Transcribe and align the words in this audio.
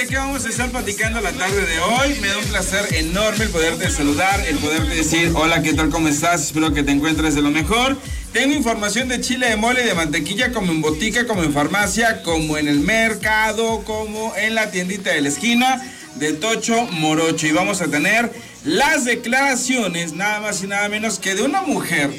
¿de 0.00 0.06
qué 0.06 0.16
vamos 0.16 0.46
a 0.46 0.48
estar 0.48 0.70
platicando 0.70 1.20
la 1.20 1.30
tarde 1.32 1.66
de 1.66 1.78
hoy? 1.78 2.18
Me 2.22 2.28
da 2.28 2.38
un 2.38 2.44
placer 2.46 2.94
enorme 2.94 3.44
el 3.44 3.50
poderte 3.50 3.90
saludar, 3.90 4.40
el 4.46 4.56
poderte 4.56 4.94
decir, 4.94 5.30
hola, 5.34 5.62
¿qué 5.62 5.74
tal? 5.74 5.90
¿Cómo 5.90 6.08
estás? 6.08 6.42
Espero 6.42 6.72
que 6.72 6.82
te 6.82 6.90
encuentres 6.90 7.34
de 7.34 7.42
lo 7.42 7.50
mejor. 7.50 7.98
Tengo 8.32 8.54
información 8.54 9.08
de 9.08 9.20
chile 9.20 9.50
de 9.50 9.56
mole 9.56 9.84
de 9.84 9.92
mantequilla 9.92 10.52
como 10.52 10.72
en 10.72 10.80
botica, 10.80 11.26
como 11.26 11.42
en 11.42 11.52
farmacia, 11.52 12.22
como 12.22 12.56
en 12.56 12.68
el 12.68 12.80
mercado, 12.80 13.82
como 13.84 14.34
en 14.36 14.54
la 14.54 14.70
tiendita 14.70 15.10
de 15.10 15.20
la 15.20 15.28
esquina 15.28 15.82
de 16.14 16.32
Tocho 16.32 16.86
Morocho. 16.92 17.46
Y 17.46 17.52
vamos 17.52 17.82
a 17.82 17.88
tener 17.88 18.32
las 18.64 19.04
declaraciones, 19.04 20.14
nada 20.14 20.40
más 20.40 20.62
y 20.62 20.66
nada 20.66 20.88
menos 20.88 21.18
que 21.18 21.34
de 21.34 21.42
una 21.42 21.60
mujer 21.60 22.10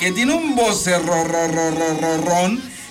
que 0.00 0.10
tiene 0.10 0.34
un 0.34 0.56
vocerrón, 0.56 1.00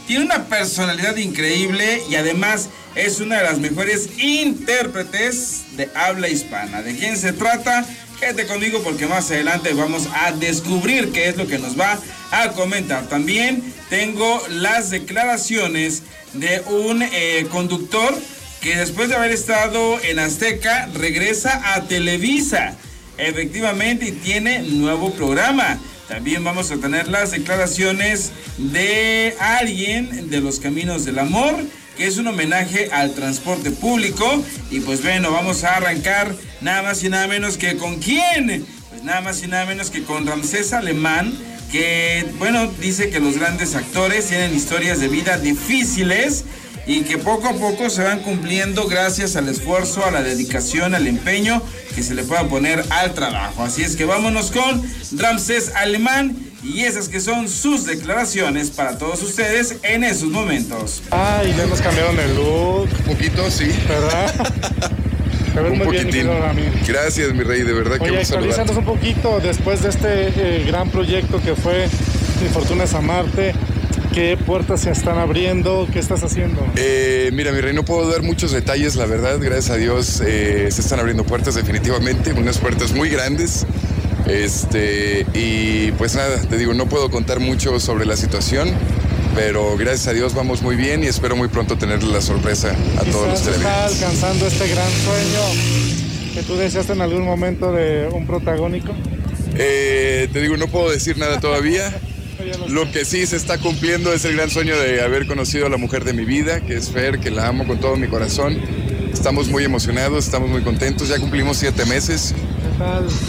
tiene 0.08 0.24
una 0.24 0.46
personalidad 0.46 1.18
increíble 1.18 2.02
y 2.10 2.16
además 2.16 2.70
es 2.96 3.20
una 3.20 3.38
de 3.38 3.44
las 3.44 3.60
mejores 3.60 4.10
intérpretes 4.18 5.64
de 5.76 5.90
habla 5.94 6.30
hispana. 6.30 6.82
¿De 6.82 6.96
quién 6.96 7.18
se 7.18 7.34
trata? 7.34 7.86
Quédate 8.20 8.48
conmigo 8.48 8.82
porque 8.84 9.06
más 9.06 9.30
adelante 9.30 9.74
vamos 9.74 10.08
a 10.14 10.32
descubrir 10.32 11.12
qué 11.12 11.28
es 11.28 11.38
lo 11.38 11.46
que 11.46 11.60
nos 11.60 11.78
va 11.80 12.00
a 12.32 12.52
comentar. 12.54 13.08
También 13.10 13.62
tengo 13.90 14.42
las 14.50 14.90
declaraciones 14.90 16.04
de 16.34 16.62
un 16.62 17.04
eh, 17.04 17.46
conductor 17.52 18.18
que 18.62 18.78
después 18.78 19.10
de 19.10 19.16
haber 19.16 19.32
estado 19.32 20.00
en 20.04 20.20
Azteca 20.20 20.90
regresa 20.94 21.74
a 21.76 21.84
Televisa. 21.84 22.76
Efectivamente, 23.18 24.08
y 24.08 24.12
tiene 24.14 24.60
nuevo 24.60 25.12
programa. 25.12 25.80
También 26.08 26.44
vamos 26.44 26.72
a 26.72 26.78
tener 26.78 27.10
las 27.10 27.32
declaraciones 27.32 28.32
de 28.58 29.36
alguien 29.40 30.30
de 30.30 30.40
los 30.40 30.60
Caminos 30.60 31.04
del 31.04 31.20
Amor, 31.20 31.56
que 31.98 32.08
es 32.08 32.18
un 32.18 32.28
homenaje 32.28 32.90
al 32.94 33.14
transporte 33.14 33.72
público. 33.72 34.44
Y 34.72 34.80
pues 34.80 35.04
bueno, 35.04 35.32
vamos 35.32 35.66
a 35.66 35.76
arrancar 35.76 36.34
nada 36.62 36.82
más 36.82 37.04
y 37.04 37.10
nada 37.10 37.28
menos 37.28 37.58
que 37.58 37.76
con 37.76 38.00
quién. 38.00 38.66
Pues 38.90 39.04
nada 39.04 39.20
más 39.20 39.44
y 39.44 39.48
nada 39.48 39.66
menos 39.66 39.90
que 39.90 40.04
con 40.04 40.26
Ramsés 40.26 40.72
Alemán, 40.72 41.38
que 41.74 42.26
bueno, 42.38 42.72
dice 42.80 43.10
que 43.10 43.20
los 43.20 43.38
grandes 43.38 43.76
actores 43.76 44.28
tienen 44.28 44.56
historias 44.56 45.02
de 45.02 45.10
vida 45.10 45.38
difíciles 45.38 46.46
y 46.88 47.02
que 47.02 47.18
poco 47.18 47.48
a 47.50 47.54
poco 47.54 47.90
se 47.90 48.02
van 48.04 48.20
cumpliendo 48.20 48.88
gracias 48.88 49.36
al 49.36 49.50
esfuerzo, 49.50 50.06
a 50.06 50.12
la 50.12 50.24
dedicación, 50.24 50.96
al 50.96 51.06
empeño 51.06 51.62
que 51.94 52.02
se 52.02 52.16
le 52.16 52.24
pueda 52.24 52.48
poner 52.48 52.84
al 52.90 53.14
trabajo. 53.14 53.64
Así 53.64 53.84
es 53.84 53.96
que 53.98 54.06
vámonos 54.06 54.52
con 54.52 54.82
Ramsés 55.18 55.74
Alemán 55.76 56.36
y 56.64 56.82
esas 56.82 57.10
que 57.10 57.20
son 57.20 57.50
sus 57.50 57.86
declaraciones 57.86 58.72
para 58.72 58.98
todos 58.98 59.22
ustedes 59.22 59.78
en 59.84 60.04
esos 60.04 60.30
momentos. 60.30 61.04
Ay, 61.12 61.54
ya 61.58 61.66
nos 61.66 61.82
cambiaron 61.82 62.18
el 62.20 62.36
look. 62.36 62.90
Un 63.00 63.16
poquito, 63.16 63.52
sí. 63.52 63.70
¿Verdad? 63.88 64.34
un 65.72 65.80
poquitín. 65.80 66.30
Gracias, 66.88 67.34
mi 67.34 67.44
rey, 67.44 67.64
de 67.64 67.74
verdad 67.74 67.98
Oye, 68.00 68.12
que 68.12 68.18
actualizándonos 68.20 68.78
un 68.78 68.86
poquito 68.86 69.40
después 69.40 69.82
de 69.82 69.90
este 69.90 70.28
eh, 70.36 70.64
gran 70.66 70.90
proyecto 70.90 71.42
que 71.42 71.56
fue 71.56 71.90
Mi 72.42 72.50
Fortuna 72.50 72.84
es 72.84 72.94
Amarte. 72.94 73.54
¿Qué 74.14 74.38
puertas 74.38 74.82
se 74.82 74.92
están 74.92 75.18
abriendo? 75.18 75.88
¿Qué 75.92 76.00
estás 76.00 76.24
haciendo? 76.24 76.66
Eh, 76.76 77.30
mira, 77.34 77.52
mi 77.52 77.62
rey, 77.62 77.74
no 77.74 77.86
puedo 77.86 78.10
dar 78.10 78.24
muchos 78.24 78.52
detalles, 78.52 78.96
la 78.96 79.06
verdad. 79.06 79.38
Gracias 79.40 79.70
a 79.70 79.76
Dios 79.76 80.22
eh, 80.26 80.68
se 80.72 80.82
están 80.82 81.00
abriendo 81.00 81.24
puertas 81.24 81.56
definitivamente, 81.56 82.34
unas 82.34 82.58
puertas 82.58 82.94
muy 82.94 83.10
grandes. 83.10 83.66
Este, 84.28 85.26
y 85.34 85.92
pues 85.94 86.16
nada, 86.16 86.42
te 86.42 86.58
digo, 86.58 86.74
no 86.74 86.88
puedo 86.88 87.10
contar 87.10 87.40
mucho 87.40 87.80
sobre 87.80 88.06
la 88.06 88.18
situación, 88.18 88.72
pero 89.36 89.78
gracias 89.78 90.08
a 90.08 90.14
Dios 90.14 90.34
vamos 90.34 90.62
muy 90.62 90.76
bien 90.76 91.04
y 91.04 91.08
espero 91.08 91.36
muy 91.36 91.48
pronto 91.48 91.78
tenerle 91.78 92.12
la 92.12 92.22
sorpresa 92.22 92.76
a 93.00 93.04
todos 93.06 93.28
los 93.28 93.42
televidentes. 93.42 93.62
está 93.62 93.86
alcanzando 93.86 94.48
este 94.48 94.68
gran 94.68 94.90
sueño 94.92 95.98
que 96.34 96.44
tú 96.44 96.56
deseaste 96.56 96.94
en 96.94 97.02
algún 97.02 97.24
momento 97.24 97.72
de 97.72 98.10
un 98.12 98.28
protagónico? 98.28 98.94
Eh, 99.56 100.30
te 100.32 100.42
digo, 100.42 100.56
no 100.58 100.68
puedo 100.68 100.90
decir 100.92 101.18
nada 101.18 101.40
todavía. 101.40 101.92
Lo 102.68 102.92
que 102.92 103.06
sí 103.06 103.26
se 103.26 103.36
está 103.36 103.58
cumpliendo 103.58 104.14
es 104.14 104.26
el 104.26 104.36
gran 104.36 104.50
sueño 104.50 104.78
de 104.78 105.02
haber 105.02 105.26
conocido 105.26 105.66
a 105.66 105.70
la 105.70 105.78
mujer 105.78 106.04
de 106.04 106.14
mi 106.14 106.26
vida, 106.26 106.62
que 106.62 106.76
es 106.76 106.92
Fer, 106.92 107.20
que 107.20 107.32
la 107.32 107.48
amo 107.48 107.66
con 107.66 107.80
todo 107.80 107.96
mi 107.96 108.08
corazón. 108.08 108.58
Estamos 109.12 109.48
muy 109.48 109.64
emocionados, 109.64 110.26
estamos 110.26 110.50
muy 110.50 110.62
contentos. 110.62 111.10
Ya 111.10 111.20
cumplimos 111.20 111.58
siete 111.58 111.86
meses. 111.86 112.36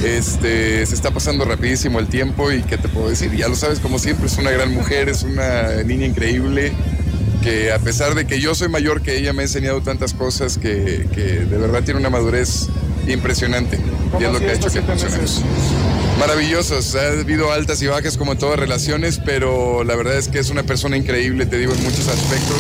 Este, 0.05 0.85
se 0.85 0.95
está 0.95 1.11
pasando 1.11 1.45
rapidísimo 1.47 1.99
el 2.01 2.09
tiempo 2.09 2.53
y 2.53 2.63
qué 2.63 2.77
te 2.77 2.89
puedo 2.89 3.09
decir, 3.09 3.35
ya 3.35 3.49
lo 3.49 3.55
sabes 3.55 3.81
como 3.81 3.99
siempre, 3.99 4.27
es 4.27 4.37
una 4.37 4.51
gran 4.51 4.75
mujer, 4.75 5.09
es 5.09 5.23
una 5.23 5.83
niña 5.85 6.05
increíble 6.05 6.73
que 7.43 7.73
a 7.73 7.79
pesar 7.79 8.15
de 8.15 8.27
que 8.27 8.41
yo 8.41 8.55
soy 8.55 8.69
mayor 8.69 9.01
que 9.01 9.17
ella 9.17 9.33
me 9.33 9.41
ha 9.43 9.45
enseñado 9.47 9.81
tantas 9.81 10.13
cosas 10.13 10.59
que, 10.59 10.69
de 10.69 11.57
verdad 11.57 11.83
tiene 11.83 11.99
una 11.99 12.11
madurez 12.11 12.69
impresionante 13.07 13.79
y 14.21 14.25
es 14.25 14.33
lo 14.33 14.39
que 14.39 14.51
ha 14.51 14.53
hecho 14.53 14.71
que 14.71 14.83
funcionemos 14.83 15.43
maravillosos. 16.19 16.95
Ha 16.97 17.21
habido 17.21 17.53
altas 17.53 17.81
y 17.83 17.87
bajas 17.87 18.17
como 18.17 18.33
en 18.33 18.39
todas 18.39 18.59
relaciones, 18.59 19.21
pero 19.25 19.85
la 19.85 19.97
verdad 19.97 20.17
es 20.17 20.29
que 20.29 20.39
es 20.39 20.51
una 20.51 20.65
persona 20.65 20.97
increíble, 20.97 21.47
te 21.47 21.59
digo, 21.59 21.73
en 21.73 21.83
muchos 21.83 22.09
aspectos. 22.09 22.59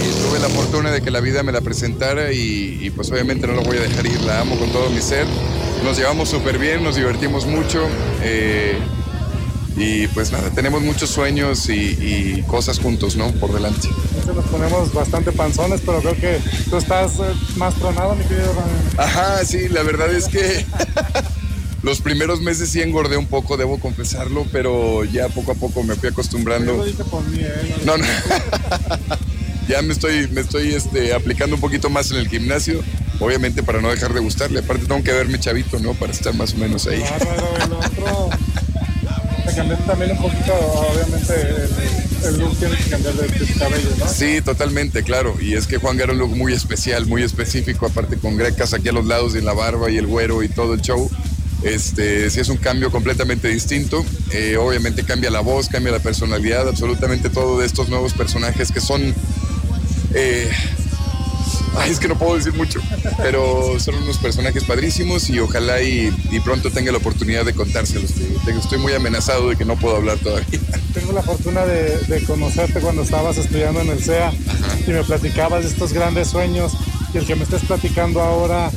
Y 0.00 0.28
tuve 0.28 0.38
la 0.38 0.48
fortuna 0.48 0.90
de 0.90 1.02
que 1.02 1.10
la 1.10 1.20
vida 1.20 1.42
me 1.42 1.52
la 1.52 1.60
presentara 1.60 2.32
y, 2.32 2.90
pues 2.94 3.10
obviamente 3.10 3.46
no 3.46 3.54
la 3.54 3.62
voy 3.62 3.76
a 3.78 3.80
dejar 3.80 4.06
ir, 4.06 4.20
la 4.22 4.40
amo 4.40 4.56
con 4.58 4.70
todo 4.70 4.90
mi 4.90 5.00
ser. 5.00 5.26
Nos 5.84 5.98
llevamos 5.98 6.28
súper 6.28 6.58
bien, 6.58 6.82
nos 6.82 6.96
divertimos 6.96 7.46
mucho. 7.46 7.86
Eh, 8.22 8.78
y 9.76 10.06
pues 10.08 10.30
nada, 10.30 10.50
tenemos 10.50 10.82
muchos 10.82 11.10
sueños 11.10 11.68
y, 11.68 12.42
cosas 12.46 12.78
juntos, 12.78 13.16
¿no? 13.16 13.32
Por 13.32 13.52
delante. 13.52 13.88
nos 14.26 14.44
ponemos 14.46 14.92
bastante 14.92 15.32
panzones, 15.32 15.80
pero 15.84 16.00
creo 16.00 16.14
que 16.14 16.38
tú 16.68 16.76
estás 16.76 17.14
eh, 17.18 17.32
más 17.56 17.74
tronado, 17.74 18.14
mi 18.14 18.24
querido 18.24 18.52
Ajá, 18.98 19.44
sí, 19.44 19.68
la 19.68 19.82
verdad 19.82 20.12
es 20.12 20.28
que 20.28 20.66
Los 21.82 22.00
primeros 22.00 22.40
meses 22.40 22.68
sí 22.70 22.80
engordé 22.80 23.16
un 23.16 23.26
poco, 23.26 23.56
debo 23.56 23.80
confesarlo, 23.80 24.46
pero 24.52 25.04
ya 25.04 25.28
poco 25.28 25.52
a 25.52 25.54
poco 25.56 25.82
me 25.82 25.96
fui 25.96 26.10
acostumbrando. 26.10 26.86
¿eh? 26.86 26.94
No, 27.84 27.96
no. 27.96 28.04
ya 29.68 29.82
me 29.82 29.92
estoy, 29.92 30.28
me 30.28 30.42
estoy 30.42 30.74
este, 30.74 31.12
aplicando 31.12 31.56
un 31.56 31.60
poquito 31.60 31.90
más 31.90 32.12
en 32.12 32.18
el 32.18 32.28
gimnasio, 32.28 32.82
obviamente 33.18 33.64
para 33.64 33.80
no 33.80 33.90
dejar 33.90 34.14
de 34.14 34.20
gustarle. 34.20 34.60
Aparte 34.60 34.86
tengo 34.86 35.02
que 35.02 35.12
verme 35.12 35.40
chavito, 35.40 35.80
¿no? 35.80 35.94
Para 35.94 36.12
estar 36.12 36.32
más 36.34 36.54
o 36.54 36.58
menos 36.58 36.86
ahí. 36.86 37.02
el 37.02 37.72
otro. 37.72 38.30
cambié 39.56 39.76
también 39.78 40.12
un 40.12 40.18
poquito, 40.18 40.54
obviamente, 40.54 41.34
el, 42.28 42.38
look 42.38 42.56
tiene 42.58 42.76
que 42.76 42.90
cambiar 42.90 43.14
de, 43.14 43.54
cabello, 43.54 43.88
¿no? 43.98 44.08
Sí, 44.08 44.40
totalmente, 44.40 45.02
claro. 45.02 45.36
Y 45.40 45.54
es 45.54 45.66
que 45.66 45.78
Juan 45.78 46.00
era 46.00 46.12
un 46.12 46.18
look 46.18 46.36
muy 46.36 46.52
especial, 46.52 47.06
muy 47.06 47.24
específico, 47.24 47.86
aparte 47.86 48.18
con 48.18 48.36
grecas 48.36 48.72
aquí 48.72 48.88
a 48.88 48.92
los 48.92 49.06
lados 49.06 49.34
y 49.34 49.38
en 49.38 49.46
la 49.46 49.52
barba 49.52 49.90
y 49.90 49.96
el 49.96 50.06
güero 50.06 50.44
y 50.44 50.48
todo 50.48 50.74
el 50.74 50.80
show. 50.80 51.10
Este, 51.62 52.28
sí 52.30 52.40
es 52.40 52.48
un 52.48 52.56
cambio 52.56 52.90
completamente 52.90 53.48
distinto. 53.48 54.04
Eh, 54.32 54.56
obviamente 54.56 55.04
cambia 55.04 55.30
la 55.30 55.40
voz, 55.40 55.68
cambia 55.68 55.92
la 55.92 56.00
personalidad, 56.00 56.68
absolutamente 56.68 57.30
todo 57.30 57.58
de 57.58 57.66
estos 57.66 57.88
nuevos 57.88 58.12
personajes 58.12 58.72
que 58.72 58.80
son... 58.80 59.14
Eh, 60.14 60.50
ay, 61.76 61.90
es 61.90 62.00
que 62.00 62.08
no 62.08 62.18
puedo 62.18 62.36
decir 62.36 62.52
mucho, 62.52 62.80
pero 63.18 63.78
son 63.78 63.94
unos 63.96 64.18
personajes 64.18 64.64
padrísimos 64.64 65.30
y 65.30 65.38
ojalá 65.38 65.80
y, 65.82 66.12
pronto 66.44 66.70
tenga 66.70 66.92
la 66.92 66.98
oportunidad 66.98 67.44
de 67.44 67.54
contárselos. 67.54 68.10
Estoy 68.46 68.78
muy 68.78 68.92
amenazado 68.92 69.50
de 69.50 69.56
que 69.56 69.64
no 69.64 69.76
puedo 69.76 69.96
hablar 69.96 70.18
todavía. 70.18 70.58
Tengo 70.92 71.12
la 71.12 71.22
fortuna 71.22 71.64
de, 71.64 72.22
conocerte 72.26 72.80
cuando 72.80 73.02
estabas 73.02 73.38
estudiando 73.38 73.80
en 73.80 73.90
el 73.90 74.02
CEA 74.02 74.32
y 74.86 74.90
me 74.90 75.04
platicabas 75.04 75.62
de 75.62 75.70
estos 75.70 75.92
grandes 75.92 76.28
sueños 76.28 76.72
y 77.14 77.18
el 77.18 77.26
que 77.26 77.36
me 77.36 77.44
estés 77.44 77.62
platicando 77.62 78.20
ahora 78.20 78.70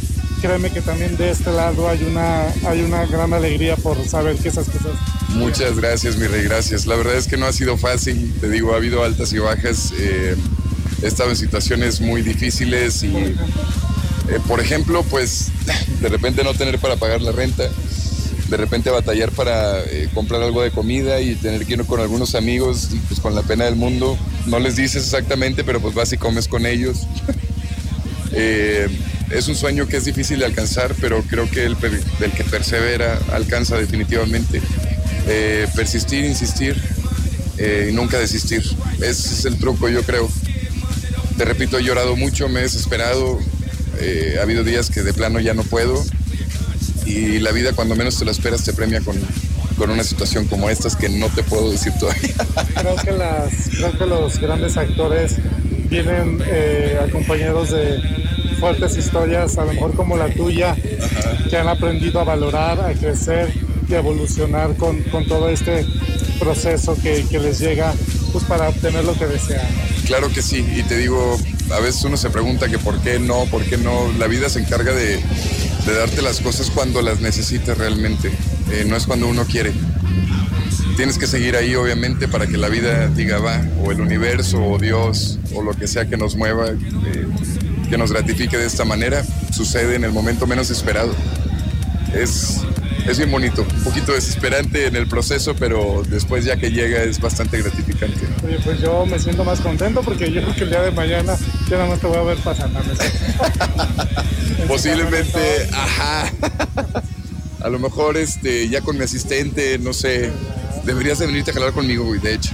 créeme 0.45 0.69
que 0.69 0.81
también 0.81 1.17
de 1.17 1.31
este 1.31 1.51
lado 1.51 1.89
hay 1.89 2.03
una, 2.03 2.43
hay 2.67 2.81
una 2.81 3.05
gran 3.07 3.33
alegría 3.33 3.75
por 3.77 3.97
saber 4.07 4.35
que 4.35 4.49
esas 4.49 4.69
cosas. 4.69 4.91
Muchas 5.29 5.75
gracias, 5.75 6.17
mi 6.17 6.27
rey, 6.27 6.43
gracias. 6.43 6.85
La 6.85 6.95
verdad 6.95 7.15
es 7.15 7.27
que 7.27 7.35
no 7.35 7.47
ha 7.47 7.53
sido 7.53 7.77
fácil, 7.77 8.31
te 8.39 8.47
digo, 8.49 8.73
ha 8.73 8.75
habido 8.75 9.03
altas 9.03 9.33
y 9.33 9.39
bajas. 9.39 9.91
Eh, 9.97 10.35
he 11.01 11.07
estado 11.07 11.31
en 11.31 11.35
situaciones 11.35 11.99
muy 11.99 12.21
difíciles 12.21 13.01
y, 13.01 13.07
eh, 13.07 13.35
por 14.47 14.59
ejemplo, 14.59 15.03
pues 15.09 15.51
de 15.99 16.09
repente 16.09 16.43
no 16.43 16.53
tener 16.53 16.77
para 16.77 16.95
pagar 16.95 17.21
la 17.21 17.31
renta, 17.31 17.63
de 18.47 18.57
repente 18.57 18.91
batallar 18.91 19.31
para 19.31 19.83
eh, 19.83 20.09
comprar 20.13 20.43
algo 20.43 20.61
de 20.61 20.69
comida 20.69 21.21
y 21.21 21.33
tener 21.33 21.65
que 21.65 21.73
ir 21.73 21.85
con 21.85 21.99
algunos 21.99 22.35
amigos 22.35 22.89
y 22.93 22.97
pues 22.97 23.19
con 23.19 23.33
la 23.33 23.41
pena 23.41 23.65
del 23.65 23.77
mundo. 23.77 24.15
No 24.45 24.59
les 24.59 24.75
dices 24.75 25.03
exactamente, 25.05 25.63
pero 25.63 25.81
pues 25.81 25.95
vas 25.95 26.13
y 26.13 26.17
comes 26.17 26.47
con 26.47 26.67
ellos. 26.67 27.07
es 29.29 29.47
un 29.47 29.55
sueño 29.55 29.87
que 29.87 29.97
es 29.97 30.05
difícil 30.05 30.39
de 30.39 30.45
alcanzar, 30.45 30.93
pero 31.01 31.23
creo 31.23 31.49
que 31.49 31.65
el, 31.65 31.75
que 31.77 32.43
persevera 32.43 33.19
alcanza 33.31 33.77
definitivamente. 33.77 34.61
Eh, 35.27 35.67
persistir, 35.75 36.23
insistir 36.23 36.79
eh, 37.57 37.89
y 37.89 37.93
nunca 37.93 38.19
desistir. 38.19 38.63
Ese 38.97 39.33
es 39.33 39.45
el 39.45 39.57
truco, 39.57 39.89
yo 39.89 40.03
creo. 40.03 40.29
Te 41.37 41.45
repito, 41.45 41.79
he 41.79 41.83
llorado 41.83 42.15
mucho, 42.15 42.47
me 42.47 42.59
he 42.59 42.63
desesperado. 42.63 43.39
Eh, 43.99 44.35
ha 44.39 44.43
habido 44.43 44.63
días 44.63 44.89
que 44.89 45.01
de 45.01 45.13
plano 45.13 45.39
ya 45.39 45.53
no 45.53 45.63
puedo. 45.63 46.03
Y 47.05 47.39
la 47.39 47.51
vida, 47.51 47.73
cuando 47.73 47.95
menos 47.95 48.17
te 48.17 48.25
lo 48.25 48.31
esperas, 48.31 48.63
te 48.63 48.73
premia 48.73 49.01
con, 49.01 49.15
con 49.77 49.89
una 49.89 50.03
situación 50.03 50.45
como 50.47 50.69
estas 50.69 50.95
que 50.95 51.09
no 51.09 51.29
te 51.29 51.41
puedo 51.43 51.71
decir 51.71 51.93
todavía. 51.99 52.35
Creo 52.75 52.95
que, 52.95 53.11
las, 53.11 53.69
creo 53.71 53.97
que 53.97 54.05
los 54.05 54.39
grandes 54.39 54.77
actores 54.77 55.35
vienen 55.89 56.41
acompañados 57.01 57.71
de 57.71 58.24
fuertes 58.59 58.97
historias, 58.97 59.57
a 59.57 59.65
lo 59.65 59.73
mejor 59.73 59.95
como 59.95 60.17
la 60.17 60.29
tuya, 60.29 60.75
que 61.49 61.57
han 61.57 61.67
aprendido 61.67 62.19
a 62.19 62.23
valorar, 62.23 62.79
a 62.79 62.93
crecer 62.93 63.53
y 63.87 63.93
a 63.93 63.99
evolucionar 63.99 64.75
con, 64.75 65.01
con 65.03 65.25
todo 65.27 65.49
este 65.49 65.85
proceso 66.39 66.97
que, 67.01 67.25
que, 67.29 67.39
les 67.39 67.59
llega 67.59 67.93
pues 68.31 68.43
para 68.45 68.69
obtener 68.69 69.05
lo 69.05 69.13
que 69.13 69.25
desean. 69.27 69.65
Claro 70.05 70.29
que 70.29 70.41
sí, 70.41 70.65
y 70.75 70.83
te 70.83 70.97
digo, 70.97 71.37
a 71.71 71.79
veces 71.79 72.03
uno 72.03 72.17
se 72.17 72.29
pregunta 72.29 72.67
que 72.67 72.77
por 72.77 72.99
qué 72.99 73.19
no, 73.19 73.45
por 73.45 73.63
qué 73.63 73.77
no, 73.77 74.11
la 74.17 74.27
vida 74.27 74.49
se 74.49 74.59
encarga 74.59 74.91
de, 74.93 75.19
de 75.85 75.93
darte 75.93 76.21
las 76.21 76.41
cosas 76.41 76.69
cuando 76.71 77.01
las 77.01 77.21
necesitas 77.21 77.77
realmente, 77.77 78.31
eh, 78.71 78.83
no 78.85 78.95
es 78.95 79.05
cuando 79.05 79.27
uno 79.27 79.45
quiere 79.45 79.71
tienes 80.95 81.17
que 81.17 81.27
seguir 81.27 81.55
ahí 81.55 81.75
obviamente 81.75 82.27
para 82.27 82.47
que 82.47 82.57
la 82.57 82.69
vida 82.69 83.07
diga 83.09 83.39
va, 83.39 83.61
o 83.83 83.91
el 83.91 83.99
universo, 83.99 84.63
o 84.63 84.77
Dios, 84.77 85.39
o 85.53 85.61
lo 85.61 85.73
que 85.73 85.87
sea 85.87 86.07
que 86.07 86.15
nos 86.15 86.35
mueva, 86.35 86.69
eh, 86.69 87.27
que 87.87 87.97
nos 87.97 88.11
gratifique 88.11 88.57
de 88.57 88.65
esta 88.65 88.85
manera, 88.85 89.23
sucede 89.51 89.95
en 89.95 90.03
el 90.03 90.11
momento 90.11 90.47
menos 90.47 90.69
esperado. 90.69 91.13
Es, 92.13 92.61
es 93.07 93.17
bien 93.17 93.31
bonito, 93.31 93.63
un 93.63 93.83
poquito 93.83 94.13
desesperante 94.13 94.87
en 94.87 94.95
el 94.95 95.07
proceso, 95.07 95.55
pero 95.55 96.03
después 96.07 96.45
ya 96.45 96.55
que 96.55 96.71
llega 96.71 97.03
es 97.03 97.19
bastante 97.19 97.61
gratificante. 97.61 98.19
Oye, 98.45 98.59
pues 98.63 98.79
yo 98.79 99.05
me 99.05 99.19
siento 99.19 99.43
más 99.43 99.59
contento 99.59 100.01
porque 100.01 100.31
yo 100.31 100.41
creo 100.41 100.55
que 100.55 100.63
el 100.63 100.69
día 100.69 100.81
de 100.81 100.91
mañana 100.91 101.37
ya 101.69 101.77
nada 101.77 101.89
más 101.89 101.99
te 101.99 102.07
voy 102.07 102.17
a 102.17 102.21
ver 102.23 102.37
pasando. 102.37 102.79
Posiblemente, 104.67 105.69
ajá. 105.71 106.31
A 107.61 107.69
lo 107.69 107.79
mejor 107.79 108.17
este, 108.17 108.69
ya 108.69 108.81
con 108.81 108.97
mi 108.97 109.03
asistente, 109.03 109.79
no 109.79 109.91
sé, 109.91 110.31
Deberías 110.85 111.17
de 111.17 111.25
venirte 111.25 111.49
a 111.49 111.53
jalar 111.55 111.73
conmigo, 111.73 112.05
güey, 112.05 112.19
de 112.19 112.35
hecho. 112.35 112.51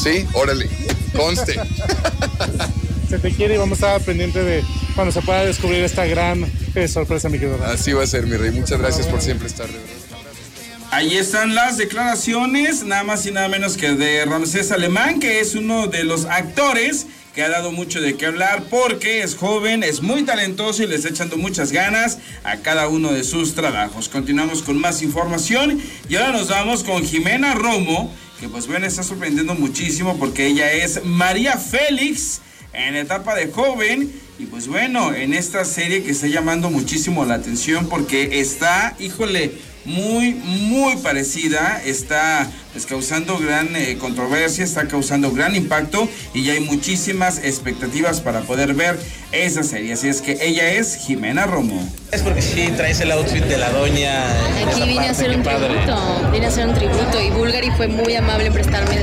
Sí, 0.00 0.24
órale, 0.32 0.70
conste. 1.14 1.60
se 3.08 3.18
te 3.18 3.32
quiere 3.32 3.54
y 3.54 3.58
vamos 3.58 3.82
a 3.82 3.94
estar 3.96 4.02
pendiente 4.02 4.42
de 4.42 4.64
cuando 4.94 5.12
se 5.12 5.22
pueda 5.22 5.44
descubrir 5.44 5.82
esta 5.82 6.04
gran 6.04 6.44
eh, 6.74 6.88
sorpresa, 6.88 7.28
mi 7.28 7.38
querido. 7.38 7.58
Así 7.64 7.92
va 7.92 8.04
a 8.04 8.06
ser, 8.06 8.26
mi 8.26 8.36
rey. 8.36 8.50
Muchas 8.50 8.78
gracias 8.78 9.06
por 9.06 9.20
siempre 9.20 9.46
estar. 9.46 9.68
Ahí 10.90 11.16
están 11.16 11.54
las 11.54 11.76
declaraciones, 11.76 12.82
nada 12.82 13.04
más 13.04 13.26
y 13.26 13.30
nada 13.30 13.48
menos 13.48 13.76
que 13.76 13.90
de 13.90 14.24
Ramsés 14.24 14.72
Alemán, 14.72 15.20
que 15.20 15.40
es 15.40 15.54
uno 15.54 15.86
de 15.86 16.04
los 16.04 16.24
actores 16.24 17.06
que 17.34 17.42
ha 17.42 17.50
dado 17.50 17.72
mucho 17.72 18.00
de 18.00 18.16
qué 18.16 18.26
hablar 18.26 18.64
porque 18.70 19.22
es 19.22 19.36
joven, 19.36 19.82
es 19.82 20.02
muy 20.02 20.24
talentoso 20.24 20.82
y 20.82 20.86
le 20.86 20.96
está 20.96 21.10
echando 21.10 21.36
muchas 21.36 21.72
ganas 21.72 22.18
a 22.42 22.56
cada 22.56 22.88
uno 22.88 23.12
de 23.12 23.22
sus 23.22 23.54
trabajos. 23.54 24.08
Continuamos 24.08 24.62
con 24.62 24.80
más 24.80 25.02
información 25.02 25.80
y 26.08 26.16
ahora 26.16 26.32
nos 26.32 26.48
vamos 26.48 26.82
con 26.82 27.04
Jimena 27.04 27.54
Romo, 27.54 28.12
que 28.40 28.48
pues 28.48 28.66
bueno, 28.66 28.86
está 28.86 29.02
sorprendiendo 29.02 29.54
muchísimo 29.54 30.16
porque 30.18 30.46
ella 30.46 30.72
es 30.72 31.04
María 31.04 31.58
Félix 31.58 32.40
en 32.72 32.96
etapa 32.96 33.34
de 33.34 33.50
joven. 33.50 34.12
Y 34.38 34.46
pues 34.46 34.68
bueno, 34.68 35.14
en 35.14 35.34
esta 35.34 35.64
serie 35.64 36.02
que 36.02 36.12
está 36.12 36.26
llamando 36.28 36.70
muchísimo 36.70 37.24
la 37.24 37.34
atención 37.34 37.88
porque 37.88 38.40
está, 38.40 38.94
híjole, 38.98 39.52
muy, 39.84 40.34
muy 40.34 40.96
parecida, 40.96 41.80
está 41.84 42.46
pues, 42.72 42.86
causando 42.86 43.38
gran 43.38 43.74
eh, 43.74 43.96
controversia, 43.98 44.64
está 44.64 44.86
causando 44.86 45.32
gran 45.32 45.56
impacto 45.56 46.08
y 46.34 46.44
ya 46.44 46.52
hay 46.52 46.60
muchísimas 46.60 47.38
expectativas 47.38 48.20
para 48.20 48.42
poder 48.42 48.74
ver 48.74 48.98
esa 49.32 49.62
serie. 49.62 49.94
Así 49.94 50.08
es 50.08 50.20
que 50.20 50.38
ella 50.40 50.70
es 50.70 50.96
Jimena 50.96 51.46
Romo. 51.46 51.86
Es 52.12 52.22
porque 52.22 52.42
sí 52.42 52.68
traes 52.76 53.00
el 53.00 53.12
outfit 53.12 53.44
de 53.44 53.58
la 53.58 53.70
doña. 53.70 54.24
Aquí 54.68 54.82
vine 54.86 55.08
a 55.08 55.10
hacer 55.10 55.36
un 55.36 55.42
tributo, 55.42 56.30
vine 56.32 56.46
a 56.46 56.48
hacer 56.48 56.66
un 56.66 56.74
tributo 56.74 57.20
y 57.20 57.30
Bulgari 57.30 57.70
fue 57.72 57.88
muy 57.88 58.14
amable 58.14 58.46
en 58.46 58.52
prestarme 58.52 58.96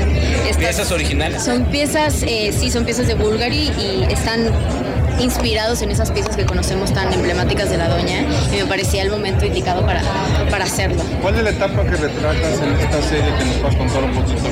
estas 0.48 0.56
piezas 0.56 0.90
originales. 0.90 1.44
Son 1.44 1.64
piezas, 1.66 2.22
eh, 2.22 2.54
sí, 2.58 2.70
son 2.70 2.84
piezas 2.84 3.06
de 3.06 3.14
Bulgari 3.14 3.70
y 3.78 4.06
están 4.12 4.50
inspirados 5.20 5.82
en 5.82 5.90
esas 5.90 6.10
piezas 6.10 6.36
que 6.36 6.44
conocemos 6.44 6.92
tan 6.92 7.12
emblemáticas 7.12 7.70
de 7.70 7.78
la 7.78 7.88
doña 7.88 8.24
y 8.52 8.56
me 8.56 8.66
parecía 8.66 9.02
el 9.02 9.10
momento 9.10 9.46
indicado 9.46 9.84
para, 9.84 10.02
para 10.50 10.64
hacerlo. 10.64 11.02
¿Cuál 11.22 11.36
es 11.36 11.44
la 11.44 11.50
etapa 11.50 11.84
que 11.84 11.96
retratas 11.96 12.60
en 12.60 12.72
esta 12.74 13.02
serie 13.02 13.34
que 13.38 13.44
nos 13.44 13.56
puedes 13.56 13.76
contar 13.76 14.04
un 14.04 14.14
poquito? 14.14 14.46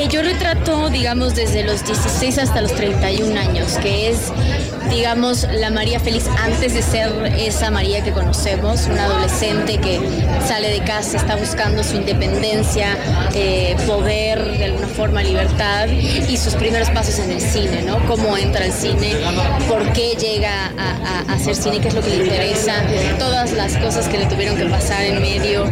Eh, 0.00 0.08
yo 0.08 0.22
retrato, 0.22 0.90
digamos, 0.90 1.34
desde 1.34 1.64
los 1.64 1.84
16 1.84 2.38
hasta 2.38 2.60
los 2.60 2.72
31 2.74 3.38
años, 3.38 3.72
que 3.78 4.10
es 4.10 4.32
digamos, 4.90 5.46
la 5.52 5.70
María 5.70 6.00
Félix 6.00 6.28
antes 6.28 6.74
de 6.74 6.82
ser 6.82 7.10
esa 7.36 7.70
María 7.70 8.02
que 8.04 8.12
conocemos, 8.12 8.86
una 8.86 9.04
adolescente 9.04 9.78
que 9.78 10.00
sale 10.46 10.70
de 10.70 10.80
casa, 10.80 11.16
está 11.16 11.36
buscando 11.36 11.82
su 11.82 11.96
independencia, 11.96 12.96
eh, 13.34 13.76
poder, 13.86 14.65
de 14.96 15.02
alguna 15.02 15.22
forma, 15.22 15.22
libertad, 15.22 15.88
y 15.88 16.36
sus 16.36 16.54
primeros 16.54 16.88
pasos 16.90 17.18
en 17.18 17.32
el 17.32 17.40
cine, 17.40 17.82
¿no? 17.82 17.98
Cómo 18.06 18.36
entra 18.36 18.64
al 18.64 18.72
cine, 18.72 19.12
por 19.68 19.92
qué 19.92 20.14
llega 20.14 20.72
a, 20.78 21.34
hacer 21.34 21.54
cine, 21.54 21.80
qué 21.80 21.88
es 21.88 21.94
lo 21.94 22.00
que 22.00 22.10
le 22.10 22.24
interesa, 22.24 22.82
todas 23.18 23.52
las 23.52 23.76
cosas 23.76 24.08
que 24.08 24.18
le 24.18 24.26
tuvieron 24.26 24.56
que 24.56 24.64
pasar 24.66 25.04
en 25.04 25.20
medio. 25.20 25.64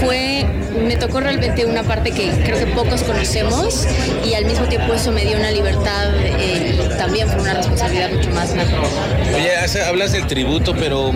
Fue 0.00 0.46
me 0.74 0.96
tocó 0.96 1.20
realmente 1.20 1.64
una 1.64 1.82
parte 1.82 2.10
que 2.10 2.30
creo 2.44 2.58
que 2.58 2.66
pocos 2.66 3.02
conocemos 3.02 3.86
y 4.24 4.34
al 4.34 4.44
mismo 4.44 4.66
tiempo 4.66 4.94
eso 4.94 5.12
me 5.12 5.24
dio 5.24 5.36
una 5.36 5.50
libertad 5.50 6.08
eh, 6.16 6.78
y 6.78 6.98
también 6.98 7.28
fue 7.28 7.40
una 7.40 7.54
responsabilidad 7.54 8.10
mucho 8.10 8.30
más 8.30 8.52
grande. 8.52 8.74
Oye, 9.34 9.52
hablas 9.86 10.12
del 10.12 10.26
tributo, 10.26 10.74
pero 10.74 11.12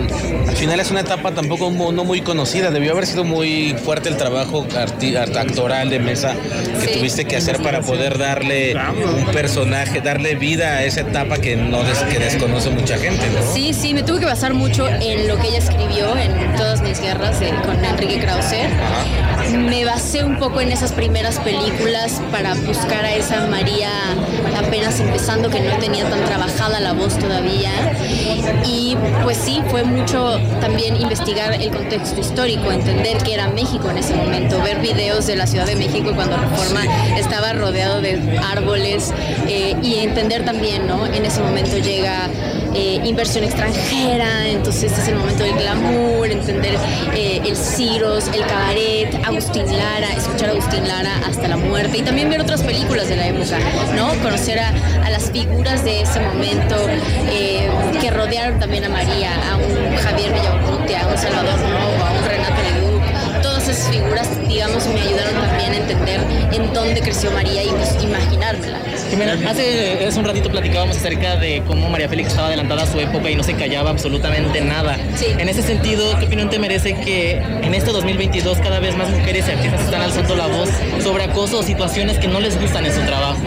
al 0.47 0.55
final 0.55 0.79
es 0.79 0.91
una 0.91 1.01
etapa 1.01 1.31
tampoco 1.31 1.71
no 1.91 2.03
muy 2.03 2.21
conocida. 2.21 2.71
Debió 2.71 2.91
haber 2.93 3.05
sido 3.05 3.23
muy 3.23 3.75
fuerte 3.83 4.09
el 4.09 4.17
trabajo 4.17 4.65
actoral 4.75 5.89
de 5.89 5.99
mesa 5.99 6.35
que 6.81 6.97
tuviste 6.97 7.25
que 7.25 7.37
hacer 7.37 7.61
para 7.61 7.81
poder 7.81 8.17
darle 8.17 8.75
un 8.75 9.25
personaje, 9.31 10.01
darle 10.01 10.35
vida 10.35 10.77
a 10.77 10.83
esa 10.83 11.01
etapa 11.01 11.37
que 11.37 11.55
no 11.55 11.79
que 12.09 12.19
desconoce 12.19 12.69
mucha 12.69 12.97
gente, 12.97 13.23
Sí, 13.53 13.73
sí, 13.73 13.93
me 13.93 14.03
tuve 14.03 14.19
que 14.19 14.25
basar 14.25 14.53
mucho 14.53 14.87
en 14.87 15.27
lo 15.27 15.37
que 15.37 15.47
ella 15.47 15.59
escribió 15.59 16.15
en 16.17 16.55
todas 16.55 16.81
mis 16.81 16.99
guerras 16.99 17.37
con 17.65 17.83
Enrique 17.83 18.19
Krauser 18.19 18.69
me 19.51 19.85
basé 19.85 20.23
un 20.23 20.37
poco 20.37 20.61
en 20.61 20.71
esas 20.71 20.91
primeras 20.91 21.39
películas 21.39 22.21
para 22.31 22.55
buscar 22.55 23.05
a 23.05 23.13
esa 23.13 23.47
María 23.47 23.89
apenas 24.57 24.99
empezando 24.99 25.49
que 25.49 25.61
no 25.61 25.77
tenía 25.77 26.09
tan 26.09 26.23
trabajada 26.25 26.79
la 26.79 26.93
voz 26.93 27.17
todavía. 27.17 27.71
Y 28.65 28.97
pues 29.23 29.37
sí 29.37 29.61
fue 29.69 29.83
mucho 29.83 30.39
también 30.61 30.99
investigar 30.99 31.53
el 31.53 31.71
contexto 31.71 32.19
histórico 32.19 32.71
entender 32.71 33.17
que 33.17 33.33
era 33.33 33.47
México 33.49 33.89
en 33.89 33.97
ese 33.97 34.15
momento 34.15 34.61
ver 34.61 34.79
videos 34.79 35.27
de 35.27 35.35
la 35.35 35.47
Ciudad 35.47 35.65
de 35.65 35.75
México 35.75 36.11
cuando 36.15 36.37
Reforma 36.37 36.81
estaba 37.17 37.53
rodeado 37.53 38.01
de 38.01 38.19
árboles 38.51 39.13
eh, 39.47 39.75
y 39.81 39.95
entender 39.95 40.45
también 40.45 40.87
no 40.87 41.05
en 41.05 41.25
ese 41.25 41.41
momento 41.41 41.77
llega 41.77 42.29
eh, 42.73 43.01
inversión 43.03 43.43
extranjera, 43.43 44.47
entonces 44.47 44.91
es 44.91 45.07
el 45.07 45.15
momento 45.15 45.43
del 45.43 45.55
glamour, 45.55 46.27
entender 46.29 46.75
eh, 47.15 47.41
el 47.45 47.55
Ciros, 47.55 48.27
el 48.33 48.45
cabaret, 48.45 49.13
Agustín 49.25 49.65
Lara, 49.65 50.11
escuchar 50.15 50.49
a 50.49 50.51
Agustín 50.51 50.87
Lara 50.87 51.11
hasta 51.27 51.47
la 51.47 51.57
muerte 51.57 51.97
y 51.97 52.01
también 52.01 52.29
ver 52.29 52.41
otras 52.41 52.61
películas 52.63 53.07
de 53.09 53.15
la 53.15 53.27
época, 53.27 53.57
¿no? 53.95 54.09
Conocer 54.21 54.59
a, 54.59 54.71
las 55.09 55.31
figuras 55.31 55.83
de 55.83 56.01
ese 56.01 56.19
momento 56.19 56.75
eh, 57.31 57.69
que 57.99 58.11
rodearon 58.11 58.59
también 58.59 58.83
a 58.85 58.89
María, 58.89 59.31
a 59.51 59.57
un 59.57 59.95
Javier 59.97 60.33
Villaurrutia, 60.33 61.03
a 61.03 61.07
un 61.07 61.17
Salvador 61.17 61.59
Novo, 61.59 62.05
a 62.05 62.11
un 62.11 62.25
Renato. 62.27 62.86
Esas 63.77 63.91
figuras, 63.91 64.27
digamos, 64.47 64.87
me 64.87 64.99
ayudaron 64.99 65.35
también 65.35 65.71
a 65.71 65.77
entender 65.77 66.19
en 66.51 66.73
dónde 66.73 66.99
creció 66.99 67.29
María 67.29 67.63
y 67.63 67.67
pues, 67.67 67.95
imaginármela. 68.03 68.79
hace, 69.47 70.03
hace 70.03 70.19
un 70.19 70.25
ratito 70.25 70.49
platicábamos 70.49 70.97
acerca 70.97 71.35
de 71.35 71.61
cómo 71.67 71.87
María 71.87 72.09
Félix 72.09 72.29
estaba 72.29 72.47
adelantada 72.47 72.83
a 72.83 72.87
su 72.87 72.99
época 72.99 73.29
y 73.29 73.35
no 73.35 73.43
se 73.43 73.53
callaba 73.53 73.91
absolutamente 73.91 74.61
nada. 74.61 74.97
En 75.21 75.47
ese 75.47 75.61
sentido, 75.61 76.17
¿qué 76.17 76.25
opinión 76.25 76.49
te 76.49 76.57
merece 76.57 76.95
que 76.95 77.33
en 77.33 77.75
este 77.75 77.91
2022 77.91 78.57
cada 78.57 78.79
vez 78.79 78.97
más 78.97 79.11
mujeres 79.11 79.45
y 79.47 79.51
artistas 79.51 79.81
están 79.81 80.01
alzando 80.01 80.35
la 80.35 80.47
voz 80.47 80.69
sobre 81.03 81.25
acoso 81.25 81.59
o 81.59 81.63
situaciones 81.63 82.17
que 82.17 82.27
no 82.27 82.39
les 82.39 82.59
gustan 82.59 82.83
en 82.83 82.93
su 82.93 83.01
trabajo? 83.01 83.37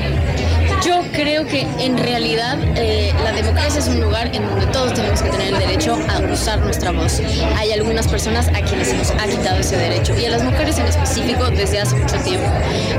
Yo 0.90 1.04
creo 1.12 1.46
que 1.46 1.60
en 1.78 1.96
realidad 1.96 2.58
eh, 2.74 3.14
la 3.22 3.30
democracia 3.30 3.78
es 3.78 3.86
un 3.86 4.00
lugar 4.00 4.34
en 4.34 4.44
donde 4.44 4.66
todos 4.66 4.92
tenemos 4.92 5.22
que 5.22 5.30
tener 5.30 5.54
el 5.54 5.58
derecho 5.60 5.96
a 6.08 6.18
usar 6.32 6.58
nuestra 6.58 6.90
voz. 6.90 7.22
Hay 7.56 7.70
algunas 7.70 8.08
personas 8.08 8.48
a 8.48 8.60
quienes 8.62 8.88
se 8.88 8.96
nos 8.96 9.12
ha 9.12 9.24
quitado 9.28 9.60
ese 9.60 9.76
derecho 9.76 10.18
y 10.18 10.24
a 10.24 10.30
las 10.30 10.42
mujeres 10.42 10.78
en 10.80 10.86
específico 10.86 11.48
desde 11.50 11.78
hace 11.78 11.94
mucho 11.94 12.16
tiempo. 12.24 12.48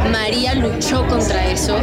María 0.10 0.54
luchó 0.54 1.06
contra 1.08 1.52
eso 1.52 1.76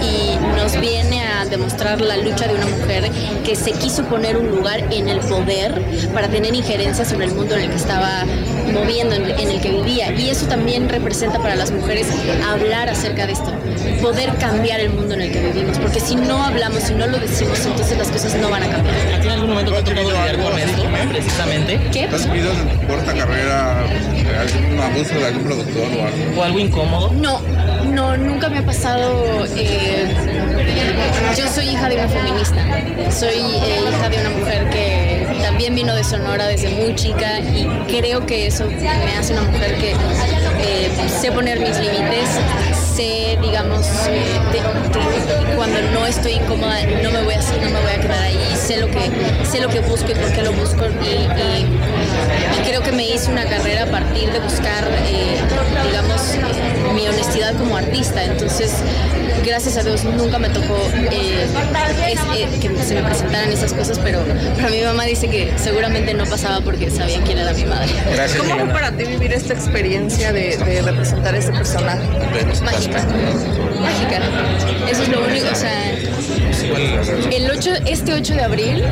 y 0.00 0.38
nos 0.56 0.80
viene 0.80 1.26
a 1.26 1.44
demostrar 1.44 2.00
la 2.00 2.16
lucha 2.16 2.48
de 2.48 2.54
una 2.54 2.66
mujer 2.66 3.10
que 3.44 3.54
se 3.54 3.72
quiso 3.72 4.04
poner 4.04 4.38
un 4.38 4.48
lugar 4.48 4.82
en 4.90 5.10
el 5.10 5.20
poder 5.20 5.82
para 6.14 6.28
tener 6.28 6.54
injerencia 6.54 7.04
sobre 7.04 7.26
el 7.26 7.34
mundo 7.34 7.54
en 7.56 7.64
el 7.64 7.68
que 7.68 7.76
estaba 7.76 8.24
moviendo, 8.72 9.14
en 9.14 9.50
el 9.50 9.60
que 9.60 9.70
vivía. 9.70 10.12
Y 10.12 10.30
eso 10.30 10.46
también 10.46 10.88
representa 10.88 11.38
para 11.38 11.56
las 11.56 11.70
mujeres 11.70 12.06
hablar 12.48 12.88
acerca 12.88 13.26
de 13.26 13.32
esto, 13.32 13.52
poder 14.00 14.34
cambiar 14.36 14.80
el 14.80 14.90
mundo 14.90 15.14
en 15.14 15.22
el 15.22 15.32
que 15.32 15.40
vivimos, 15.40 15.78
porque 15.78 16.00
si 16.00 16.16
no 16.16 16.42
hablamos, 16.42 16.82
si 16.82 16.94
no 16.94 17.06
lo 17.06 17.18
decimos, 17.18 17.64
entonces 17.64 17.98
las 17.98 18.08
cosas 18.08 18.34
no 18.36 18.50
van 18.50 18.62
a 18.62 18.68
cambiar. 18.68 18.96
¿A 19.14 19.20
ti 19.20 19.26
en 19.26 19.32
algún 19.32 19.50
momento 19.50 19.72
te 19.72 19.78
ha 19.78 19.84
tocado 19.84 20.10
lidiar 20.10 20.36
con 20.38 20.58
esto, 20.58 20.82
precisamente? 21.08 21.80
¿Qué? 21.92 22.04
¿Has 22.04 22.26
vivido 22.30 22.52
en 22.52 22.80
tu 22.80 22.86
corta 22.86 23.14
carrera 23.14 23.84
algún 24.40 24.80
abuso 24.80 25.14
de 25.14 25.26
algún 25.26 25.44
productor 25.44 25.82
o 25.82 26.06
algo? 26.06 26.40
¿O 26.40 26.44
algo 26.44 26.58
incómodo? 26.58 27.12
No, 27.12 27.40
no, 27.92 28.16
nunca 28.16 28.48
me 28.48 28.58
ha 28.58 28.66
pasado... 28.66 29.46
Eh, 29.56 30.06
yo 31.36 31.46
soy 31.48 31.68
hija 31.68 31.88
de 31.88 31.96
una 31.96 32.08
feminista, 32.08 32.64
soy 33.10 33.38
eh, 33.38 33.80
hija 33.88 34.08
de 34.08 34.18
una 34.18 34.30
mujer 34.30 34.70
que 34.70 34.89
también 35.60 35.74
vino 35.74 35.94
de 35.94 36.02
Sonora 36.04 36.46
desde 36.46 36.70
muy 36.70 36.94
chica 36.94 37.38
y 37.38 37.66
creo 37.86 38.24
que 38.24 38.46
eso 38.46 38.64
me 38.66 39.14
hace 39.18 39.34
una 39.34 39.42
mujer 39.42 39.76
que 39.76 39.90
eh, 39.92 40.90
sé 41.20 41.30
poner 41.32 41.60
mis 41.60 41.78
límites, 41.78 42.30
sé, 42.94 43.38
digamos, 43.40 43.86
cuando 45.56 45.80
no 45.92 46.06
estoy 46.06 46.32
incómoda 46.32 46.82
no 47.02 47.10
me 47.10 47.22
voy 47.22 47.34
a 47.34 47.38
hacer, 47.38 47.62
no 47.62 47.70
me 47.70 47.80
voy 47.80 47.90
a 47.90 48.00
quedar 48.00 48.22
ahí, 48.22 48.38
sé 48.56 48.78
lo 48.78 48.88
que, 48.88 49.10
sé 49.50 49.60
lo 49.60 49.68
que 49.68 49.80
busco 49.80 50.10
y 50.10 50.14
por 50.14 50.32
qué 50.32 50.42
lo 50.42 50.52
busco 50.52 50.84
y, 50.86 52.64
creo 52.64 52.82
que 52.82 52.92
me 52.92 53.08
hice 53.08 53.30
una 53.30 53.44
carrera 53.44 53.84
a 53.84 53.86
partir 53.86 54.30
de 54.30 54.40
buscar, 54.40 54.88
digamos, 55.84 56.22
mi 56.94 57.06
honestidad 57.08 57.56
como 57.56 57.76
artista. 57.76 58.22
Entonces, 58.24 58.72
gracias 59.44 59.76
a 59.76 59.82
Dios 59.82 60.04
nunca 60.04 60.38
me 60.38 60.48
tocó 60.48 60.76
eh, 61.10 61.46
eh, 62.36 62.58
que 62.60 62.84
se 62.84 62.94
me 62.94 63.02
presentaran 63.02 63.50
esas 63.50 63.72
cosas, 63.72 63.98
pero, 63.98 64.20
pero 64.56 64.70
mi 64.70 64.82
mamá 64.82 65.04
dice 65.04 65.28
que 65.28 65.52
seguramente 65.56 66.14
no 66.14 66.24
pasaba 66.26 66.60
porque 66.60 66.90
sabía 66.90 67.20
quién 67.22 67.38
era 67.38 67.52
mi 67.52 67.64
madre. 67.64 67.90
¿Cómo 68.38 68.56
fue 68.56 68.68
para 68.68 68.92
ti 68.92 69.04
vivir 69.04 69.32
esta 69.32 69.54
experiencia 69.54 70.32
de, 70.32 70.82
representar 70.84 71.34
ese 71.34 71.52
personaje? 71.52 72.06
Mágica. 72.90 73.80
Mágica. 73.80 74.20
Eso 74.90 75.02
es 75.02 75.08
lo 75.08 75.24
único, 75.24 75.46
o 75.50 75.54
sea, 75.54 75.90
el 77.30 77.50
8, 77.50 77.70
este 77.86 78.12
8 78.14 78.34
de 78.34 78.42
abril 78.42 78.84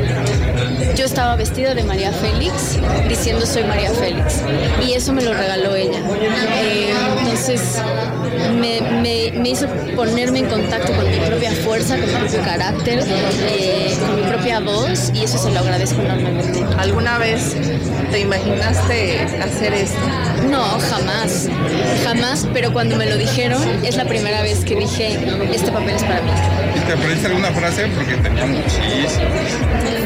yo 0.95 1.05
estaba 1.05 1.35
vestida 1.35 1.73
de 1.73 1.83
María 1.83 2.11
Félix 2.11 2.77
diciendo 3.07 3.45
soy 3.45 3.63
María 3.63 3.91
Félix 3.91 4.41
y 4.85 4.93
eso 4.93 5.13
me 5.13 5.21
lo 5.21 5.33
regaló 5.33 5.75
ella. 5.75 5.99
Eh, 6.61 6.93
entonces 7.19 7.81
me, 8.59 8.81
me, 9.01 9.49
hizo 9.49 9.67
ponerme 9.95 10.39
en 10.39 10.45
contacto 10.47 10.93
con 10.93 11.09
mi 11.09 11.17
propia 11.17 11.51
fuerza, 11.51 11.97
con 11.97 12.05
mi 12.05 12.13
propio 12.13 12.41
carácter, 12.43 13.03
eh, 13.07 13.95
con 13.99 14.15
mi 14.15 14.21
propia 14.23 14.59
voz 14.59 15.11
y 15.13 15.23
eso 15.23 15.37
se 15.37 15.51
lo 15.51 15.59
agradezco 15.59 16.01
enormemente. 16.01 16.65
¿Alguna 16.77 17.17
vez 17.17 17.55
te 18.11 18.19
imaginaste 18.19 19.21
hacer 19.41 19.73
esto? 19.73 19.99
No, 20.49 20.63
jamás, 20.79 21.49
jamás, 22.03 22.47
pero 22.53 22.73
cuando 22.73 22.95
me 22.95 23.05
lo 23.05 23.17
dijeron 23.17 23.61
es 23.83 23.95
la 23.95 24.05
primera 24.05 24.41
vez 24.41 24.63
que 24.65 24.75
dije, 24.75 25.17
este 25.53 25.71
papel 25.71 25.95
es 25.95 26.03
para 26.03 26.21
mí. 26.21 26.31
¿Y 26.89 26.91
te 26.91 26.97
aprendiste 26.97 27.27
alguna 27.27 27.51
frase? 27.51 27.85
Porque 27.95 28.15
tenía 28.15 28.47
muchísimas. 28.47 29.19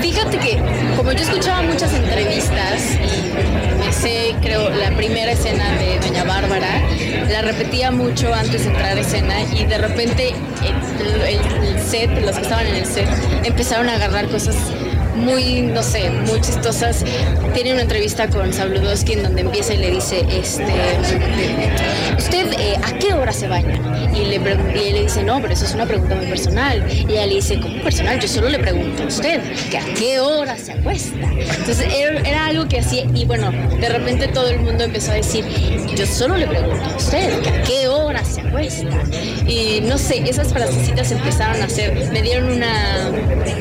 Fíjate 0.02 0.38
que 0.38 0.62
como 0.98 1.14
yo 1.14 1.24
escuchaba 1.24 1.62
muchas 1.62 1.94
entrevistas 1.94 3.00
y 3.88 3.94
sé, 3.94 4.36
creo, 4.42 4.70
la 4.70 4.92
primera 4.98 5.32
escena 5.32 5.64
de 5.78 5.98
Doña 6.06 6.26
Bárbara, 6.26 6.82
la 7.30 7.42
repetía 7.42 7.90
mucho 7.92 8.34
antes 8.34 8.64
de 8.66 8.72
entrar 8.72 8.98
a 8.98 9.00
escena 9.00 9.36
y 9.58 9.64
de 9.64 9.78
repente 9.78 10.34
el, 10.66 11.22
el 11.22 11.80
set, 11.82 12.10
los 12.22 12.36
que 12.36 12.42
estaban 12.42 12.68
en 12.68 12.76
el 12.76 12.86
set, 12.86 13.08
empezaron 13.46 13.88
a 13.88 13.96
agarrar 13.96 14.28
cosas 14.28 14.58
muy, 15.16 15.62
no 15.62 15.84
sé, 15.84 16.10
muy 16.10 16.42
chistosas. 16.42 17.06
Tiene 17.54 17.74
una 17.74 17.84
entrevista 17.84 18.28
con 18.30 18.52
Sabludowski 18.52 19.14
en 19.14 19.24
donde 19.24 19.42
empieza 19.42 19.74
y 19.74 19.78
le 19.78 19.92
dice, 19.92 20.26
este, 20.30 20.66
¿usted 22.24 22.54
eh, 22.58 22.78
a 22.82 22.98
qué 23.00 23.14
hora 23.14 23.34
se 23.34 23.48
baña? 23.48 23.80
Y, 24.16 24.26
le 24.26 24.36
y 24.36 24.88
él 24.88 24.94
le 24.94 25.04
dice, 25.04 25.24
no, 25.24 25.42
pero 25.42 25.54
eso 25.54 25.66
es 25.66 25.74
una 25.74 25.86
pregunta 25.86 26.16
muy 26.16 26.26
personal. 26.28 26.84
Y 26.90 27.12
ella 27.12 27.26
le 27.26 27.36
dice, 27.36 27.60
¿cómo 27.60 27.82
personal? 27.82 28.20
Yo 28.20 28.28
solo 28.28 28.50
le 28.50 28.60
pregunto 28.60 29.04
a 29.04 29.08
usted, 29.08 29.42
que 29.70 29.78
a 29.78 29.84
qué 29.94 30.20
hora 30.20 30.58
se 30.58 30.72
acuesta. 30.72 31.18
Entonces 31.18 31.86
era, 32.26 32.46
algo 32.46 32.68
que 32.68 32.80
hacía, 32.80 33.06
y 33.14 33.26
bueno, 33.26 33.52
de 33.52 33.90
repente 33.90 34.28
todo 34.28 34.50
el 34.50 34.60
mundo 34.60 34.84
empezó 34.86 35.12
a 35.12 35.16
decir, 35.16 35.46
yo 35.96 36.06
solo 36.06 36.38
le 36.38 36.48
pregunto 36.48 36.84
a 36.84 36.96
usted, 36.96 37.42
que 37.42 37.50
a 37.50 37.64
qué 37.64 37.88
hora 37.88 38.24
se 38.24 38.42
acuesta. 38.42 39.04
Y 39.48 39.82
no 39.82 39.98
sé, 39.98 40.24
esas 40.30 40.54
frasecitas 40.54 41.12
empezaron 41.12 41.62
a 41.62 41.66
hacer, 41.66 42.10
me 42.12 42.22
dieron 42.22 42.52
una, 42.52 43.12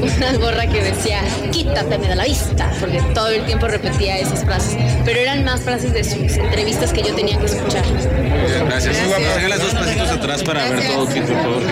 una 0.02 0.32
gorra 0.38 0.66
que 0.66 0.82
decía, 0.82 1.20
quítateme 1.50 2.08
de 2.08 2.16
la 2.16 2.24
vista, 2.24 2.70
porque 2.78 3.00
todo 3.14 3.28
el 3.28 3.44
tiempo 3.44 3.66
repetía 3.66 4.18
esas 4.18 4.44
frases, 4.44 4.76
pero 5.04 5.18
eran 5.18 5.44
más 5.44 5.60
frases 5.60 5.92
de 5.92 6.04
sus 6.04 6.36
entrevistas 6.36 6.92
que 6.92 7.02
yo 7.02 7.14
tenía 7.14 7.38
que 7.38 7.46
escuchar. 7.46 7.82
Gracias. 8.60 8.96
Gracias. 9.08 9.48
las 9.48 9.60
dos 9.60 9.74
pasitos 9.74 10.10
atrás 10.10 10.42
para 10.42 10.68
ver 10.68 10.86
todo, 10.86 11.06
por 11.06 11.36
favor. 11.36 11.62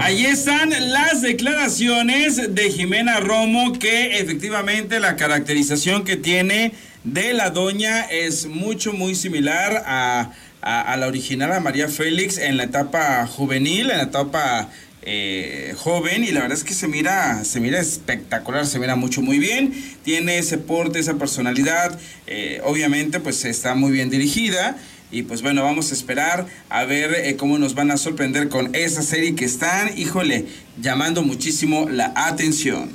Ahí 0.00 0.26
están 0.26 0.70
las 0.92 1.22
declaraciones 1.22 2.54
de 2.54 2.70
Jimena 2.70 3.20
Romo, 3.20 3.72
que 3.72 4.18
efectivamente 4.18 5.00
la 5.00 5.16
caracterización 5.16 6.04
que 6.04 6.16
tiene 6.16 6.72
de 7.04 7.32
la 7.32 7.50
doña 7.50 8.02
es 8.02 8.46
mucho, 8.46 8.92
muy 8.92 9.14
similar 9.14 9.82
a, 9.86 10.32
a 10.60 10.96
la 10.96 11.06
original, 11.06 11.52
a 11.52 11.60
María 11.60 11.88
Félix, 11.88 12.38
en 12.38 12.56
la 12.56 12.64
etapa 12.64 13.26
juvenil, 13.26 13.90
en 13.90 13.98
la 13.98 14.04
etapa 14.04 14.68
eh, 15.08 15.72
joven 15.78 16.24
y 16.24 16.32
la 16.32 16.40
verdad 16.40 16.58
es 16.58 16.64
que 16.64 16.74
se 16.74 16.88
mira, 16.88 17.44
se 17.44 17.60
mira 17.60 17.78
espectacular, 17.78 18.66
se 18.66 18.80
mira 18.80 18.96
mucho 18.96 19.22
muy 19.22 19.38
bien, 19.38 19.72
tiene 20.02 20.38
ese 20.38 20.58
porte, 20.58 20.98
esa 20.98 21.14
personalidad, 21.14 21.96
eh, 22.26 22.60
obviamente 22.64 23.20
pues 23.20 23.44
está 23.44 23.76
muy 23.76 23.92
bien 23.92 24.10
dirigida 24.10 24.76
y 25.10 25.22
pues 25.22 25.42
bueno, 25.42 25.62
vamos 25.62 25.90
a 25.90 25.94
esperar 25.94 26.46
a 26.68 26.84
ver 26.84 27.14
eh, 27.14 27.36
cómo 27.36 27.58
nos 27.58 27.74
van 27.74 27.90
a 27.90 27.96
sorprender 27.96 28.48
con 28.48 28.74
esa 28.74 29.02
serie 29.02 29.34
que 29.34 29.44
están, 29.44 29.96
híjole, 29.96 30.46
llamando 30.80 31.22
muchísimo 31.22 31.88
la 31.88 32.12
atención. 32.16 32.90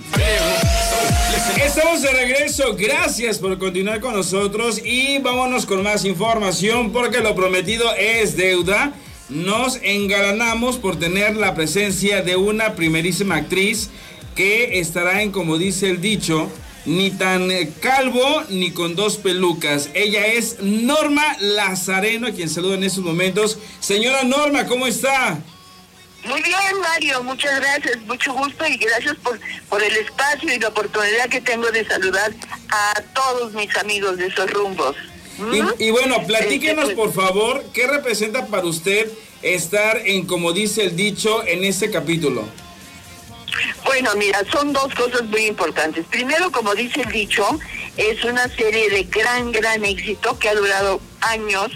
Estamos 1.64 2.02
de 2.02 2.12
regreso, 2.12 2.76
gracias 2.78 3.40
por 3.40 3.58
continuar 3.58 4.00
con 4.02 4.14
nosotros 4.14 4.82
y 4.84 5.20
vámonos 5.20 5.66
con 5.66 5.84
más 5.84 6.06
información 6.06 6.92
porque 6.92 7.20
lo 7.20 7.36
prometido 7.36 7.94
es 7.96 8.36
deuda 8.36 8.94
nos 9.32 9.80
engalanamos 9.82 10.78
por 10.78 11.00
tener 11.00 11.38
la 11.38 11.56
presencia 11.56 12.22
de 12.22 12.36
una 12.36 12.76
primerísima 12.76 13.38
actriz 13.38 13.90
que 14.36 14.80
estará 14.80 15.22
en, 15.22 15.32
como 15.32 15.58
dice 15.58 15.90
el 15.90 16.02
dicho, 16.02 16.50
ni 16.86 17.12
tan 17.12 17.50
calvo 17.82 18.44
ni 18.50 18.72
con 18.72 18.96
dos 18.96 19.18
pelucas. 19.18 19.90
Ella 19.94 20.26
es 20.26 20.60
Norma 20.62 21.38
Lazareno, 21.40 22.28
a 22.28 22.32
quien 22.32 22.50
saludo 22.50 22.76
en 22.76 22.84
estos 22.84 23.04
momentos. 23.04 23.58
Señora 23.80 24.24
Norma, 24.24 24.66
¿cómo 24.66 24.88
está? 24.88 25.40
Muy 26.26 26.42
bien, 26.44 26.80
Mario, 26.82 27.24
muchas 27.24 27.60
gracias, 27.60 28.00
mucho 28.02 28.34
gusto 28.34 28.66
y 28.68 28.78
gracias 28.78 29.16
por, 29.24 29.40
por 29.70 29.82
el 29.82 29.96
espacio 29.98 30.54
y 30.54 30.60
la 30.60 30.68
oportunidad 30.68 31.30
que 31.30 31.42
tengo 31.42 31.72
de 31.72 31.84
saludar 31.86 32.32
a 32.70 33.02
todos 33.16 33.54
mis 33.54 33.76
amigos 33.78 34.18
de 34.18 34.28
esos 34.28 34.50
rumbos. 34.52 34.96
Y, 35.80 35.90
bueno, 35.90 36.24
platíquenos 36.28 36.90
este, 36.90 36.96
por 36.96 37.12
favor, 37.14 37.64
¿qué 37.74 37.88
representa 37.88 38.46
para 38.46 38.66
usted 38.66 39.12
estar 39.42 39.98
en, 40.06 40.28
como 40.28 40.54
dice 40.54 40.84
el 40.84 40.96
dicho, 40.96 41.44
en 41.48 41.64
este 41.64 41.90
capítulo? 41.90 42.46
Bueno, 43.86 44.12
mira, 44.16 44.44
son 44.52 44.74
dos 44.74 44.94
cosas 44.96 45.24
muy 45.24 45.46
importantes. 45.46 46.06
Primero, 46.10 46.52
como 46.52 46.74
dice 46.76 47.02
el 47.02 47.12
dicho, 47.12 47.46
es 47.98 48.24
una 48.24 48.48
serie 48.50 48.90
de 48.90 49.04
gran, 49.04 49.52
gran 49.52 49.84
éxito 49.86 50.38
que 50.40 50.50
ha 50.50 50.56
durado 50.56 51.02
años. 51.22 51.72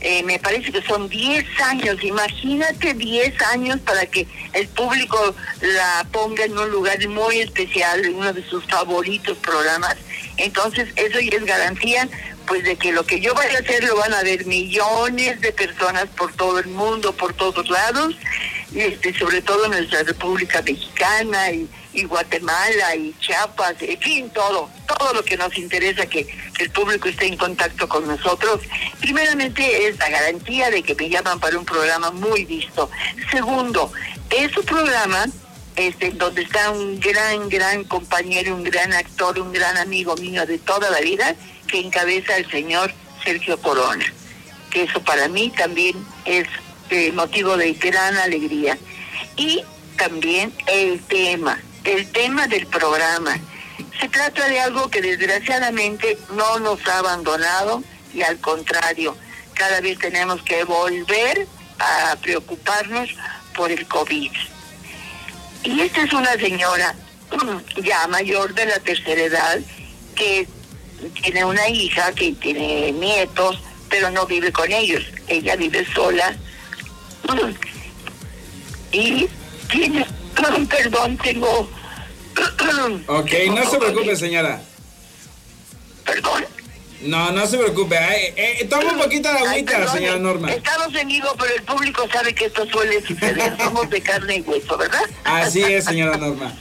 Eh, 0.00 0.22
me 0.24 0.38
parece 0.38 0.70
que 0.72 0.82
son 0.82 1.08
10 1.08 1.44
años. 1.62 2.02
Imagínate 2.02 2.94
10 2.94 3.42
años 3.42 3.80
para 3.80 4.06
que 4.06 4.26
el 4.52 4.68
público 4.68 5.34
la 5.60 6.06
ponga 6.12 6.44
en 6.44 6.56
un 6.56 6.70
lugar 6.70 7.06
muy 7.08 7.40
especial, 7.40 8.04
en 8.04 8.14
uno 8.14 8.32
de 8.32 8.44
sus 8.44 8.64
favoritos 8.66 9.38
programas. 9.38 9.96
Entonces, 10.36 10.88
eso 10.96 11.18
ya 11.20 11.38
es 11.38 11.44
garantía 11.44 12.08
pues 12.46 12.62
de 12.62 12.76
que 12.76 12.92
lo 12.92 13.04
que 13.04 13.20
yo 13.20 13.34
vaya 13.34 13.58
a 13.58 13.60
hacer 13.60 13.84
lo 13.84 13.96
van 13.96 14.14
a 14.14 14.22
ver 14.22 14.46
millones 14.46 15.40
de 15.40 15.52
personas 15.52 16.06
por 16.16 16.32
todo 16.34 16.58
el 16.58 16.68
mundo, 16.68 17.12
por 17.12 17.34
todos 17.34 17.68
lados, 17.68 18.14
este, 18.76 19.18
sobre 19.18 19.40
todo 19.40 19.64
en 19.64 19.70
nuestra 19.72 20.02
República 20.02 20.60
Mexicana 20.62 21.50
y, 21.50 21.68
Guatemala 22.04 22.94
y 22.94 23.14
Chiapas, 23.20 23.76
en 23.80 23.98
fin, 23.98 24.30
todo, 24.30 24.68
todo 24.86 25.14
lo 25.14 25.24
que 25.24 25.38
nos 25.38 25.56
interesa 25.56 26.04
que, 26.04 26.26
el 26.58 26.70
público 26.70 27.08
esté 27.08 27.26
en 27.26 27.38
contacto 27.38 27.88
con 27.88 28.06
nosotros. 28.06 28.60
Primeramente 29.00 29.88
es 29.88 29.98
la 29.98 30.10
garantía 30.10 30.70
de 30.70 30.82
que 30.82 30.94
me 30.94 31.08
llaman 31.08 31.40
para 31.40 31.58
un 31.58 31.64
programa 31.64 32.10
muy 32.10 32.44
visto. 32.44 32.90
Segundo, 33.30 33.92
es 34.30 34.54
un 34.56 34.64
programa 34.64 35.26
este, 35.76 36.10
donde 36.10 36.42
está 36.42 36.70
un 36.70 37.00
gran, 37.00 37.48
gran 37.48 37.84
compañero, 37.84 38.54
un 38.54 38.64
gran 38.64 38.92
actor, 38.92 39.38
un 39.38 39.52
gran 39.52 39.76
amigo 39.78 40.16
mío 40.16 40.46
de 40.46 40.58
toda 40.58 40.90
la 40.90 41.00
vida, 41.00 41.34
que 41.66 41.80
encabeza 41.80 42.36
el 42.36 42.50
señor 42.50 42.92
Sergio 43.24 43.58
Corona, 43.58 44.04
que 44.70 44.84
eso 44.84 45.02
para 45.02 45.28
mí 45.28 45.52
también 45.56 45.96
es 46.24 46.46
motivo 47.12 47.56
de 47.56 47.72
gran 47.74 48.16
alegría. 48.16 48.78
Y 49.36 49.62
también 49.96 50.52
el 50.66 51.00
tema, 51.02 51.58
el 51.84 52.10
tema 52.12 52.46
del 52.46 52.66
programa. 52.66 53.38
Se 54.00 54.08
trata 54.08 54.48
de 54.48 54.60
algo 54.60 54.88
que 54.90 55.00
desgraciadamente 55.00 56.18
no 56.34 56.58
nos 56.58 56.86
ha 56.86 56.98
abandonado 56.98 57.82
y 58.14 58.22
al 58.22 58.38
contrario, 58.38 59.16
cada 59.54 59.80
vez 59.80 59.98
tenemos 59.98 60.42
que 60.42 60.64
volver 60.64 61.46
a 61.78 62.16
preocuparnos 62.16 63.10
por 63.54 63.70
el 63.70 63.86
COVID. 63.86 64.30
Y 65.64 65.80
esta 65.80 66.02
es 66.02 66.12
una 66.12 66.32
señora 66.34 66.94
ya 67.82 68.06
mayor 68.08 68.54
de 68.54 68.66
la 68.66 68.78
tercera 68.78 69.22
edad 69.22 69.58
que 70.14 70.46
tiene 71.22 71.44
una 71.44 71.68
hija 71.68 72.12
que 72.12 72.32
tiene 72.32 72.92
nietos, 72.92 73.60
pero 73.90 74.10
no 74.10 74.26
vive 74.26 74.52
con 74.52 74.70
ellos. 74.72 75.04
Ella 75.28 75.56
vive 75.56 75.86
sola 75.94 76.36
y 78.92 79.28
tiene 79.70 80.06
Perdón, 80.68 81.16
tengo... 81.18 81.68
ok, 83.06 83.30
no 83.54 83.70
se 83.70 83.78
preocupe, 83.78 84.16
señora. 84.16 84.60
¿Perdón? 86.04 86.44
No, 87.02 87.32
no 87.32 87.46
se 87.46 87.56
preocupe. 87.56 87.96
eh, 88.36 88.66
toma 88.68 88.92
un 88.92 88.98
poquito 88.98 89.32
de 89.32 89.38
agüita, 89.38 89.90
señora 89.92 90.18
Norma. 90.18 90.52
Estamos 90.52 90.94
en 90.94 91.08
vivo, 91.08 91.28
pero 91.38 91.54
el 91.54 91.62
público 91.62 92.06
sabe 92.12 92.34
que 92.34 92.46
esto 92.46 92.66
suele 92.66 93.04
suceder. 93.06 93.56
Somos 93.58 93.88
de 93.90 94.00
carne 94.02 94.36
y 94.36 94.40
hueso, 94.42 94.76
¿verdad? 94.76 95.04
Así 95.24 95.62
es, 95.62 95.84
señora 95.84 96.16
Norma. 96.16 96.54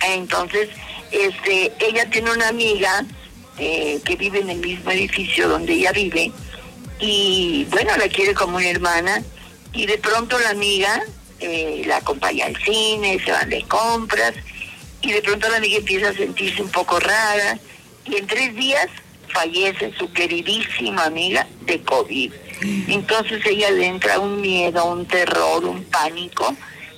Entonces, 0.00 0.68
este, 1.10 1.72
ella 1.78 2.10
tiene 2.10 2.32
una 2.32 2.48
amiga 2.48 3.04
eh, 3.58 4.00
que 4.04 4.16
vive 4.16 4.40
en 4.40 4.50
el 4.50 4.58
mismo 4.58 4.90
edificio 4.90 5.48
donde 5.48 5.74
ella 5.74 5.92
vive 5.92 6.32
y, 6.98 7.66
bueno, 7.70 7.96
la 7.96 8.08
quiere 8.08 8.34
como 8.34 8.56
una 8.56 8.68
hermana 8.68 9.22
y 9.74 9.86
de 9.86 9.98
pronto 9.98 10.38
la 10.38 10.50
amiga 10.50 11.02
eh, 11.40 11.82
la 11.86 11.98
acompaña 11.98 12.46
al 12.46 12.56
cine, 12.56 13.20
se 13.24 13.32
van 13.32 13.50
de 13.50 13.62
compras 13.62 14.34
y 15.02 15.12
de 15.12 15.20
pronto 15.20 15.48
la 15.48 15.56
amiga 15.56 15.78
empieza 15.78 16.10
a 16.10 16.14
sentirse 16.14 16.62
un 16.62 16.70
poco 16.70 16.98
rara 17.00 17.58
y 18.04 18.16
en 18.16 18.26
tres 18.26 18.54
días 18.54 18.88
fallece 19.28 19.92
su 19.98 20.12
queridísima 20.12 21.04
amiga 21.04 21.46
de 21.62 21.82
COVID. 21.82 22.32
Entonces 22.88 23.44
ella 23.44 23.70
le 23.72 23.86
entra 23.86 24.20
un 24.20 24.40
miedo, 24.40 24.84
un 24.86 25.06
terror, 25.06 25.64
un 25.64 25.84
pánico, 25.84 26.54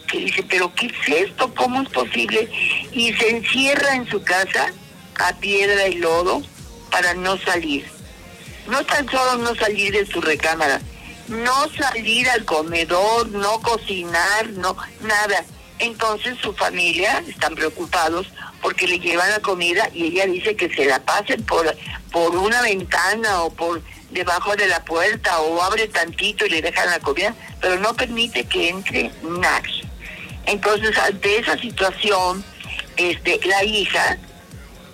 que 0.07 0.19
dice, 0.19 0.45
pero 0.49 0.73
¿qué 0.75 0.87
es 0.87 1.29
esto? 1.31 1.53
¿Cómo 1.55 1.83
es 1.83 1.89
posible? 1.89 2.49
Y 2.93 3.13
se 3.15 3.31
encierra 3.31 3.97
en 3.97 4.09
su 4.09 4.23
casa 4.23 4.73
a 5.19 5.33
piedra 5.39 5.89
y 5.89 5.95
lodo 5.95 6.43
para 6.91 7.15
no 7.15 7.39
salir. 7.39 7.85
No 8.69 8.85
tan 8.85 9.09
solo 9.09 9.39
no 9.39 9.55
salir 9.55 9.93
de 9.93 10.07
su 10.07 10.21
recámara, 10.21 10.81
no 11.29 11.69
salir 11.71 12.29
al 12.31 12.45
comedor, 12.45 13.29
no 13.29 13.61
cocinar, 13.61 14.49
no, 14.51 14.77
nada. 15.03 15.45
Entonces 15.79 16.39
su 16.41 16.55
familia 16.55 17.23
están 17.29 17.55
preocupados 17.55 18.27
porque 18.63 18.89
le 18.89 18.99
llevan 18.99 19.31
la 19.31 19.41
comida 19.41 19.91
y 19.93 20.07
ella 20.07 20.27
dice 20.27 20.57
que 20.57 20.75
se 20.75 20.87
la 20.87 21.01
pasen 21.03 21.43
por, 21.45 21.77
por 22.11 22.35
una 22.37 22.63
ventana 22.63 23.43
o 23.43 23.51
por 23.51 23.83
debajo 24.11 24.57
de 24.57 24.69
la 24.69 24.85
puerta 24.85 25.41
o 25.41 25.63
abre 25.63 25.89
tantito 25.89 26.47
y 26.47 26.51
le 26.51 26.63
dejan 26.63 26.89
la 26.91 27.01
comida, 27.01 27.35
pero 27.61 27.79
no 27.79 27.95
permite 27.95 28.45
que 28.45 28.71
entre 28.71 29.11
nadie. 29.23 29.85
Entonces, 30.47 30.97
ante 30.97 31.39
esa 31.39 31.59
situación, 31.59 32.45
este, 32.97 33.41
la 33.45 33.65
hija 33.65 34.17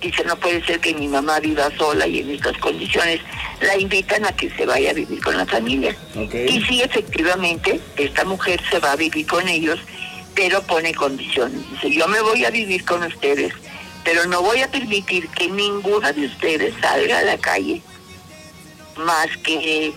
dice, 0.09 0.25
no 0.25 0.37
puede 0.37 0.65
ser 0.65 0.81
que 0.81 0.95
mi 0.95 1.09
mamá 1.09 1.41
viva 1.41 1.71
sola 1.77 2.07
y 2.07 2.21
en 2.21 2.31
estas 2.31 2.57
condiciones, 2.59 3.21
la 3.61 3.77
invitan 3.77 4.25
a 4.25 4.33
que 4.33 4.51
se 4.51 4.67
vaya 4.67 4.91
a 4.91 4.95
vivir 4.95 5.23
con 5.23 5.37
la 5.37 5.47
familia. 5.47 5.97
Y 6.15 6.63
sí, 6.63 6.83
efectivamente, 6.83 7.81
esta 7.97 8.25
mujer 8.25 8.61
se 8.71 8.79
va 8.79 8.93
a 8.93 8.97
vivir 8.97 9.27
con 9.27 9.49
ellos 9.49 9.79
pero 10.35 10.63
pone 10.63 10.95
condiciones. 10.95 11.61
Dice, 11.71 11.91
yo 11.91 12.09
me 12.09 12.21
voy 12.21 12.45
a 12.45 12.51
vivir 12.51 12.85
con 12.85 13.03
ustedes, 13.03 13.53
pero 14.05 14.25
no 14.27 14.43
voy 14.43 14.61
a 14.61 14.71
permitir 14.71 15.29
que 15.29 15.49
ninguna 15.49 16.13
de 16.13 16.27
ustedes 16.27 16.75
salga 16.81 17.19
a 17.19 17.23
la 17.23 17.39
calle, 17.39 17.83
más 18.97 19.29
que 19.45 19.93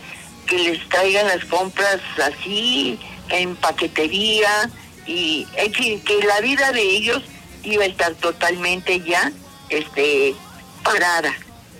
que 0.46 0.60
les 0.60 0.88
traigan 0.90 1.28
las 1.28 1.44
compras 1.46 2.00
así, 2.24 3.00
en 3.30 3.56
paquetería, 3.56 4.70
y 5.08 5.48
en 5.56 5.74
fin, 5.74 6.02
que 6.02 6.20
la 6.24 6.40
vida 6.42 6.72
de 6.72 6.82
ellos 6.82 7.24
iba 7.64 7.84
a 7.84 7.88
estar 7.88 8.14
totalmente 8.14 9.00
ya 9.02 9.32
este 9.70 10.36
parada. 10.84 11.34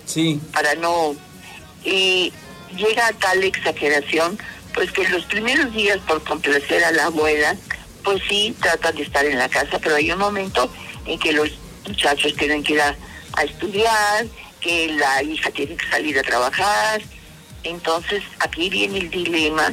Sí. 0.06 0.40
Para 0.52 0.74
no... 0.74 1.14
Y 1.84 2.32
llega 2.76 3.06
a 3.06 3.12
tal 3.12 3.42
exageración, 3.44 4.38
pues 4.74 4.90
que 4.92 5.08
los 5.08 5.24
primeros 5.26 5.72
días 5.72 5.98
por 6.06 6.22
complacer 6.24 6.84
a 6.84 6.90
la 6.90 7.06
abuela, 7.06 7.56
pues 8.02 8.22
sí, 8.28 8.54
tratan 8.60 8.96
de 8.96 9.02
estar 9.02 9.24
en 9.24 9.38
la 9.38 9.48
casa, 9.48 9.78
pero 9.78 9.96
hay 9.96 10.10
un 10.10 10.18
momento 10.18 10.70
en 11.06 11.18
que 11.18 11.32
los 11.32 11.50
muchachos 11.86 12.34
tienen 12.36 12.62
que 12.62 12.74
ir 12.74 12.80
a, 12.80 12.96
estudiar, 13.42 14.26
que 14.60 14.88
la 14.88 15.22
hija 15.22 15.50
tiene 15.50 15.76
que 15.76 15.88
salir 15.88 16.18
a 16.18 16.22
trabajar. 16.22 17.02
Entonces 17.62 18.22
aquí 18.40 18.70
viene 18.70 18.98
el 18.98 19.10
dilema, 19.10 19.72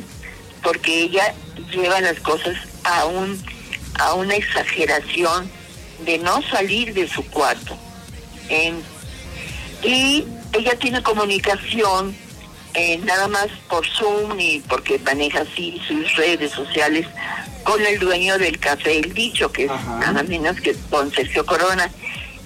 porque 0.62 1.04
ella 1.04 1.34
lleva 1.72 2.02
las 2.02 2.20
cosas 2.20 2.58
a, 2.84 3.06
un, 3.06 3.42
a 4.00 4.14
una 4.16 4.36
exageración 4.36 5.50
de 6.06 6.18
no 6.20 6.42
salir 6.50 6.94
de 6.94 7.08
su 7.08 7.26
cuarto. 7.28 7.78
Y 9.84 10.26
ella 10.54 10.76
tiene 10.78 11.02
comunicación 11.04 12.16
eh, 12.76 12.98
nada 13.06 13.28
más 13.28 13.48
por 13.70 13.86
Zoom 13.86 14.40
y 14.40 14.60
porque 14.62 14.98
maneja 15.00 15.42
así 15.42 15.80
sus 15.88 16.16
redes 16.16 16.52
sociales 16.52 17.06
con 17.64 17.86
el 17.86 18.00
dueño 18.00 18.38
del 18.38 18.60
café 18.60 19.00
El 19.00 19.14
Dicho, 19.14 19.52
que 19.52 19.66
es 19.66 19.72
nada 20.00 20.24
menos 20.24 20.60
que 20.60 20.76
con 20.90 21.12
Sergio 21.12 21.46
Corona. 21.46 21.90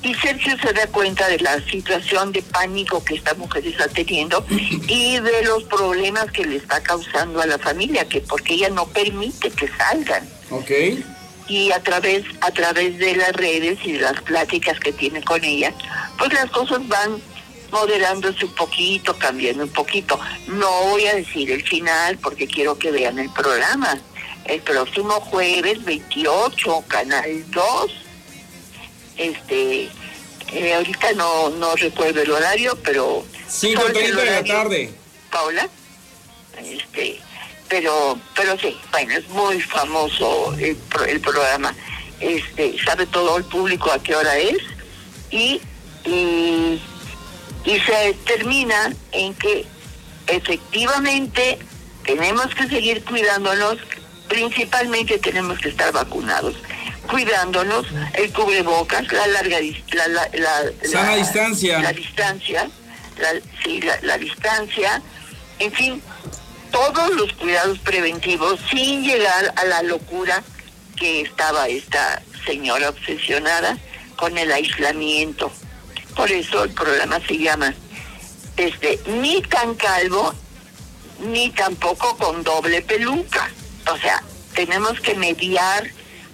Y 0.03 0.13
Sergio 0.15 0.55
se 0.61 0.73
da 0.73 0.85
cuenta 0.87 1.27
de 1.27 1.39
la 1.39 1.59
situación 1.61 2.31
de 2.31 2.41
pánico 2.41 3.03
que 3.03 3.15
esta 3.15 3.33
mujer 3.33 3.65
está 3.65 3.87
teniendo 3.87 4.45
y 4.87 5.19
de 5.19 5.43
los 5.43 5.63
problemas 5.63 6.31
que 6.31 6.45
le 6.45 6.57
está 6.57 6.81
causando 6.81 7.41
a 7.41 7.45
la 7.45 7.57
familia, 7.57 8.07
que 8.07 8.21
porque 8.21 8.55
ella 8.55 8.69
no 8.69 8.85
permite 8.87 9.49
que 9.49 9.67
salgan. 9.69 10.27
Ok. 10.51 10.71
Y 11.47 11.71
a 11.71 11.81
través, 11.81 12.23
a 12.41 12.51
través 12.51 12.97
de 12.97 13.15
las 13.15 13.31
redes 13.33 13.79
y 13.83 13.93
de 13.93 14.01
las 14.01 14.21
pláticas 14.21 14.79
que 14.79 14.91
tiene 14.91 15.23
con 15.23 15.43
ella, 15.43 15.73
pues 16.17 16.33
las 16.33 16.49
cosas 16.51 16.85
van 16.87 17.21
moderándose 17.71 18.45
un 18.45 18.55
poquito, 18.55 19.17
cambiando 19.17 19.63
un 19.63 19.69
poquito. 19.69 20.19
No 20.47 20.69
voy 20.89 21.05
a 21.07 21.15
decir 21.15 21.51
el 21.51 21.63
final 21.63 22.17
porque 22.17 22.47
quiero 22.47 22.77
que 22.77 22.91
vean 22.91 23.19
el 23.19 23.29
programa 23.29 23.97
el 24.47 24.61
próximo 24.61 25.13
jueves 25.21 25.83
28, 25.83 26.83
Canal 26.87 27.51
2. 27.51 27.91
Este, 29.17 29.89
eh, 30.53 30.73
ahorita 30.73 31.13
no, 31.13 31.49
no 31.49 31.75
recuerdo 31.75 32.21
el 32.21 32.31
horario, 32.31 32.77
pero... 32.83 33.25
5.30 33.49 34.15
de 34.15 34.25
la 34.25 34.43
tarde. 34.43 34.93
Paula. 35.31 35.69
Este, 36.63 37.19
pero, 37.69 38.19
pero 38.35 38.57
sí, 38.57 38.77
bueno, 38.91 39.13
es 39.13 39.27
muy 39.29 39.61
famoso 39.61 40.53
el, 40.53 40.77
el 41.07 41.19
programa. 41.19 41.73
Este, 42.19 42.75
sabe 42.83 43.05
todo 43.07 43.37
el 43.37 43.43
público 43.43 43.91
a 43.91 44.01
qué 44.01 44.15
hora 44.15 44.37
es 44.37 44.57
y, 45.29 45.61
y, 46.03 46.81
y 47.63 47.79
se 47.79 48.13
termina 48.25 48.91
en 49.11 49.33
que 49.35 49.65
efectivamente 50.27 51.59
tenemos 52.05 52.53
que 52.55 52.67
seguir 52.67 53.03
cuidándonos, 53.03 53.77
principalmente 54.27 55.19
tenemos 55.19 55.59
que 55.59 55.69
estar 55.69 55.91
vacunados, 55.91 56.55
cuidándonos, 57.09 57.85
el 58.13 58.31
cubrebocas, 58.31 59.11
la 59.11 59.27
larga 59.27 59.57
la, 59.93 60.07
la, 60.07 60.29
la, 60.33 61.15
distancia. 61.15 61.79
La 61.79 61.91
distancia, 61.91 62.69
sí, 63.63 63.81
la, 64.01 64.17
distancia, 64.17 65.01
en 65.59 65.71
fin, 65.71 66.01
todos 66.71 67.15
los 67.15 67.33
cuidados 67.33 67.79
preventivos 67.79 68.59
sin 68.69 69.03
llegar 69.03 69.53
a 69.55 69.65
la 69.65 69.83
locura 69.83 70.43
que 70.95 71.21
estaba 71.21 71.67
esta 71.67 72.21
señora 72.45 72.89
obsesionada 72.89 73.77
con 74.15 74.37
el 74.37 74.51
aislamiento. 74.51 75.51
Por 76.15 76.31
eso 76.31 76.63
el 76.63 76.71
programa 76.71 77.19
se 77.27 77.37
llama 77.37 77.73
este, 78.57 78.99
ni 79.21 79.41
tan 79.43 79.75
calvo, 79.75 80.33
ni 81.29 81.51
tampoco 81.51 82.17
con 82.17 82.43
doble 82.43 82.81
peluca. 82.81 83.49
O 83.91 83.97
sea, 83.97 84.23
tenemos 84.55 84.99
que 84.99 85.13
mediar, 85.15 85.87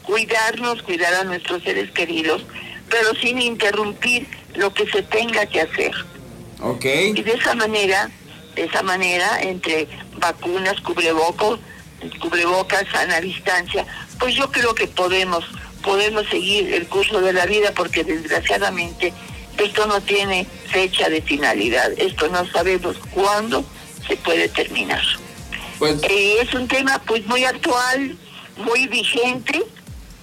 cuidarnos, 0.04 0.82
cuidar 0.84 1.14
a 1.14 1.24
nuestros 1.26 1.64
seres 1.64 1.92
queridos, 1.92 2.46
pero 2.90 3.14
sin 3.16 3.42
interrumpir 3.42 4.28
lo 4.56 4.74
que 4.74 4.90
se 4.90 5.04
tenga 5.04 5.46
que 5.46 5.62
hacer. 5.62 5.92
Ok. 6.62 6.86
Y 6.86 7.22
de 7.22 7.34
esa 7.34 7.54
manera, 7.56 8.10
de 8.56 8.64
esa 8.64 8.84
manera, 8.84 9.42
entre 9.42 9.88
vacunas, 10.20 10.80
cubrebocas, 10.82 11.60
cubrebocas, 12.20 12.86
sana 12.92 13.22
distancia, 13.22 13.86
pues 14.20 14.36
yo 14.36 14.52
creo 14.52 14.76
que 14.76 14.88
podemos, 14.88 15.46
podemos 15.82 16.28
seguir 16.30 16.74
el 16.74 16.88
curso 16.88 17.22
de 17.22 17.34
la 17.34 17.46
vida 17.46 17.72
porque 17.76 18.04
desgraciadamente 18.04 19.14
esto 19.58 19.86
no 19.86 20.02
tiene 20.02 20.48
fecha 20.68 21.10
de 21.10 21.22
finalidad, 21.22 21.92
esto 21.98 22.28
no 22.30 22.46
sabemos 22.48 22.98
cuándo 23.12 23.64
se 24.08 24.18
puede 24.18 24.50
terminar. 24.50 25.02
Pues, 25.80 26.02
eh, 26.04 26.38
es 26.42 26.54
un 26.54 26.68
tema 26.68 27.02
pues 27.06 27.26
muy 27.26 27.46
actual, 27.46 28.18
muy 28.58 28.88
vigente 28.88 29.64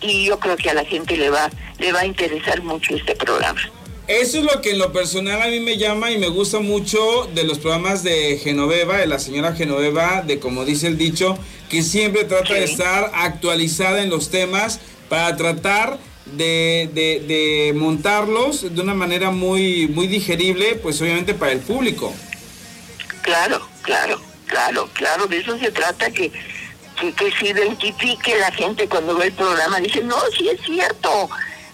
y 0.00 0.26
yo 0.26 0.38
creo 0.38 0.56
que 0.56 0.70
a 0.70 0.74
la 0.74 0.84
gente 0.84 1.16
le 1.16 1.30
va, 1.30 1.50
le 1.78 1.92
va 1.92 2.00
a 2.00 2.06
interesar 2.06 2.62
mucho 2.62 2.94
este 2.94 3.14
programa. 3.14 3.60
Eso 4.10 4.38
es 4.38 4.44
lo 4.44 4.60
que 4.60 4.72
en 4.72 4.78
lo 4.78 4.92
personal 4.92 5.40
a 5.40 5.46
mí 5.46 5.60
me 5.60 5.78
llama 5.78 6.10
y 6.10 6.18
me 6.18 6.26
gusta 6.26 6.58
mucho 6.58 7.30
de 7.32 7.44
los 7.44 7.60
programas 7.60 8.02
de 8.02 8.40
Genoveva, 8.42 8.96
de 8.96 9.06
la 9.06 9.20
señora 9.20 9.54
Genoveva, 9.54 10.22
de 10.22 10.40
como 10.40 10.64
dice 10.64 10.88
el 10.88 10.98
dicho, 10.98 11.38
que 11.68 11.84
siempre 11.84 12.24
trata 12.24 12.54
de 12.54 12.64
estar 12.64 13.12
actualizada 13.14 14.02
en 14.02 14.10
los 14.10 14.28
temas 14.28 14.80
para 15.08 15.36
tratar 15.36 16.00
de, 16.26 16.90
de, 16.92 17.20
de, 17.20 17.72
montarlos 17.72 18.74
de 18.74 18.80
una 18.80 18.94
manera 18.94 19.30
muy, 19.30 19.86
muy 19.86 20.08
digerible, 20.08 20.74
pues 20.74 21.00
obviamente 21.00 21.32
para 21.32 21.52
el 21.52 21.60
público. 21.60 22.12
Claro, 23.22 23.64
claro, 23.82 24.20
claro, 24.46 24.90
claro, 24.92 25.28
de 25.28 25.38
eso 25.38 25.56
se 25.56 25.70
trata 25.70 26.10
que 26.10 26.32
que, 26.98 27.12
que 27.12 27.32
se 27.32 27.48
identifique 27.48 28.38
la 28.38 28.50
gente 28.52 28.88
cuando 28.88 29.16
ve 29.16 29.26
el 29.26 29.32
programa. 29.32 29.80
Dice, 29.80 30.02
no, 30.02 30.16
sí 30.36 30.48
es 30.48 30.60
cierto, 30.60 31.30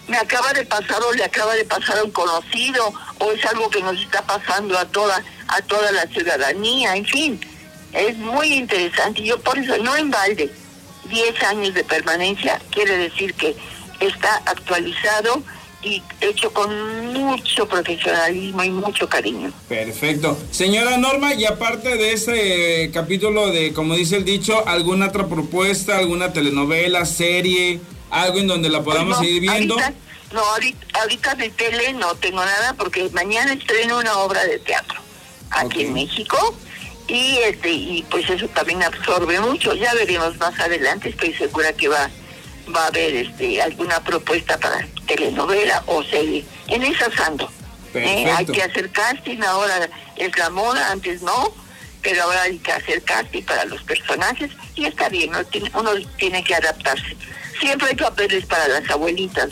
me 0.07 0.17
acaba 0.17 0.53
de 0.53 0.65
pasar 0.65 1.01
o 1.01 1.13
le 1.13 1.23
acaba 1.23 1.53
de 1.55 1.65
pasar 1.65 1.99
a 1.99 2.03
un 2.03 2.11
conocido, 2.11 2.93
o 3.19 3.31
es 3.31 3.45
algo 3.45 3.69
que 3.69 3.81
nos 3.81 3.99
está 4.01 4.21
pasando 4.25 4.77
a 4.77 4.85
toda, 4.85 5.23
a 5.47 5.61
toda 5.61 5.91
la 5.91 6.07
ciudadanía, 6.07 6.95
en 6.95 7.05
fin. 7.05 7.39
Es 7.93 8.17
muy 8.17 8.53
interesante. 8.53 9.23
Yo 9.23 9.39
por 9.39 9.57
eso, 9.57 9.77
no 9.77 9.95
en 9.95 10.11
balde, 10.11 10.51
10 11.09 11.43
años 11.43 11.73
de 11.73 11.83
permanencia 11.83 12.59
quiere 12.69 12.97
decir 12.97 13.33
que 13.33 13.55
está 13.99 14.41
actualizado 14.45 15.41
y 15.81 16.01
hecho 16.21 16.51
con 16.51 17.13
mucho 17.13 17.67
profesionalismo 17.67 18.63
y 18.63 18.69
mucho 18.71 19.07
cariño. 19.07 19.51
Perfecto. 19.69 20.37
Señora 20.51 20.97
Norma, 20.97 21.33
y 21.33 21.45
aparte 21.45 21.97
de 21.97 22.13
este 22.13 22.91
capítulo 22.91 23.51
de, 23.51 23.73
como 23.73 23.95
dice 23.95 24.17
el 24.17 24.25
dicho, 24.25 24.67
¿alguna 24.67 25.07
otra 25.07 25.27
propuesta, 25.27 25.97
alguna 25.97 26.33
telenovela, 26.33 27.05
serie, 27.05 27.79
algo 28.09 28.39
en 28.39 28.47
donde 28.47 28.69
la 28.69 28.83
podamos 28.83 29.17
seguir 29.19 29.41
viendo? 29.41 29.75
no, 30.31 30.41
ahorita, 30.41 31.35
de 31.35 31.49
tele 31.49 31.93
no 31.93 32.15
tengo 32.15 32.43
nada 32.43 32.73
porque 32.73 33.09
mañana 33.13 33.53
estreno 33.53 33.99
una 33.99 34.17
obra 34.19 34.43
de 34.45 34.59
teatro 34.59 34.99
aquí 35.51 35.83
en 35.83 35.93
México 35.93 36.55
y 37.07 37.37
este 37.37 37.69
y 37.71 38.05
pues 38.09 38.29
eso 38.29 38.47
también 38.49 38.83
absorbe 38.83 39.39
mucho. 39.39 39.73
Ya 39.73 39.93
veremos 39.93 40.37
más 40.37 40.59
adelante, 40.59 41.09
estoy 41.09 41.33
segura 41.33 41.73
que 41.73 41.87
va 41.87 42.09
va 42.75 42.83
a 42.83 42.87
haber 42.87 43.15
este 43.15 43.61
alguna 43.61 44.03
propuesta 44.03 44.57
para 44.57 44.85
telenovela 45.05 45.83
o 45.87 46.03
serie. 46.03 46.43
En 46.67 46.83
esa 46.83 47.09
ando. 47.25 47.49
¿eh? 47.93 48.31
hay 48.35 48.45
que 48.45 48.61
hacer 48.61 48.91
casting, 48.91 49.41
ahora 49.41 49.89
es 50.17 50.37
la 50.37 50.49
moda, 50.49 50.91
antes 50.91 51.21
no, 51.21 51.53
pero 52.01 52.23
ahora 52.23 52.43
hay 52.43 52.59
que 52.59 52.71
hacer 52.71 53.01
casting 53.03 53.43
para 53.43 53.65
los 53.65 53.81
personajes 53.83 54.51
y 54.75 54.85
está 54.85 55.09
bien, 55.09 55.29
uno 55.29 55.43
tiene, 55.45 55.71
uno 55.73 55.91
tiene 56.17 56.43
que 56.43 56.55
adaptarse. 56.55 57.15
Siempre 57.59 57.89
hay 57.89 57.95
papeles 57.95 58.45
para 58.45 58.67
las 58.67 58.89
abuelitas. 58.89 59.49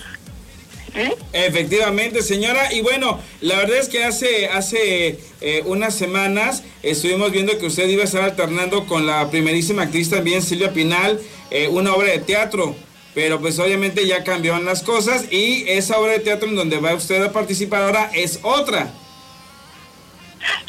¿Eh? 0.95 1.13
Efectivamente, 1.33 2.21
señora. 2.21 2.71
Y 2.71 2.81
bueno, 2.81 3.19
la 3.41 3.57
verdad 3.57 3.77
es 3.77 3.89
que 3.89 4.05
hace, 4.05 4.47
hace 4.47 5.19
eh, 5.41 5.61
unas 5.65 5.93
semanas 5.93 6.63
estuvimos 6.83 7.31
viendo 7.31 7.57
que 7.57 7.65
usted 7.65 7.89
iba 7.89 8.03
a 8.03 8.05
estar 8.05 8.23
alternando 8.23 8.85
con 8.85 9.05
la 9.05 9.29
primerísima 9.29 9.83
actriz 9.83 10.09
también, 10.09 10.41
Silvia 10.41 10.71
Pinal, 10.71 11.19
eh, 11.51 11.67
una 11.67 11.93
obra 11.93 12.11
de 12.11 12.19
teatro. 12.19 12.75
Pero 13.13 13.39
pues 13.39 13.59
obviamente 13.59 14.05
ya 14.07 14.23
cambiaron 14.23 14.65
las 14.65 14.83
cosas 14.83 15.31
y 15.31 15.65
esa 15.67 15.97
obra 15.99 16.13
de 16.13 16.19
teatro 16.19 16.49
en 16.49 16.55
donde 16.55 16.79
va 16.79 16.93
usted 16.93 17.21
a 17.23 17.31
participar 17.31 17.83
ahora 17.83 18.11
es 18.13 18.39
otra. 18.41 18.89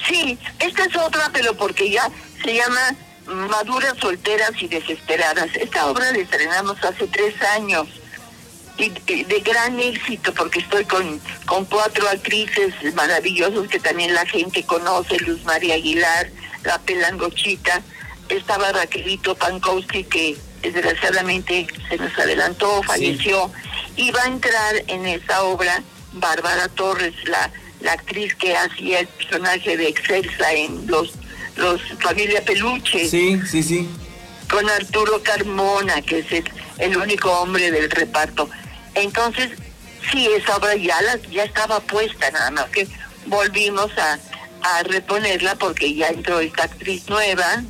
Sí, 0.09 0.39
esta 0.61 0.85
es 0.85 0.97
otra, 0.97 1.31
pero 1.33 1.55
porque 1.55 1.91
ya 1.91 2.09
se 2.45 2.55
llama 2.55 2.97
Maduras, 3.27 3.95
Solteras 3.99 4.53
y 4.61 4.69
Desesperadas. 4.69 5.49
Esta 5.55 5.87
obra 5.87 6.13
la 6.13 6.19
estrenamos 6.19 6.83
hace 6.85 7.07
tres 7.09 7.35
años 7.55 7.89
y 8.79 8.91
de, 8.91 9.41
gran 9.41 9.81
éxito 9.81 10.33
porque 10.35 10.61
estoy 10.61 10.85
con, 10.85 11.21
con 11.47 11.65
cuatro 11.65 12.09
actrices 12.09 12.75
maravillosas 12.95 13.69
que 13.69 13.81
también 13.81 14.15
la 14.15 14.27
gente 14.27 14.65
conoce, 14.65 15.19
Luz 15.21 15.43
María 15.45 15.75
Aguilar, 15.75 16.31
La 16.65 16.79
Pelangochita, 16.79 17.83
estaba 18.29 18.73
Raquelito 18.73 19.35
Pankowski 19.35 20.05
que 20.05 20.37
desgraciadamente 20.63 21.67
se 21.89 21.97
nos 21.97 22.17
adelantó, 22.19 22.83
falleció, 22.83 23.51
y 23.97 24.11
va 24.11 24.23
a 24.23 24.27
entrar 24.27 24.75
en 24.89 25.07
esa 25.07 25.43
obra 25.45 25.83
Bárbara 26.13 26.69
Torres, 26.69 27.15
la, 27.25 27.51
la 27.81 27.93
actriz 27.93 28.35
que 28.35 28.57
hacía 28.57 29.01
el 29.01 29.07
personaje 29.07 29.77
de 29.77 29.89
Excelsa 29.89 30.53
en 30.53 30.87
los, 30.87 31.13
los 31.57 31.81
Familia 32.01 32.45
Peluche. 32.45 33.09
Sí, 33.09 33.41
sí, 33.51 33.63
sí. 33.63 33.89
Con 34.51 34.69
Arturo 34.69 35.23
Carmona, 35.23 36.03
que 36.03 36.21
es 36.21 36.33
el, 36.33 36.45
el 36.79 36.97
único 36.97 37.31
hombre 37.33 37.71
del 37.71 37.91
reparto. 37.91 38.49
Entonces, 38.95 39.51
sí, 40.11 40.29
esa 40.37 40.57
obra 40.57 40.77
ya, 40.77 41.01
la, 41.03 41.17
ya 41.31 41.45
estaba 41.45 41.81
puesta, 41.81 42.31
nada 42.31 42.51
más 42.51 42.67
que 42.67 42.87
volvimos 43.27 43.91
a, 43.99 44.19
a 44.63 44.83
reponerla 44.85 45.57
porque 45.57 45.95
ya 45.95 46.09
entró 46.09 46.41
esta 46.41 46.65
actriz 46.65 47.09
nueva, 47.09 47.63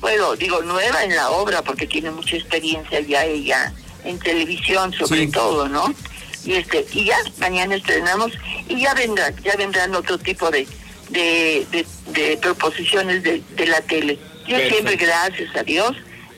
bueno, 0.00 0.36
digo 0.36 0.62
nueva 0.62 1.04
en 1.04 1.14
la 1.14 1.30
obra 1.30 1.62
porque 1.62 1.86
tiene 1.86 2.10
mucha 2.10 2.36
experiencia 2.36 3.00
ya 3.00 3.24
ella 3.24 3.72
en 4.04 4.18
televisión 4.18 4.92
sobre 4.92 5.26
todo, 5.28 5.68
¿no? 5.68 5.94
Y 6.44 6.54
este 6.54 6.86
y 6.92 7.04
ya 7.04 7.16
mañana 7.38 7.76
estrenamos 7.76 8.32
y 8.68 8.80
ya 8.80 8.92
vendrán, 8.92 9.34
ya 9.42 9.56
vendrán 9.56 9.94
otro 9.94 10.18
tipo 10.18 10.50
de 10.50 10.68
de, 11.14 11.86
de, 12.12 12.36
proposiciones 12.38 13.22
de, 13.22 13.42
de, 13.56 13.66
la 13.66 13.80
tele. 13.80 14.18
Yo 14.46 14.58
siempre 14.58 14.96
gracias 14.96 15.54
a 15.56 15.62
Dios 15.62 15.96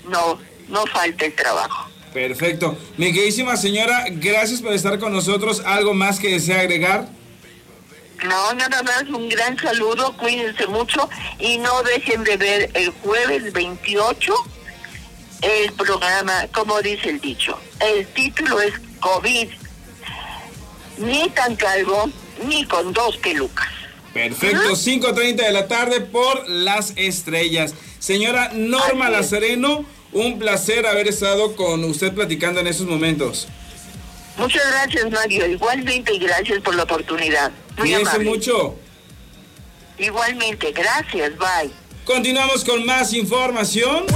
no 0.08 0.38
no 0.68 0.86
falta 0.86 1.24
el 1.24 1.34
trabajo. 1.34 1.90
Perfecto. 2.12 2.76
Mi 2.96 3.12
queridísima 3.12 3.56
señora, 3.56 4.06
gracias 4.08 4.62
por 4.62 4.72
estar 4.72 4.98
con 4.98 5.12
nosotros. 5.12 5.62
¿Algo 5.64 5.94
más 5.94 6.18
que 6.18 6.30
desea 6.30 6.60
agregar? 6.60 7.08
No, 8.24 8.54
nada 8.54 8.82
más 8.82 9.02
un 9.08 9.28
gran 9.28 9.58
saludo, 9.58 10.16
cuídense 10.16 10.66
mucho 10.68 11.08
y 11.38 11.58
no 11.58 11.82
dejen 11.82 12.24
de 12.24 12.36
ver 12.38 12.70
el 12.72 12.90
jueves 12.90 13.52
28 13.52 14.34
el 15.42 15.72
programa, 15.72 16.46
como 16.54 16.80
dice 16.80 17.10
el 17.10 17.20
dicho. 17.20 17.58
El 17.80 18.06
título 18.08 18.58
es 18.60 18.72
COVID, 19.00 19.48
ni 20.98 21.28
tan 21.30 21.54
calvo, 21.56 22.08
ni 22.46 22.64
con 22.64 22.94
dos 22.94 23.18
pelucas. 23.18 23.68
Perfecto, 24.16 24.72
5.30 24.72 25.36
de 25.36 25.52
la 25.52 25.68
tarde 25.68 26.00
por 26.00 26.48
Las 26.48 26.94
Estrellas. 26.96 27.74
Señora 27.98 28.50
Norma 28.54 29.10
Lazareno, 29.10 29.84
un 30.12 30.38
placer 30.38 30.86
haber 30.86 31.06
estado 31.06 31.54
con 31.54 31.84
usted 31.84 32.12
platicando 32.14 32.60
en 32.60 32.66
estos 32.66 32.86
momentos. 32.86 33.46
Muchas 34.38 34.62
gracias, 34.70 35.10
Mario. 35.10 35.46
Igualmente 35.46 36.14
y 36.14 36.18
gracias 36.18 36.60
por 36.60 36.74
la 36.74 36.84
oportunidad. 36.84 37.50
Muy 37.78 38.24
mucho. 38.24 38.76
Igualmente, 39.98 40.72
gracias, 40.72 41.32
bye. 41.36 41.70
Continuamos 42.04 42.64
con 42.64 42.84
más 42.86 43.12
información. 43.12 44.06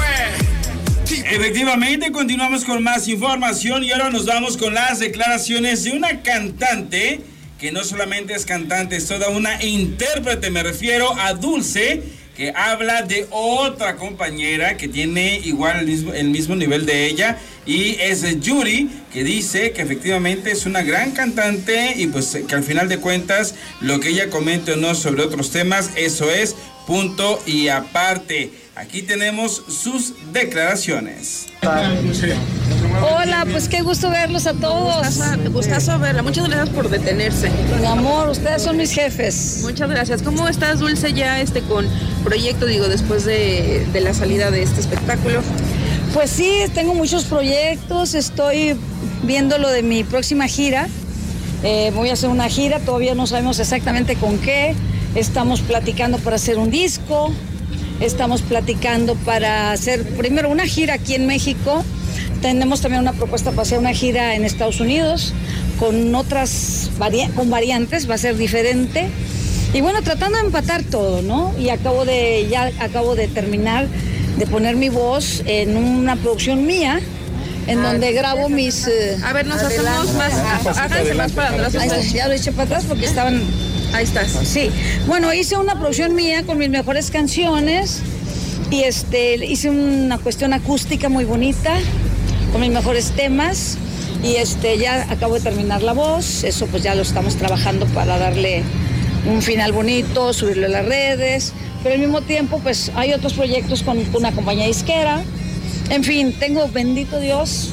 Efectivamente, 1.11 2.13
continuamos 2.13 2.65
con 2.65 2.83
más 2.83 3.09
información 3.09 3.83
y 3.83 3.91
ahora 3.91 4.11
nos 4.11 4.27
vamos 4.27 4.57
con 4.57 4.75
las 4.75 5.01
declaraciones 5.01 5.85
de 5.85 5.93
una 5.93 6.23
cantante 6.23 7.21
que 7.61 7.71
no 7.73 7.85
solamente 7.85 8.33
es 8.33 8.47
cantante, 8.47 8.97
es 8.97 9.07
toda 9.07 9.29
una 9.29 9.63
intérprete, 9.63 10.51
me 10.51 10.63
refiero 10.63 11.15
a 11.19 11.35
Dulce, 11.35 12.03
que 12.35 12.55
habla 12.57 13.03
de 13.03 13.27
otra 13.31 13.97
compañera 13.97 14.79
que 14.79 14.89
tiene 14.89 15.41
igual 15.45 15.81
el 15.81 15.87
mismo, 15.87 16.15
el 16.15 16.31
mismo 16.31 16.57
nivel 16.57 16.87
de 16.87 17.07
ella 17.07 17.39
y 17.67 17.97
es 18.01 18.25
Yuri, 18.41 18.89
que 19.13 19.25
dice 19.25 19.73
que 19.73 19.83
efectivamente 19.83 20.51
es 20.51 20.65
una 20.65 20.81
gran 20.81 21.11
cantante 21.11 21.93
y 21.97 22.07
pues 22.07 22.39
que 22.49 22.55
al 22.55 22.65
final 22.65 22.89
de 22.89 22.97
cuentas 22.97 23.55
lo 23.83 24.01
que 24.01 24.09
ella 24.09 24.31
comente 24.31 24.73
o 24.73 24.77
no 24.77 24.95
sobre 24.95 25.23
otros 25.23 25.51
temas, 25.51 25.91
eso 25.97 26.31
es 26.31 26.57
punto 26.87 27.43
y 27.47 27.69
aparte. 27.69 28.51
Aquí 28.75 29.03
tenemos 29.03 29.63
sus 29.69 30.15
declaraciones. 30.33 31.49
Hola, 33.03 33.47
pues 33.51 33.69
qué 33.69 33.81
gusto 33.81 34.11
verlos 34.11 34.47
a 34.47 34.53
todos. 34.53 35.19
Gustazo, 35.53 35.99
verla. 35.99 36.23
Muchas 36.23 36.47
gracias 36.49 36.69
por 36.71 36.91
detenerse. 36.91 37.51
Mi 37.81 37.87
amor, 37.87 38.29
ustedes 38.29 38.63
son 38.63 38.77
mis 38.77 38.93
jefes. 38.93 39.61
Muchas 39.63 39.89
gracias. 39.89 40.23
¿Cómo 40.23 40.47
estás, 40.49 40.81
Dulce, 40.81 41.13
ya 41.15 41.41
este 41.41 41.63
con 41.63 41.87
proyecto, 42.25 42.67
digo, 42.67 42.89
después 42.89 43.25
de, 43.25 43.87
la 43.95 44.13
salida 44.13 44.51
de 44.51 44.63
este 44.63 44.81
espectáculo? 44.81 45.41
Pues 46.13 46.31
sí, 46.31 46.65
tengo 46.75 46.95
muchos 46.95 47.25
proyectos. 47.25 48.15
Estoy 48.15 48.77
viendo 49.23 49.57
lo 49.59 49.71
de 49.71 49.83
mi 49.83 50.05
próxima 50.05 50.47
gira. 50.47 50.87
Eh, 51.63 51.93
voy 51.95 52.11
a 52.11 52.15
hacer 52.15 52.29
una 52.29 52.49
gira, 52.49 52.81
todavía 52.81 53.15
no 53.15 53.27
sabemos 53.27 53.59
exactamente 53.61 54.17
con 54.17 54.39
qué. 54.39 54.75
Estamos 55.15 55.63
platicando 55.63 56.19
para 56.19 56.37
hacer 56.37 56.59
un 56.59 56.71
disco. 56.71 57.33
Estamos 58.01 58.43
platicando 58.43 59.15
para 59.15 59.73
hacer 59.73 60.05
primero 60.17 60.51
una 60.51 60.67
gira 60.67 60.95
aquí 60.95 61.15
en 61.15 61.27
México 61.27 61.85
tenemos 62.41 62.81
también 62.81 63.03
una 63.03 63.13
propuesta 63.13 63.51
para 63.51 63.63
hacer 63.63 63.79
una 63.79 63.93
gira 63.93 64.35
en 64.35 64.45
Estados 64.45 64.81
Unidos 64.81 65.35
con 65.79 66.15
otras 66.15 66.91
con 67.35 67.51
variantes, 67.51 68.09
va 68.09 68.15
a 68.15 68.19
ser 68.19 68.37
diferente. 68.37 69.09
Y 69.73 69.81
bueno, 69.81 70.03
tratando 70.03 70.39
de 70.39 70.45
empatar 70.45 70.83
todo, 70.83 71.23
¿no? 71.23 71.55
Y 71.59 71.71
acabo 71.71 72.05
de, 72.05 72.47
ya 72.51 72.71
acabo 72.81 73.15
de 73.15 73.29
terminar 73.29 73.87
de 74.37 74.47
poner 74.47 74.77
mi 74.77 74.89
voz 74.89 75.43
en 75.47 75.77
una 75.77 76.17
producción 76.17 76.67
mía, 76.67 77.01
en 77.67 77.79
ah, 77.79 77.93
donde 77.93 78.13
grabo 78.13 78.49
mis... 78.49 78.87
Eh, 78.87 79.17
a 79.25 79.33
ver, 79.33 79.47
nos 79.47 79.63
hacemos 79.63 80.13
más, 80.15 80.35
háganse 80.77 81.15
más 81.15 81.33
para 81.33 81.67
atrás. 81.67 82.13
ya 82.13 82.29
lo 82.29 82.35
eché 82.35 82.53
para 82.53 82.65
atrás 82.65 82.85
porque 82.87 83.07
estaban... 83.07 83.43
Ahí 83.93 84.05
estás. 84.05 84.39
Sí. 84.45 84.71
Bueno, 85.07 85.33
hice 85.33 85.57
una 85.57 85.75
producción 85.75 86.15
mía 86.15 86.45
con 86.45 86.59
mis 86.59 86.71
mejores 86.71 87.11
canciones 87.11 88.03
y 88.71 88.83
este, 88.83 89.35
hice 89.45 89.71
una 89.71 90.19
cuestión 90.19 90.53
acústica 90.53 91.09
muy 91.09 91.25
bonita 91.25 91.77
con 92.53 92.61
mis 92.61 92.71
mejores 92.71 93.13
temas. 93.13 93.79
Y 94.23 94.37
este 94.37 94.77
ya 94.77 95.07
acabo 95.11 95.35
de 95.35 95.41
terminar 95.41 95.83
la 95.83 95.95
voz, 95.95 96.45
eso 96.45 96.67
pues 96.67 96.83
ya 96.83 96.95
lo 96.95 97.03
estamos 97.03 97.37
trabajando 97.37 97.87
para 97.87 98.19
darle 98.19 98.63
un 99.27 99.41
final 99.41 99.73
bonito, 99.73 100.33
subirlo 100.35 100.67
a 100.67 100.69
las 100.69 100.85
redes, 100.85 101.55
pero 101.83 101.95
al 101.95 102.01
mismo 102.01 102.21
tiempo 102.21 102.61
pues 102.63 102.93
hay 102.97 103.15
otros 103.15 103.33
proyectos 103.33 103.83
con 103.83 103.99
una 104.15 104.33
compañía 104.33 104.67
disquera. 104.67 105.23
En 105.89 106.05
fin, 106.05 106.35
tengo 106.39 106.69
bendito 106.69 107.19
Dios, 107.19 107.71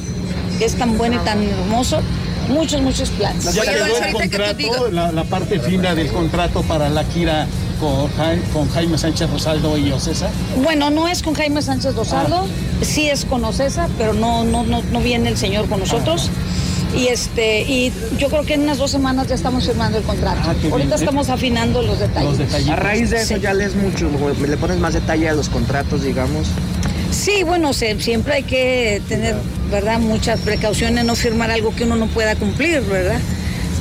que 0.58 0.64
es 0.64 0.74
tan 0.74 0.96
bueno 0.96 1.16
y 1.16 1.24
tan 1.24 1.42
hermoso, 1.42 2.00
muchos, 2.48 2.80
muchos 2.80 3.10
planes. 3.10 3.54
Ya 3.54 3.62
quedó 3.62 3.84
el 3.84 4.12
contrato, 4.12 4.90
la, 4.90 5.12
la, 5.12 5.24
parte 5.24 5.60
fina 5.60 5.94
del 5.94 6.08
contrato 6.08 6.62
para 6.62 6.88
la 6.88 7.04
gira 7.04 7.46
con, 7.78 8.10
con 8.52 8.68
Jaime 8.70 8.98
Sánchez 8.98 9.30
Rosaldo 9.30 9.76
y 9.76 9.90
Ocesa. 9.92 10.28
Bueno, 10.62 10.90
no 10.90 11.08
es 11.08 11.22
con 11.22 11.34
Jaime 11.34 11.62
Sánchez 11.62 11.94
Rosaldo, 11.94 12.46
ah. 12.46 12.84
sí 12.84 13.08
es 13.08 13.24
con 13.24 13.44
Ocesa, 13.44 13.88
pero 13.98 14.12
no, 14.12 14.44
no, 14.44 14.62
no, 14.64 14.82
no 14.82 15.00
viene 15.00 15.28
el 15.28 15.36
señor 15.36 15.68
con 15.68 15.80
nosotros. 15.80 16.30
Ah. 16.30 16.96
Y 16.96 17.08
este 17.08 17.62
y 17.62 17.92
yo 18.18 18.28
creo 18.28 18.44
que 18.44 18.54
en 18.54 18.62
unas 18.62 18.78
dos 18.78 18.90
semanas 18.90 19.28
ya 19.28 19.34
estamos 19.34 19.66
firmando 19.66 19.98
el 19.98 20.04
contrato. 20.04 20.40
Ah, 20.44 20.54
Ahorita 20.70 20.94
estamos 20.94 21.28
afinando 21.28 21.82
los 21.82 21.98
detalles. 21.98 22.68
a 22.68 22.76
raíz 22.76 23.10
de 23.10 23.18
eso 23.18 23.36
ya 23.36 23.52
lees 23.52 23.74
mucho, 23.74 24.10
le 24.46 24.56
pones 24.56 24.78
más 24.78 24.94
detalle 24.94 25.28
a 25.28 25.34
los 25.34 25.50
contratos, 25.50 26.02
digamos. 26.02 26.48
Sí, 27.10 27.42
bueno, 27.42 27.72
siempre 27.72 28.34
hay 28.34 28.42
que 28.42 29.02
tener, 29.08 29.36
¿verdad? 29.70 29.98
Muchas 29.98 30.40
precauciones, 30.40 31.04
no 31.04 31.14
firmar 31.14 31.50
algo 31.50 31.74
que 31.74 31.84
uno 31.84 31.96
no 31.96 32.06
pueda 32.06 32.36
cumplir, 32.36 32.80
¿verdad? 32.82 33.20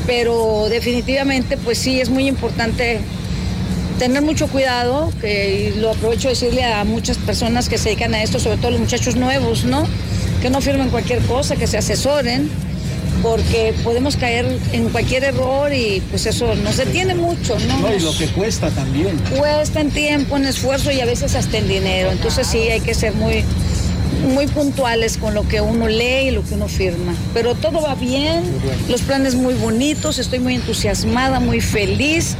Pero 0.05 0.67
definitivamente, 0.69 1.57
pues 1.57 1.77
sí, 1.77 1.99
es 1.99 2.09
muy 2.09 2.27
importante 2.27 3.01
tener 3.97 4.21
mucho 4.21 4.47
cuidado, 4.47 5.11
que 5.21 5.73
lo 5.77 5.91
aprovecho 5.91 6.27
de 6.27 6.33
decirle 6.33 6.63
a 6.63 6.83
muchas 6.83 7.17
personas 7.17 7.69
que 7.69 7.77
se 7.77 7.89
dedican 7.89 8.13
a 8.13 8.23
esto, 8.23 8.39
sobre 8.39 8.57
todo 8.57 8.71
los 8.71 8.79
muchachos 8.79 9.15
nuevos, 9.15 9.65
¿no? 9.65 9.83
Que 10.41 10.49
no 10.49 10.61
firmen 10.61 10.89
cualquier 10.89 11.21
cosa, 11.23 11.55
que 11.55 11.67
se 11.67 11.77
asesoren, 11.77 12.49
porque 13.23 13.73
podemos 13.83 14.15
caer 14.15 14.45
en 14.71 14.89
cualquier 14.89 15.23
error 15.23 15.73
y 15.73 16.01
pues 16.09 16.25
eso 16.25 16.53
nos 16.55 16.77
detiene 16.77 17.15
mucho, 17.15 17.57
¿no? 17.67 17.79
No, 17.79 17.93
y 17.93 17.99
lo 17.99 18.15
que 18.15 18.27
cuesta 18.27 18.69
también. 18.69 19.17
Cuesta 19.37 19.81
en 19.81 19.89
tiempo, 19.89 20.37
en 20.37 20.45
esfuerzo 20.45 20.91
y 20.91 21.01
a 21.01 21.05
veces 21.05 21.35
hasta 21.35 21.57
en 21.57 21.67
dinero. 21.67 22.11
Entonces 22.11 22.47
sí 22.47 22.59
hay 22.59 22.81
que 22.81 22.93
ser 22.93 23.13
muy, 23.13 23.43
muy 24.33 24.47
puntuales 24.47 25.17
con 25.17 25.33
lo 25.33 25.47
que 25.47 25.61
uno 25.61 25.87
lee 25.87 26.27
y 26.27 26.31
lo 26.31 26.43
que 26.43 26.53
uno 26.53 26.67
firma. 26.67 27.15
Pero 27.33 27.55
todo 27.55 27.81
va 27.81 27.95
bien, 27.95 28.43
los 28.89 29.01
planes 29.01 29.33
muy 29.35 29.55
bonitos, 29.55 30.19
estoy 30.19 30.39
muy 30.39 30.55
entusiasmada, 30.55 31.39
muy 31.39 31.61
feliz. 31.61 32.35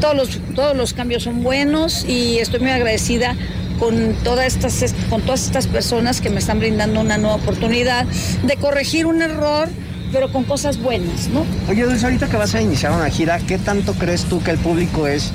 Todos 0.00 0.16
los, 0.16 0.54
todos 0.54 0.76
los 0.76 0.94
cambios 0.94 1.24
son 1.24 1.42
buenos 1.42 2.04
y 2.08 2.38
estoy 2.38 2.60
muy 2.60 2.70
agradecida 2.70 3.36
con 3.78 4.14
todas, 4.24 4.56
estas, 4.56 4.94
con 5.08 5.22
todas 5.22 5.46
estas 5.46 5.66
personas 5.66 6.20
que 6.20 6.30
me 6.30 6.38
están 6.38 6.58
brindando 6.58 7.00
una 7.00 7.18
nueva 7.18 7.36
oportunidad 7.36 8.06
de 8.42 8.56
corregir 8.56 9.06
un 9.06 9.22
error 9.22 9.68
pero 10.12 10.32
con 10.32 10.44
cosas 10.44 10.78
buenas. 10.78 11.28
Oye, 11.68 11.84
Dulce, 11.84 12.04
ahorita 12.04 12.28
que 12.28 12.36
vas 12.36 12.54
a 12.54 12.60
iniciar 12.60 12.92
una 12.92 13.08
gira, 13.10 13.38
¿qué 13.38 13.58
tanto 13.58 13.94
crees 13.94 14.24
tú 14.24 14.42
que 14.42 14.50
el 14.50 14.58
público 14.58 15.06
es 15.06 15.32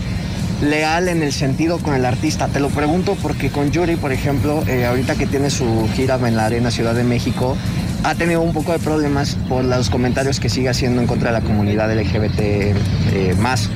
leal 0.61 1.07
en 1.07 1.23
el 1.23 1.31
sentido 1.31 1.79
con 1.79 1.95
el 1.95 2.05
artista? 2.05 2.47
Te 2.47 2.59
lo 2.59 2.69
pregunto 2.69 3.17
porque 3.21 3.49
con 3.49 3.71
Yuri, 3.71 3.95
por 3.95 4.11
ejemplo, 4.11 4.63
eh, 4.67 4.85
ahorita 4.85 5.15
que 5.15 5.27
tiene 5.27 5.49
su 5.49 5.87
gira 5.95 6.15
en 6.15 6.35
la 6.35 6.45
Arena 6.45 6.71
Ciudad 6.71 6.93
de 6.93 7.03
México, 7.03 7.55
ha 8.03 8.15
tenido 8.15 8.41
un 8.41 8.53
poco 8.53 8.71
de 8.71 8.79
problemas 8.79 9.35
por 9.49 9.63
los 9.63 9.89
comentarios 9.89 10.39
que 10.39 10.49
sigue 10.49 10.69
haciendo 10.69 11.01
en 11.01 11.07
contra 11.07 11.31
de 11.31 11.39
la 11.39 11.45
comunidad 11.45 11.91
LGBT 11.91 12.39
eh, 12.39 13.35
más. 13.39 13.69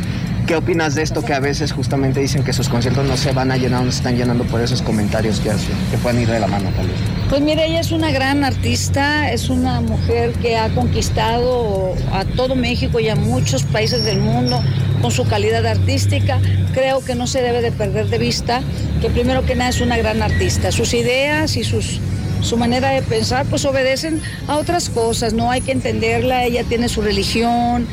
¿Qué 0.49 0.55
opinas 0.55 0.95
de 0.95 1.03
esto 1.03 1.23
que 1.23 1.35
a 1.35 1.39
veces 1.39 1.71
justamente 1.71 2.19
dicen 2.21 2.43
que 2.43 2.53
sus 2.53 2.69
conciertos 2.69 3.05
no 3.05 3.15
se 3.17 3.31
van 3.33 3.51
a 3.51 3.57
llenar, 3.57 3.83
no 3.83 3.91
se 3.91 3.97
están 3.97 4.17
llenando 4.17 4.45
por 4.45 4.59
esos 4.59 4.81
comentarios 4.81 5.39
que 5.39 5.51
hacen, 5.51 5.75
que 5.91 5.97
pueden 5.99 6.23
ir 6.23 6.27
de 6.27 6.39
la 6.39 6.47
mano 6.47 6.71
tal 6.75 6.87
vez? 6.87 6.95
Pues 7.29 7.39
mire, 7.39 7.67
ella 7.67 7.79
es 7.79 7.91
una 7.91 8.09
gran 8.09 8.43
artista, 8.43 9.31
es 9.31 9.51
una 9.51 9.79
mujer 9.79 10.31
que 10.41 10.57
ha 10.57 10.69
conquistado 10.69 11.93
a 12.11 12.25
todo 12.25 12.55
México 12.55 12.99
y 12.99 13.09
a 13.09 13.15
muchos 13.15 13.61
países 13.61 14.05
del 14.05 14.21
mundo 14.21 14.59
con 15.03 15.11
su 15.11 15.27
calidad 15.27 15.67
artística. 15.67 16.39
Creo 16.73 17.05
que 17.05 17.13
no 17.13 17.27
se 17.27 17.43
debe 17.43 17.61
de 17.61 17.71
perder 17.71 18.07
de 18.07 18.17
vista 18.17 18.63
que 19.01 19.11
primero 19.11 19.45
que 19.45 19.53
nada 19.53 19.69
es 19.69 19.81
una 19.81 19.97
gran 19.97 20.23
artista. 20.23 20.71
Sus 20.71 20.95
ideas 20.95 21.57
y 21.57 21.63
sus 21.63 22.01
su 22.41 22.57
manera 22.57 22.89
de 22.89 23.03
pensar 23.03 23.45
pues 23.45 23.65
obedecen 23.65 24.19
a 24.47 24.57
otras 24.57 24.89
cosas, 24.89 25.33
no 25.33 25.51
hay 25.51 25.61
que 25.61 25.73
entenderla, 25.73 26.45
ella 26.45 26.63
tiene 26.63 26.89
su 26.89 27.01
religión, 27.01 27.85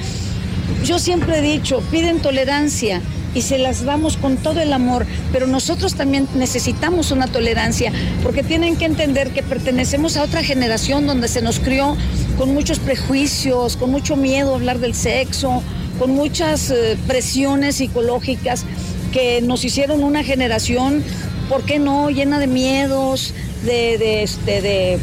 yo 0.85 0.99
siempre 0.99 1.39
he 1.39 1.43
dicho, 1.43 1.81
piden 1.91 2.21
tolerancia 2.21 3.01
y 3.35 3.43
se 3.43 3.59
las 3.59 3.85
damos 3.85 4.17
con 4.17 4.39
todo 4.39 4.61
el 4.61 4.73
amor, 4.73 5.07
pero 5.31 5.47
nosotros 5.47 5.95
también 5.95 6.27
necesitamos 6.35 7.11
una 7.11 7.27
tolerancia, 7.27 7.93
porque 8.23 8.43
tienen 8.43 8.77
que 8.77 8.87
entender 8.87 9.31
que 9.31 9.43
pertenecemos 9.43 10.17
a 10.17 10.23
otra 10.23 10.43
generación 10.43 11.07
donde 11.07 11.29
se 11.29 11.43
nos 11.43 11.61
crió 11.61 11.97
con 12.39 12.55
muchos 12.55 12.79
prejuicios, 12.79 13.77
con 13.77 13.91
mucho 13.91 14.17
miedo 14.17 14.53
a 14.53 14.57
hablar 14.57 14.79
del 14.79 14.95
sexo, 14.95 15.63
con 15.99 16.13
muchas 16.13 16.71
eh, 16.71 16.97
presiones 17.07 17.77
psicológicas 17.77 18.65
que 19.13 19.43
nos 19.43 19.65
hicieron 19.65 20.03
una 20.03 20.25
generación, 20.25 21.05
¿por 21.49 21.63
qué 21.65 21.79
no?, 21.79 22.09
llena 22.11 22.39
de 22.39 22.47
miedos, 22.47 23.35
de, 23.65 24.23
este, 24.23 24.63
de 24.63 24.99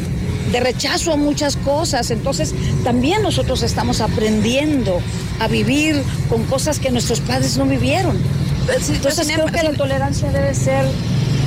de 0.54 0.60
rechazo 0.60 1.12
a 1.12 1.16
muchas 1.16 1.56
cosas. 1.56 2.12
Entonces, 2.12 2.54
también 2.84 3.22
nosotros 3.22 3.64
estamos 3.64 4.00
aprendiendo 4.00 5.00
a 5.40 5.48
vivir 5.48 6.00
con 6.28 6.44
cosas 6.44 6.78
que 6.78 6.92
nuestros 6.92 7.20
padres 7.20 7.58
no 7.58 7.66
vivieron. 7.66 8.16
Entonces, 8.88 9.26
creo 9.26 9.46
que 9.46 9.62
la 9.64 9.72
tolerancia 9.72 10.30
debe 10.30 10.54
ser 10.54 10.86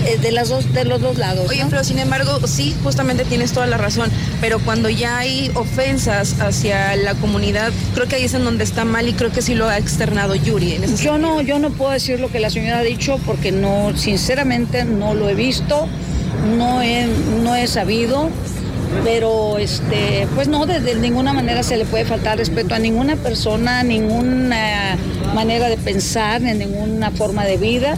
eh, 0.06 0.17
de 0.22 0.32
las 0.34 0.50
dos 0.50 0.74
de 0.74 0.84
los 0.84 1.02
dos 1.02 1.17
lados. 1.17 1.50
Oye, 1.50 1.65
pero 1.70 1.86
sin 1.86 2.00
embargo, 2.00 2.46
sí, 2.48 2.76
justamente 2.84 3.24
tienes 3.24 3.54
toda 3.54 3.65
la 3.65 3.78
razón, 3.78 4.12
pero 4.41 4.60
cuando 4.60 4.89
ya 4.89 5.17
hay 5.20 5.52
ofensas 5.56 6.41
hacia 6.41 6.96
la 6.98 7.15
comunidad, 7.15 7.72
creo 7.96 8.08
que 8.08 8.17
ahí 8.17 8.26
es 8.26 8.34
en 8.34 8.43
donde 8.43 8.65
está 8.65 8.84
mal 8.84 9.08
y 9.08 9.13
creo 9.13 9.32
que 9.32 9.41
sí 9.41 9.56
lo 9.56 9.70
ha 9.70 9.78
externado 9.78 10.36
Yuri. 10.36 10.80
yo 11.02 11.17
no 11.17 11.41
yo 11.41 11.60
no 11.60 11.70
puedo 11.70 11.91
decir 11.91 12.20
lo 12.20 12.30
que 12.30 12.39
la 12.39 12.50
señora 12.50 12.80
ha 12.80 12.84
dicho 12.84 13.20
porque 13.26 13.54
no 13.54 13.98
sinceramente 13.98 14.84
no 14.84 15.13
lo 15.13 15.30
he 15.30 15.34
visto, 15.34 15.88
no 16.58 16.82
he 16.82 17.08
no 17.41 17.56
he 17.56 17.67
sabido 17.67 18.30
pero 19.04 19.58
este 19.58 20.28
pues 20.36 20.47
no 20.47 20.65
de, 20.65 20.95
ninguna 20.95 21.34
manera 21.34 21.63
se 21.63 21.78
le 21.78 21.86
puede 21.86 22.06
faltar 22.06 22.38
respeto 22.38 22.76
a 22.76 22.80
ninguna 22.80 23.15
persona 23.15 23.84
ninguna 23.84 24.97
manera 25.34 25.69
de 25.69 25.78
pensar 25.78 26.41
ni 26.41 26.54
ninguna 26.54 27.12
forma 27.12 27.45
de 27.45 27.58
vida 27.58 27.97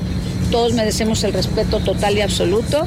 todos 0.52 0.74
merecemos 0.74 1.24
el 1.24 1.34
respeto 1.34 1.80
total 1.80 2.18
y 2.18 2.22
absoluto 2.22 2.86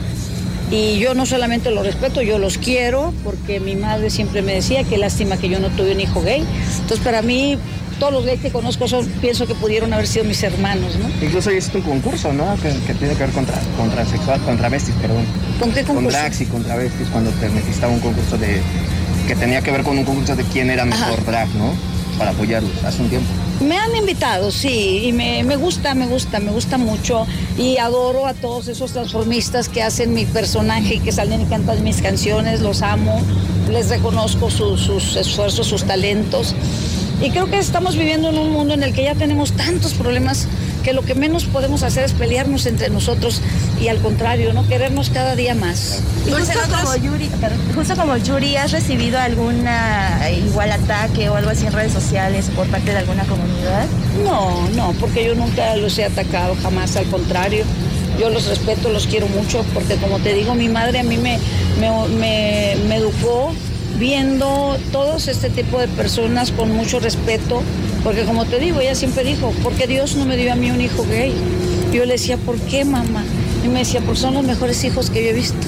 y 0.72 0.98
yo 0.98 1.12
no 1.12 1.26
solamente 1.26 1.70
los 1.70 1.84
respeto, 1.84 2.22
yo 2.22 2.38
los 2.38 2.56
quiero, 2.56 3.12
porque 3.24 3.60
mi 3.60 3.76
madre 3.76 4.08
siempre 4.08 4.40
me 4.40 4.54
decía 4.54 4.84
que 4.84 4.96
lástima 4.96 5.36
que 5.36 5.50
yo 5.50 5.60
no 5.60 5.68
tuve 5.68 5.92
un 5.92 6.00
hijo 6.00 6.22
gay. 6.22 6.42
Entonces, 6.80 7.04
para 7.04 7.20
mí, 7.20 7.58
todos 7.98 8.12
los 8.12 8.24
gays 8.24 8.40
que 8.40 8.50
conozco 8.50 8.88
son, 8.88 9.06
pienso 9.20 9.46
que 9.46 9.54
pudieron 9.54 9.92
haber 9.92 10.06
sido 10.06 10.24
mis 10.24 10.42
hermanos, 10.42 10.96
¿no? 10.96 11.08
Incluso 11.24 11.50
hiciste 11.50 11.78
un 11.78 11.84
concurso, 11.84 12.32
¿no? 12.32 12.56
Que, 12.56 12.70
tiene 12.94 13.14
que 13.14 13.24
ver 13.24 13.30
contra, 13.30 13.58
contra 13.76 14.04
sexual, 14.06 14.40
contra 14.42 14.68
vestis, 14.68 14.94
perdón. 14.96 15.24
¿Con 15.58 15.72
qué 15.72 15.82
concurso? 15.84 16.10
Con 16.10 16.12
drags 16.12 16.40
y 16.40 16.46
contra 16.46 16.76
vestis, 16.76 17.08
cuando 17.08 17.30
te 17.32 17.48
metiste 17.48 17.84
a 17.84 17.88
un 17.88 18.00
concurso 18.00 18.36
de... 18.38 18.60
que 19.26 19.34
tenía 19.36 19.62
que 19.62 19.70
ver 19.70 19.82
con 19.82 19.98
un 19.98 20.04
concurso 20.04 20.36
de 20.36 20.44
quién 20.44 20.70
era 20.70 20.84
mejor 20.84 21.24
drag, 21.24 21.48
¿no? 21.54 21.74
Para 22.18 22.30
apoyarlos, 22.30 22.72
hace 22.84 23.02
un 23.02 23.08
tiempo. 23.08 23.28
Me 23.60 23.78
han 23.78 23.94
invitado, 23.94 24.50
sí, 24.50 25.02
y 25.04 25.12
me, 25.12 25.44
me, 25.44 25.56
gusta, 25.56 25.94
me 25.94 26.06
gusta, 26.06 26.40
me 26.40 26.50
gusta 26.50 26.78
mucho 26.78 27.26
y 27.56 27.78
adoro 27.78 28.26
a 28.26 28.34
todos 28.34 28.68
esos 28.68 28.92
transformistas 28.92 29.68
que 29.68 29.82
hacen 29.82 30.12
mi 30.14 30.26
personaje 30.26 30.94
y 30.94 30.98
que 30.98 31.12
salen 31.12 31.42
y 31.42 31.44
cantan 31.46 31.82
mis 31.84 32.02
canciones, 32.02 32.60
los 32.60 32.82
amo, 32.82 33.22
les 33.70 33.88
reconozco 33.88 34.50
sus 34.50 35.16
esfuerzos, 35.16 35.66
sus 35.66 35.84
talentos 35.84 36.54
y 37.22 37.30
creo 37.30 37.46
que 37.46 37.58
estamos 37.58 37.96
viviendo 37.96 38.30
en 38.30 38.38
un 38.38 38.50
mundo 38.50 38.74
en 38.74 38.82
el 38.82 38.92
que 38.92 39.04
ya 39.04 39.14
tenemos 39.14 39.52
tantos 39.52 39.94
problemas 39.94 40.48
que 40.82 40.92
lo 40.92 41.02
que 41.02 41.14
menos 41.14 41.44
podemos 41.44 41.84
hacer 41.84 42.04
es 42.04 42.12
pelearnos 42.12 42.66
entre 42.66 42.90
nosotros 42.90 43.40
y 43.80 43.88
al 43.88 43.98
contrario, 43.98 44.52
¿no? 44.52 44.66
Querernos 44.66 45.10
cada 45.10 45.36
día 45.36 45.54
más. 45.54 46.02
justo, 46.28 46.58
como 46.68 46.96
Yuri, 46.96 47.30
justo 47.74 47.96
como 47.96 48.16
Yuri, 48.16 48.56
¿has 48.56 48.72
recibido 48.72 49.20
alguna 49.20 50.18
igual 50.30 50.72
ataque 50.72 51.28
o 51.28 51.36
algo 51.36 51.50
así 51.50 51.66
en 51.66 51.72
redes 51.72 51.92
sociales 51.92 52.50
por 52.56 52.66
parte 52.66 52.90
de 52.90 52.98
alguna 52.98 53.24
comunidad? 53.24 53.86
No, 54.24 54.68
no, 54.70 54.92
porque 54.98 55.24
yo 55.24 55.36
nunca 55.36 55.76
los 55.76 55.96
he 55.98 56.04
atacado, 56.04 56.56
jamás, 56.60 56.96
al 56.96 57.06
contrario. 57.06 57.64
Yo 58.18 58.30
los 58.30 58.46
respeto, 58.46 58.90
los 58.90 59.06
quiero 59.06 59.28
mucho, 59.28 59.64
porque 59.72 59.94
como 59.96 60.18
te 60.18 60.34
digo, 60.34 60.54
mi 60.54 60.68
madre 60.68 60.98
a 60.98 61.02
mí 61.02 61.16
me, 61.16 61.38
me, 61.78 62.76
me 62.88 62.96
educó 62.96 63.54
viendo 63.98 64.76
todos 64.90 65.28
este 65.28 65.50
tipo 65.50 65.78
de 65.78 65.88
personas 65.88 66.50
con 66.50 66.70
mucho 66.70 67.00
respeto, 67.00 67.62
porque 68.04 68.24
como 68.24 68.44
te 68.44 68.58
digo, 68.58 68.80
ella 68.80 68.94
siempre 68.94 69.24
dijo, 69.24 69.54
porque 69.62 69.86
Dios 69.86 70.16
no 70.16 70.24
me 70.24 70.36
dio 70.36 70.52
a 70.52 70.56
mí 70.56 70.70
un 70.70 70.80
hijo 70.80 71.04
gay? 71.08 71.32
Yo 71.92 72.04
le 72.04 72.12
decía, 72.12 72.36
¿por 72.36 72.58
qué 72.58 72.84
mamá? 72.84 73.24
Y 73.64 73.68
me 73.68 73.80
decía, 73.80 74.00
porque 74.00 74.20
son 74.20 74.34
los 74.34 74.44
mejores 74.44 74.82
hijos 74.84 75.10
que 75.10 75.22
yo 75.22 75.30
he 75.30 75.34
visto. 75.34 75.66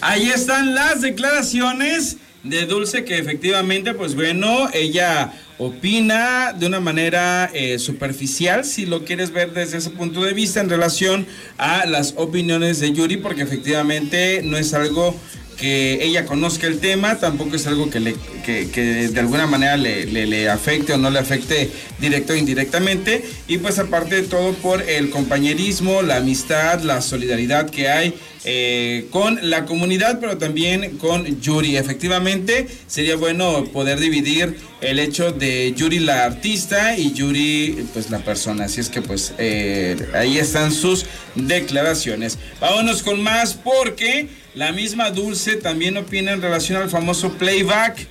Ahí 0.00 0.28
están 0.28 0.74
las 0.74 1.00
declaraciones 1.00 2.18
de 2.42 2.66
Dulce 2.66 3.04
que 3.04 3.18
efectivamente, 3.18 3.94
pues 3.94 4.14
bueno, 4.14 4.68
ella 4.72 5.32
opina 5.58 6.52
de 6.52 6.66
una 6.66 6.80
manera 6.80 7.50
eh, 7.54 7.78
superficial, 7.78 8.64
si 8.64 8.86
lo 8.86 9.04
quieres 9.04 9.32
ver 9.32 9.52
desde 9.52 9.78
ese 9.78 9.90
punto 9.90 10.22
de 10.22 10.34
vista, 10.34 10.60
en 10.60 10.68
relación 10.68 11.26
a 11.58 11.86
las 11.86 12.14
opiniones 12.16 12.78
de 12.80 12.92
Yuri, 12.92 13.16
porque 13.16 13.42
efectivamente 13.42 14.42
no 14.44 14.58
es 14.58 14.74
algo 14.74 15.14
que 15.56 16.04
ella 16.04 16.26
conozca 16.26 16.66
el 16.66 16.80
tema, 16.80 17.18
tampoco 17.18 17.56
es 17.56 17.66
algo 17.66 17.88
que, 17.88 18.00
le, 18.00 18.14
que, 18.44 18.70
que 18.70 19.08
de 19.08 19.20
alguna 19.20 19.46
manera 19.46 19.76
le, 19.76 20.06
le, 20.06 20.50
afecte 20.50 20.92
o 20.92 20.98
no 20.98 21.10
le 21.10 21.18
afecte 21.18 21.70
directo 21.98 22.34
o 22.34 22.36
indirectamente. 22.36 23.24
Y 23.48 23.58
pues 23.58 23.78
aparte 23.78 24.16
de 24.16 24.28
todo 24.28 24.52
por 24.54 24.82
el 24.82 25.10
compañerismo, 25.10 26.02
la 26.02 26.16
amistad, 26.16 26.82
la 26.82 27.00
solidaridad 27.00 27.70
que 27.70 27.88
hay 27.88 28.14
eh, 28.48 29.08
con 29.10 29.38
la 29.50 29.64
comunidad, 29.64 30.20
pero 30.20 30.38
también 30.38 30.98
con 30.98 31.40
Yuri. 31.40 31.76
Efectivamente, 31.76 32.68
sería 32.86 33.16
bueno 33.16 33.64
poder 33.72 33.98
dividir 33.98 34.56
el 34.80 34.98
hecho 34.98 35.32
de 35.32 35.72
Yuri 35.74 35.98
la 35.98 36.24
artista 36.24 36.96
y 36.96 37.12
Yuri 37.12 37.88
pues 37.92 38.10
la 38.10 38.18
persona. 38.18 38.66
Así 38.66 38.80
es 38.80 38.88
que 38.88 39.02
pues 39.02 39.32
eh, 39.38 39.96
ahí 40.14 40.38
están 40.38 40.70
sus 40.70 41.06
declaraciones. 41.34 42.38
Vámonos 42.60 43.02
con 43.02 43.20
más 43.20 43.54
porque 43.54 44.28
la 44.56 44.72
misma 44.72 45.10
Dulce 45.10 45.56
también 45.56 45.96
opina 45.98 46.32
en 46.32 46.42
relación 46.42 46.82
al 46.82 46.90
famoso 46.90 47.34
playback. 47.34 48.08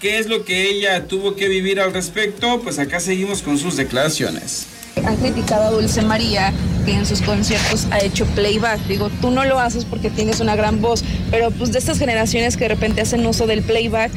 ¿Qué 0.00 0.18
es 0.18 0.26
lo 0.26 0.44
que 0.44 0.68
ella 0.68 1.06
tuvo 1.06 1.36
que 1.36 1.48
vivir 1.48 1.80
al 1.80 1.92
respecto? 1.92 2.60
Pues 2.60 2.78
acá 2.78 3.00
seguimos 3.00 3.40
con 3.40 3.56
sus 3.56 3.76
declaraciones 3.76 4.66
han 5.06 5.16
criticado 5.16 5.62
a 5.62 5.70
Dulce 5.70 6.02
María 6.02 6.52
que 6.84 6.92
en 6.92 7.06
sus 7.06 7.22
conciertos 7.22 7.86
ha 7.90 8.00
hecho 8.00 8.26
playback. 8.26 8.80
Digo, 8.86 9.08
tú 9.20 9.30
no 9.30 9.44
lo 9.44 9.58
haces 9.58 9.84
porque 9.84 10.10
tienes 10.10 10.40
una 10.40 10.56
gran 10.56 10.82
voz, 10.82 11.04
pero 11.30 11.50
pues 11.52 11.72
de 11.72 11.78
estas 11.78 11.98
generaciones 11.98 12.56
que 12.56 12.64
de 12.64 12.68
repente 12.68 13.00
hacen 13.00 13.24
uso 13.24 13.46
del 13.46 13.62
playback, 13.62 14.10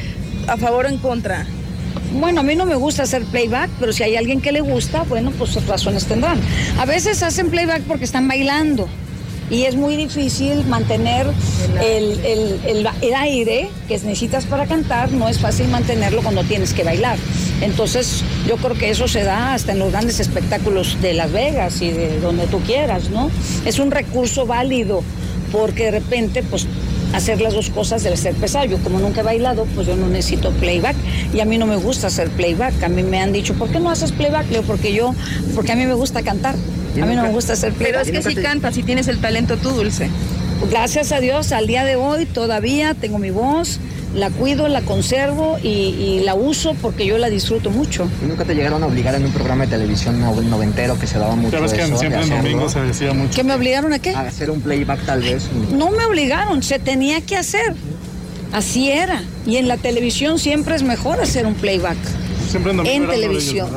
¿a 0.47 0.57
favor 0.57 0.85
o 0.85 0.89
en 0.89 0.97
contra? 0.97 1.45
Bueno, 2.11 2.41
a 2.41 2.43
mí 2.43 2.55
no 2.55 2.65
me 2.65 2.75
gusta 2.75 3.03
hacer 3.03 3.23
playback, 3.23 3.69
pero 3.79 3.93
si 3.93 4.03
hay 4.03 4.17
alguien 4.17 4.41
que 4.41 4.51
le 4.51 4.61
gusta, 4.61 5.03
bueno, 5.03 5.31
pues 5.37 5.55
razones 5.67 6.05
tendrán. 6.05 6.39
A 6.79 6.85
veces 6.85 7.23
hacen 7.23 7.49
playback 7.49 7.83
porque 7.83 8.03
están 8.03 8.27
bailando 8.27 8.89
y 9.49 9.63
es 9.63 9.75
muy 9.75 9.95
difícil 9.95 10.65
mantener 10.65 11.27
el, 11.81 12.87
aire 13.15 13.69
que 13.87 13.93
necesitas 13.99 14.45
para 14.45 14.65
cantar, 14.65 15.11
no 15.11 15.29
es 15.29 15.39
fácil 15.39 15.67
mantenerlo 15.67 16.21
cuando 16.21 16.43
tienes 16.43 16.73
que 16.73 16.83
bailar. 16.83 17.17
Entonces 17.61 18.23
yo 18.47 18.57
creo 18.57 18.75
que 18.75 18.89
eso 18.89 19.07
se 19.07 19.23
da 19.23 19.53
hasta 19.53 19.73
en 19.73 19.79
los 19.79 19.91
grandes 19.91 20.19
espectáculos 20.19 20.97
de 21.01 21.13
Las 21.13 21.31
Vegas 21.31 21.81
y 21.81 21.91
de 21.91 22.19
donde 22.19 22.47
tú 22.47 22.59
quieras, 22.61 23.09
¿no? 23.09 23.29
Es 23.65 23.79
un 23.79 23.91
recurso 23.91 24.45
válido 24.45 25.03
porque 25.51 25.85
de 25.85 25.91
repente 25.91 26.43
pues 26.43 26.67
hacer 27.13 27.39
las 27.39 27.53
dos 27.53 27.69
cosas 27.69 28.03
debe 28.03 28.17
ser 28.17 28.33
pesado. 28.35 28.65
Yo 28.65 28.77
como 28.79 28.99
nunca 28.99 29.21
he 29.21 29.23
bailado, 29.23 29.65
pues 29.75 29.87
yo 29.87 29.95
no 29.95 30.07
necesito 30.07 30.51
playback 30.51 30.95
y 31.33 31.39
a 31.39 31.45
mí 31.45 31.57
no 31.57 31.65
me 31.65 31.77
gusta 31.77 32.07
hacer 32.07 32.29
playback. 32.29 32.83
A 32.83 32.89
mí 32.89 33.03
me 33.03 33.21
han 33.21 33.31
dicho, 33.31 33.53
¿por 33.53 33.69
qué 33.69 33.79
no 33.79 33.89
haces 33.89 34.11
playback? 34.11 34.49
Leo, 34.51 34.63
porque 34.63 34.93
yo, 34.93 35.13
porque 35.55 35.71
a 35.71 35.75
mí 35.75 35.85
me 35.85 35.93
gusta 35.93 36.23
cantar. 36.23 36.55
A 37.01 37.05
mí 37.05 37.15
no 37.15 37.23
me 37.23 37.29
gusta 37.29 37.53
hacer 37.53 37.73
playback. 37.73 38.05
Pero 38.05 38.19
es 38.19 38.25
que 38.25 38.35
si 38.35 38.41
cantas, 38.41 38.75
si 38.75 38.83
tienes 38.83 39.07
el 39.07 39.19
talento 39.19 39.57
tú, 39.57 39.69
Dulce. 39.69 40.09
Gracias 40.69 41.11
a 41.11 41.19
Dios, 41.19 41.51
al 41.51 41.67
día 41.67 41.83
de 41.83 41.95
hoy 41.95 42.25
todavía 42.25 42.93
tengo 42.93 43.19
mi 43.19 43.31
voz, 43.31 43.79
la 44.15 44.29
cuido, 44.29 44.67
la 44.67 44.81
conservo 44.81 45.57
y, 45.61 46.21
la 46.23 46.35
uso 46.35 46.75
porque 46.81 47.05
yo 47.05 47.17
la 47.17 47.29
disfruto 47.29 47.69
mucho. 47.69 48.07
¿Y 48.23 48.27
nunca 48.27 48.45
te 48.45 48.55
llegaron 48.55 48.81
a 48.83 48.87
obligar 48.87 49.15
en 49.15 49.25
un 49.25 49.31
programa 49.31 49.65
de 49.65 49.71
televisión 49.71 50.21
noventero 50.21 50.97
que 50.97 51.07
se 51.07 51.19
daba 51.19 51.35
mucho 51.35 51.57
Sabes 51.57 51.73
que 51.73 51.97
siempre 51.97 52.21
en 52.21 52.29
domingo 52.29 52.69
se 52.69 52.79
decía 52.81 53.13
mucho. 53.13 53.35
¿Que 53.35 53.43
me 53.43 53.53
obligaron 53.53 53.91
a 53.93 53.99
qué? 53.99 54.11
A 54.11 54.21
hacer 54.21 54.51
un 54.51 54.61
playback 54.61 55.05
tal 55.05 55.21
vez. 55.21 55.49
No 55.71 55.91
me 55.91 56.05
obligaron, 56.05 56.63
se 56.63 56.79
tenía 56.79 57.21
que 57.21 57.35
hacer. 57.35 57.75
Así 58.53 58.89
era. 58.89 59.21
Y 59.45 59.57
en 59.57 59.67
la 59.67 59.77
televisión 59.77 60.39
siempre 60.39 60.75
es 60.75 60.83
mejor 60.83 61.19
hacer 61.19 61.45
un 61.45 61.55
playback. 61.55 61.97
Siempre 62.49 62.71
en, 62.71 62.85
en 62.85 63.07
televisión. 63.07 63.69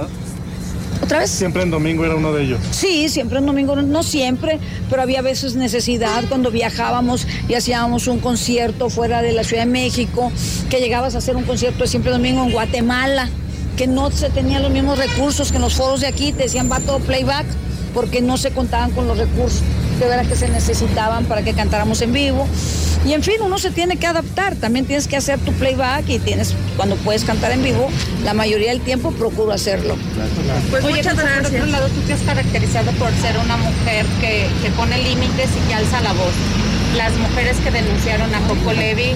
¿Otra 1.06 1.20
vez? 1.20 1.30
Siempre 1.30 1.62
en 1.62 1.70
domingo 1.70 2.04
era 2.04 2.16
uno 2.16 2.32
de 2.32 2.42
ellos. 2.42 2.58
Sí, 2.72 3.08
siempre 3.08 3.38
en 3.38 3.46
domingo, 3.46 3.76
no 3.76 4.02
siempre, 4.02 4.58
pero 4.90 5.02
había 5.02 5.22
veces 5.22 5.54
necesidad 5.54 6.24
cuando 6.28 6.50
viajábamos 6.50 7.28
y 7.48 7.54
hacíamos 7.54 8.08
un 8.08 8.18
concierto 8.18 8.90
fuera 8.90 9.22
de 9.22 9.30
la 9.30 9.44
Ciudad 9.44 9.62
de 9.62 9.70
México, 9.70 10.32
que 10.68 10.80
llegabas 10.80 11.14
a 11.14 11.18
hacer 11.18 11.36
un 11.36 11.44
concierto 11.44 11.84
de 11.84 11.88
siempre 11.88 12.10
domingo 12.10 12.42
en 12.42 12.50
Guatemala, 12.50 13.28
que 13.76 13.86
no 13.86 14.10
se 14.10 14.30
tenían 14.30 14.62
los 14.62 14.72
mismos 14.72 14.98
recursos 14.98 15.52
que 15.52 15.58
en 15.58 15.62
los 15.62 15.74
foros 15.74 16.00
de 16.00 16.08
aquí, 16.08 16.32
te 16.32 16.42
decían 16.42 16.68
va 16.68 16.80
todo 16.80 16.98
playback, 16.98 17.46
porque 17.94 18.20
no 18.20 18.36
se 18.36 18.50
contaban 18.50 18.90
con 18.90 19.06
los 19.06 19.16
recursos 19.16 19.62
de 19.98 20.06
verdad 20.06 20.26
que 20.26 20.36
se 20.36 20.48
necesitaban 20.48 21.24
para 21.24 21.42
que 21.42 21.52
cantáramos 21.52 22.00
en 22.02 22.12
vivo. 22.12 22.46
Y 23.04 23.12
en 23.12 23.22
fin, 23.22 23.36
uno 23.40 23.58
se 23.58 23.70
tiene 23.70 23.96
que 23.96 24.06
adaptar, 24.06 24.56
también 24.56 24.84
tienes 24.84 25.06
que 25.06 25.16
hacer 25.16 25.38
tu 25.38 25.52
playback 25.52 26.08
y 26.08 26.18
tienes, 26.18 26.54
cuando 26.76 26.96
puedes 26.96 27.24
cantar 27.24 27.52
en 27.52 27.62
vivo, 27.62 27.88
la 28.24 28.34
mayoría 28.34 28.70
del 28.70 28.80
tiempo 28.80 29.12
procuro 29.12 29.52
hacerlo. 29.52 29.96
Pues 30.70 30.84
Oye, 30.84 30.96
muchas 30.96 31.16
gracias. 31.16 31.50
por 31.50 31.60
otro 31.60 31.66
lado, 31.66 31.88
tú 31.88 32.00
te 32.00 32.12
has 32.14 32.22
caracterizado 32.22 32.90
por 32.92 33.12
ser 33.14 33.38
una 33.38 33.56
mujer 33.56 34.06
que, 34.20 34.48
que 34.62 34.70
pone 34.70 34.98
límites 34.98 35.50
y 35.50 35.68
que 35.68 35.74
alza 35.74 36.00
la 36.00 36.12
voz. 36.12 36.32
Las 36.96 37.12
mujeres 37.14 37.56
que 37.58 37.70
denunciaron 37.70 38.34
a 38.34 38.40
Coco 38.48 38.72
Levi 38.72 39.14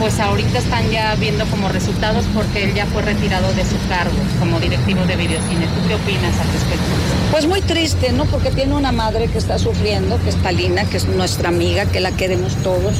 pues 0.00 0.18
ahorita 0.18 0.58
están 0.58 0.90
ya 0.90 1.14
viendo 1.16 1.44
como 1.46 1.68
resultados 1.68 2.24
porque 2.34 2.64
él 2.64 2.74
ya 2.74 2.86
fue 2.86 3.02
retirado 3.02 3.52
de 3.52 3.64
su 3.64 3.76
cargo 3.86 4.16
como 4.38 4.58
directivo 4.58 5.04
de 5.04 5.14
videocine. 5.14 5.66
¿Tú 5.66 5.88
qué 5.88 5.94
opinas 5.94 6.34
al 6.40 6.50
respecto? 6.52 6.86
Pues 7.30 7.46
muy 7.46 7.60
triste, 7.60 8.10
¿no? 8.12 8.24
Porque 8.24 8.50
tiene 8.50 8.74
una 8.74 8.92
madre 8.92 9.28
que 9.28 9.36
está 9.36 9.58
sufriendo, 9.58 10.18
que 10.24 10.30
es 10.30 10.36
Talina, 10.36 10.84
que 10.84 10.96
es 10.96 11.06
nuestra 11.06 11.50
amiga, 11.50 11.84
que 11.84 12.00
la 12.00 12.12
queremos 12.12 12.56
todos. 12.62 12.94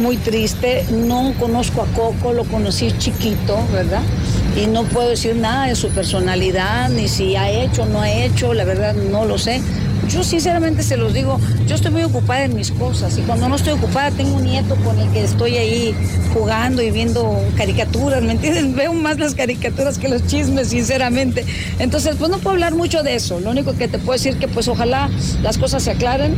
Muy 0.00 0.16
triste. 0.16 0.84
No 0.90 1.34
conozco 1.38 1.82
a 1.82 1.86
Coco, 1.86 2.32
lo 2.32 2.42
conocí 2.44 2.92
chiquito, 2.98 3.56
¿verdad? 3.72 4.02
Y 4.60 4.66
no 4.66 4.82
puedo 4.82 5.10
decir 5.10 5.36
nada 5.36 5.66
de 5.66 5.76
su 5.76 5.88
personalidad, 5.90 6.88
ni 6.88 7.06
si 7.06 7.36
ha 7.36 7.48
hecho 7.48 7.84
o 7.84 7.86
no 7.86 8.02
ha 8.02 8.10
hecho, 8.10 8.54
la 8.54 8.64
verdad 8.64 8.94
no 8.94 9.24
lo 9.24 9.38
sé 9.38 9.62
yo 10.08 10.24
sinceramente 10.24 10.82
se 10.82 10.96
los 10.96 11.12
digo, 11.12 11.38
yo 11.66 11.74
estoy 11.74 11.90
muy 11.90 12.02
ocupada 12.02 12.44
en 12.44 12.54
mis 12.54 12.70
cosas 12.70 13.16
y 13.18 13.22
cuando 13.22 13.48
no 13.48 13.56
estoy 13.56 13.74
ocupada 13.74 14.10
tengo 14.10 14.36
un 14.36 14.44
nieto 14.44 14.74
con 14.76 14.98
el 14.98 15.10
que 15.10 15.24
estoy 15.24 15.56
ahí 15.56 15.94
jugando 16.32 16.82
y 16.82 16.90
viendo 16.90 17.38
caricaturas, 17.56 18.22
¿me 18.22 18.32
entiendes? 18.32 18.74
Veo 18.74 18.92
más 18.92 19.18
las 19.18 19.34
caricaturas 19.34 19.98
que 19.98 20.08
los 20.08 20.26
chismes, 20.26 20.68
sinceramente. 20.68 21.44
Entonces, 21.78 22.16
pues 22.18 22.30
no 22.30 22.38
puedo 22.38 22.54
hablar 22.54 22.74
mucho 22.74 23.02
de 23.02 23.14
eso. 23.14 23.40
Lo 23.40 23.50
único 23.50 23.74
que 23.76 23.88
te 23.88 23.98
puedo 23.98 24.12
decir 24.12 24.38
que 24.38 24.48
pues 24.48 24.68
ojalá 24.68 25.10
las 25.42 25.58
cosas 25.58 25.82
se 25.82 25.92
aclaren 25.92 26.34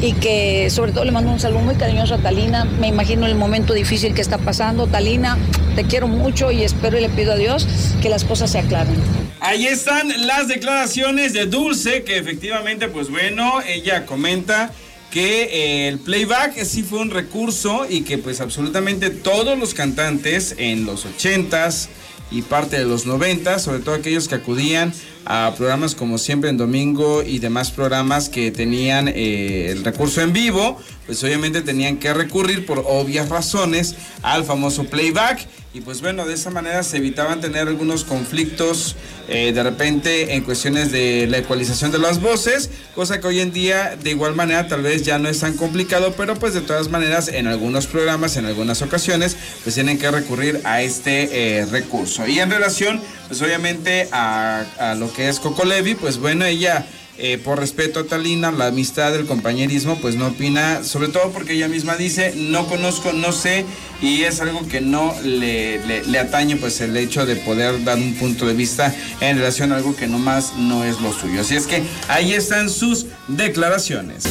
y 0.00 0.12
que 0.12 0.70
sobre 0.70 0.92
todo 0.92 1.04
le 1.04 1.12
mando 1.12 1.30
un 1.32 1.40
saludo 1.40 1.60
muy 1.60 1.74
cariñoso 1.74 2.14
a 2.14 2.18
Talina. 2.18 2.64
Me 2.64 2.88
imagino 2.88 3.26
el 3.26 3.34
momento 3.34 3.74
difícil 3.74 4.14
que 4.14 4.20
está 4.20 4.38
pasando. 4.38 4.86
Talina, 4.86 5.36
te 5.74 5.84
quiero 5.84 6.08
mucho 6.08 6.50
y 6.50 6.62
espero 6.62 6.98
y 6.98 7.00
le 7.00 7.08
pido 7.08 7.32
a 7.32 7.36
Dios 7.36 7.66
que 8.00 8.08
las 8.08 8.24
cosas 8.24 8.50
se 8.50 8.58
aclaren. 8.58 9.17
Ahí 9.40 9.66
están 9.66 10.12
las 10.26 10.48
declaraciones 10.48 11.32
de 11.32 11.46
Dulce, 11.46 12.02
que 12.02 12.18
efectivamente, 12.18 12.88
pues 12.88 13.08
bueno, 13.08 13.60
ella 13.66 14.04
comenta 14.04 14.72
que 15.12 15.44
eh, 15.44 15.88
el 15.88 15.98
playback 15.98 16.62
sí 16.64 16.82
fue 16.82 16.98
un 16.98 17.10
recurso 17.10 17.86
y 17.88 18.02
que 18.02 18.18
pues 18.18 18.40
absolutamente 18.40 19.10
todos 19.10 19.56
los 19.58 19.74
cantantes 19.74 20.54
en 20.58 20.84
los 20.84 21.06
80s 21.06 21.88
y 22.30 22.42
parte 22.42 22.78
de 22.78 22.84
los 22.84 23.06
90, 23.06 23.58
sobre 23.58 23.78
todo 23.78 23.94
aquellos 23.94 24.28
que 24.28 24.34
acudían 24.34 24.92
a 25.24 25.54
programas 25.56 25.94
como 25.94 26.18
siempre 26.18 26.50
en 26.50 26.56
domingo 26.56 27.22
y 27.22 27.38
demás 27.38 27.70
programas 27.70 28.28
que 28.28 28.50
tenían 28.50 29.08
eh, 29.08 29.68
el 29.70 29.84
recurso 29.84 30.20
en 30.20 30.32
vivo, 30.32 30.78
pues 31.08 31.24
obviamente 31.24 31.62
tenían 31.62 31.96
que 31.96 32.12
recurrir 32.12 32.66
por 32.66 32.84
obvias 32.86 33.30
razones 33.30 33.94
al 34.22 34.44
famoso 34.44 34.84
playback 34.84 35.48
y 35.74 35.80
pues 35.80 36.00
bueno, 36.00 36.26
de 36.26 36.34
esa 36.34 36.50
manera 36.50 36.82
se 36.82 36.98
evitaban 36.98 37.40
tener 37.40 37.68
algunos 37.68 38.04
conflictos 38.04 38.96
eh, 39.28 39.52
de 39.52 39.62
repente 39.62 40.34
en 40.34 40.42
cuestiones 40.42 40.92
de 40.92 41.26
la 41.30 41.38
ecualización 41.38 41.92
de 41.92 41.98
las 41.98 42.20
voces, 42.20 42.70
cosa 42.94 43.20
que 43.20 43.26
hoy 43.26 43.40
en 43.40 43.52
día 43.52 43.96
de 44.02 44.10
igual 44.10 44.34
manera 44.34 44.66
tal 44.66 44.82
vez 44.82 45.02
ya 45.04 45.18
no 45.18 45.28
es 45.28 45.40
tan 45.40 45.54
complicado, 45.54 46.14
pero 46.16 46.34
pues 46.36 46.52
de 46.54 46.62
todas 46.62 46.88
maneras 46.88 47.28
en 47.28 47.46
algunos 47.46 47.86
programas, 47.86 48.36
en 48.36 48.46
algunas 48.46 48.82
ocasiones, 48.82 49.36
pues 49.62 49.74
tienen 49.74 49.98
que 49.98 50.10
recurrir 50.10 50.60
a 50.64 50.82
este 50.82 51.58
eh, 51.60 51.66
recurso. 51.66 52.26
Y 52.26 52.38
en 52.38 52.50
relación, 52.50 53.00
pues 53.28 53.40
obviamente 53.42 54.08
a, 54.10 54.64
a 54.78 54.94
lo 54.94 55.12
que 55.12 55.28
es 55.28 55.38
Coco 55.38 55.64
Levi, 55.64 55.94
pues 55.94 56.18
bueno, 56.18 56.44
ella 56.44 56.86
eh, 57.20 57.36
por 57.36 57.58
respeto 57.58 58.00
a 58.00 58.04
Talina, 58.04 58.52
la 58.52 58.68
amistad, 58.68 59.14
el 59.16 59.26
compañerismo, 59.26 59.98
pues 60.00 60.14
no 60.14 60.28
opina, 60.28 60.84
sobre 60.84 61.08
todo 61.08 61.32
porque 61.32 61.54
ella 61.54 61.66
misma 61.66 61.96
dice, 61.96 62.32
no 62.36 62.68
conozco, 62.68 63.12
no 63.12 63.32
sé, 63.32 63.64
y 64.00 64.22
es 64.22 64.40
algo 64.40 64.66
que 64.68 64.80
no 64.80 65.12
le, 65.24 65.80
le, 66.06 66.18
atañe 66.18 66.54
pues 66.56 66.80
el 66.80 66.96
hecho 66.96 67.26
de 67.26 67.34
poder 67.34 67.82
dar 67.82 67.98
un 67.98 68.14
punto 68.14 68.46
de 68.46 68.54
vista 68.54 68.94
en 69.20 69.36
relación 69.36 69.72
a 69.72 69.76
algo 69.76 69.96
que 69.96 70.06
nomás 70.06 70.54
no 70.56 70.84
es 70.84 71.00
lo 71.00 71.12
suyo. 71.12 71.40
Así 71.40 71.56
es 71.56 71.66
que 71.66 71.82
ahí 72.06 72.32
están 72.32 72.70
sus 72.70 73.06
declaraciones. 73.26 74.24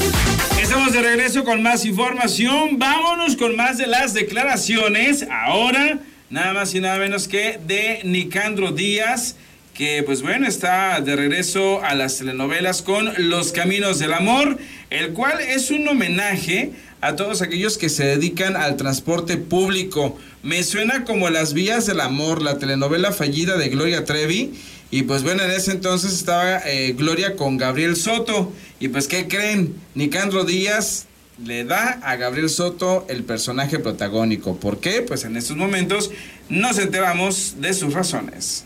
Estamos 0.62 0.94
de 0.94 1.02
regreso 1.02 1.44
con 1.44 1.62
más 1.62 1.84
información, 1.84 2.80
vámonos 2.80 3.36
con 3.36 3.56
más 3.58 3.78
de 3.78 3.88
las 3.88 4.14
declaraciones, 4.14 5.26
ahora 5.30 6.00
nada 6.30 6.54
más 6.54 6.74
y 6.74 6.80
nada 6.80 6.98
menos 6.98 7.28
que 7.28 7.60
de 7.66 8.02
Nicandro 8.04 8.72
Díaz 8.72 9.36
que 9.78 10.02
pues 10.02 10.24
bueno, 10.24 10.48
está 10.48 11.00
de 11.02 11.16
regreso 11.16 11.84
a 11.84 11.94
las 11.94 12.18
telenovelas 12.18 12.82
con 12.82 13.14
Los 13.30 13.52
Caminos 13.52 14.00
del 14.00 14.14
Amor, 14.14 14.58
el 14.90 15.14
cual 15.14 15.40
es 15.40 15.70
un 15.70 15.88
homenaje 15.88 16.72
a 17.00 17.16
todos 17.16 17.44
aquellos 17.44 17.78
que 17.78 17.90
se 17.90 18.04
dedican 18.04 18.56
al 18.56 18.76
transporte 18.76 19.38
público. 19.38 20.18
Me 20.42 20.64
suena 20.64 21.06
como 21.06 21.30
Las 21.30 21.54
Vías 21.54 21.86
del 21.86 22.00
Amor, 22.00 22.42
la 22.42 22.58
telenovela 22.58 23.12
fallida 23.12 23.56
de 23.56 23.70
Gloria 23.70 24.04
Trevi. 24.04 24.56
Y 24.90 25.04
pues 25.04 25.22
bueno, 25.22 25.44
en 25.44 25.52
ese 25.52 25.74
entonces 25.74 26.12
estaba 26.12 26.60
eh, 26.66 26.96
Gloria 26.98 27.36
con 27.36 27.58
Gabriel 27.58 27.96
Soto. 27.96 28.52
Y 28.80 28.88
pues, 28.88 29.08
¿qué 29.08 29.28
creen? 29.28 29.76
Nicandro 29.94 30.44
Díaz 30.44 31.06
le 31.44 31.66
da 31.66 32.00
a 32.02 32.16
Gabriel 32.16 32.50
Soto 32.50 33.06
el 33.10 33.24
personaje 33.24 33.78
protagónico. 33.78 34.58
¿Por 34.58 34.80
qué? 34.80 35.04
Pues 35.04 35.24
en 35.24 35.38
estos 35.38 35.56
momentos 35.56 36.10
nos 36.50 36.80
enteramos 36.80 37.56
de 37.60 37.74
sus 37.74 37.94
razones. 37.94 38.64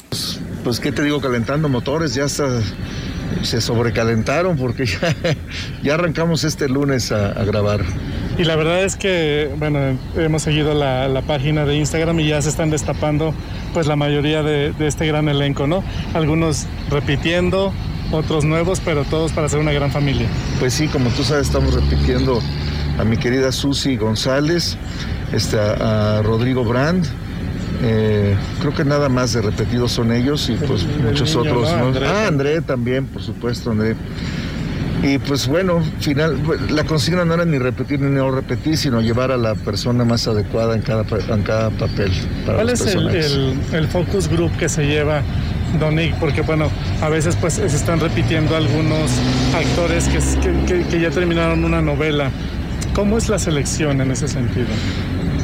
Pues, 0.64 0.80
¿qué 0.80 0.92
te 0.92 1.04
digo? 1.04 1.20
Calentando 1.22 1.70
motores, 1.70 2.14
ya 2.14 2.26
está, 2.26 2.48
se 3.44 3.62
sobrecalentaron 3.62 4.58
porque 4.58 4.86
ya, 5.84 5.94
arrancamos 5.96 6.44
este 6.44 6.70
lunes 6.70 7.12
a, 7.12 7.44
grabar. 7.44 7.82
Y 8.38 8.44
la 8.44 8.56
verdad 8.56 8.84
es 8.84 8.96
que, 8.96 9.50
bueno, 9.58 9.98
hemos 10.16 10.44
seguido 10.44 10.74
la, 10.74 11.22
página 11.28 11.66
de 11.66 11.76
Instagram 11.76 12.20
y 12.20 12.28
ya 12.30 12.42
se 12.42 12.50
están 12.50 12.70
destapando 12.70 13.34
pues 13.74 13.88
la 13.88 13.96
mayoría 13.96 14.44
de, 14.44 14.74
de 14.74 14.88
este 14.88 15.06
gran 15.06 15.30
elenco, 15.30 15.68
¿no? 15.68 15.84
Algunos 16.14 16.66
repitiendo, 16.90 17.74
otros 18.12 18.44
nuevos, 18.44 18.82
pero 18.84 19.04
todos 19.06 19.32
para 19.32 19.50
ser 19.50 19.60
una 19.60 19.72
gran 19.72 19.92
familia. 19.92 20.28
Pues 20.60 20.74
sí, 20.74 20.88
como 20.88 21.10
tú 21.12 21.24
sabes, 21.24 21.48
estamos 21.48 21.74
repitiendo 21.74 22.42
a 22.98 23.04
mi 23.04 23.18
querida 23.18 23.52
Susi 23.52 23.98
González, 23.98 24.78
este, 25.34 25.60
a, 25.60 26.22
Rodrigo 26.24 26.64
Brand. 26.64 27.06
Eh, 27.82 28.36
creo 28.60 28.74
que 28.74 28.86
nada 28.86 29.10
más 29.10 29.34
de 29.34 29.42
repetidos 29.42 29.92
son 29.92 30.12
ellos 30.12 30.50
y 30.50 30.54
pues 30.54 30.86
muchos 31.04 31.36
otros. 31.36 31.70
Ah, 31.70 32.28
André 32.28 32.62
también, 32.62 33.06
por 33.06 33.22
supuesto, 33.22 33.72
André. 33.72 33.96
Y 35.04 35.18
pues 35.18 35.48
bueno, 35.48 35.82
final, 36.00 36.38
la 36.70 36.84
consigna 36.84 37.26
no 37.26 37.34
era 37.34 37.44
ni 37.44 37.58
repetir 37.58 38.00
ni 38.00 38.12
no 38.12 38.30
repetir, 38.30 38.78
sino 38.78 39.02
llevar 39.02 39.32
a 39.32 39.38
la 39.38 39.56
persona 39.56 40.06
más 40.06 40.28
adecuada 40.28 40.76
en 40.76 40.82
cada, 40.84 41.04
en 41.34 41.42
cada 41.42 41.72
papel. 41.72 42.12
¿Cuál 42.46 42.70
es 42.70 42.86
el, 42.86 43.58
el, 43.74 43.88
focus 43.88 44.28
group 44.28 44.56
que 44.58 44.70
se 44.70 44.86
lleva 44.86 45.24
Don 45.80 45.96
Nick, 45.96 46.16
porque 46.20 46.42
bueno, 46.42 46.70
a 47.02 47.10
veces 47.10 47.36
pues 47.36 47.54
se 47.54 47.66
están 47.66 48.00
repitiendo 48.00 48.56
algunos 48.56 49.12
actores 49.56 50.08
que, 50.68 50.84
que, 50.84 51.00
ya 51.00 51.10
terminaron 51.10 51.64
una 51.64 51.82
novela. 51.82 52.30
¿Cómo 52.94 53.18
es 53.18 53.30
la 53.30 53.40
selección 53.40 54.02
en 54.02 54.12
ese 54.12 54.28
sentido? 54.28 54.68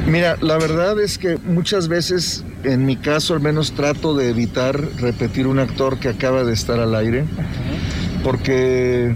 Mira, 0.08 0.38
la 0.40 0.58
verdad 0.58 0.98
es 1.02 1.18
que 1.18 1.38
muchas 1.38 1.90
veces, 1.90 2.46
en 2.64 2.86
mi 2.86 2.96
caso 2.96 3.34
al 3.34 3.42
menos, 3.42 3.74
trato 3.74 4.16
de 4.16 4.30
evitar 4.30 4.80
repetir 5.00 5.48
un 5.48 5.60
actor 5.60 6.00
que 6.00 6.08
acaba 6.08 6.46
de 6.46 6.54
estar 6.54 6.80
al 6.80 6.96
aire, 6.96 7.26
porque 8.24 9.14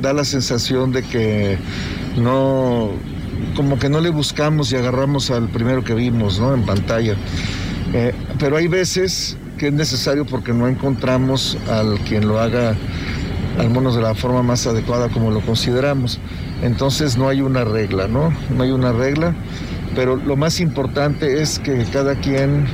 da 0.00 0.12
la 0.12 0.24
sensación 0.24 0.92
de 0.92 1.02
que 1.02 1.58
no, 2.16 2.92
como 3.56 3.80
que 3.80 3.88
no 3.88 4.00
le 4.00 4.10
buscamos 4.10 4.70
y 4.70 4.76
agarramos 4.76 5.32
al 5.32 5.48
primero 5.48 5.82
que 5.82 5.94
vimos, 5.94 6.38
¿no? 6.38 6.54
En 6.54 6.64
pantalla. 6.64 7.16
Eh, 7.92 8.14
pero 8.38 8.58
hay 8.58 8.68
veces 8.68 9.36
que 9.58 9.66
es 9.66 9.72
necesario 9.72 10.24
porque 10.24 10.52
no 10.52 10.68
encontramos 10.68 11.58
al 11.68 11.98
quien 12.00 12.28
lo 12.28 12.38
haga, 12.38 12.76
al 13.58 13.70
menos 13.70 13.96
de 13.96 14.02
la 14.02 14.14
forma 14.14 14.44
más 14.44 14.68
adecuada 14.68 15.08
como 15.08 15.32
lo 15.32 15.40
consideramos. 15.40 16.20
Entonces 16.62 17.16
no 17.16 17.28
hay 17.28 17.40
una 17.40 17.64
regla, 17.64 18.06
¿no? 18.06 18.32
No 18.56 18.62
hay 18.62 18.70
una 18.70 18.92
regla, 18.92 19.34
pero 19.98 20.14
lo 20.14 20.36
más 20.36 20.60
importante 20.60 21.42
es 21.42 21.58
que 21.58 21.84
cada 21.92 22.14
quien 22.14 22.66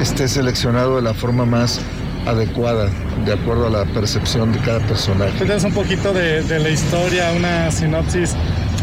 esté 0.00 0.26
seleccionado 0.26 0.96
de 0.96 1.02
la 1.02 1.14
forma 1.14 1.44
más 1.44 1.80
adecuada, 2.26 2.90
de 3.24 3.32
acuerdo 3.32 3.68
a 3.68 3.70
la 3.70 3.84
percepción 3.84 4.52
de 4.52 4.58
cada 4.58 4.80
personaje. 4.80 5.38
Tienes 5.38 5.62
un 5.62 5.72
poquito 5.72 6.12
de, 6.12 6.42
la 6.58 6.68
historia, 6.68 7.30
una 7.30 7.70
sinopsis, 7.70 8.32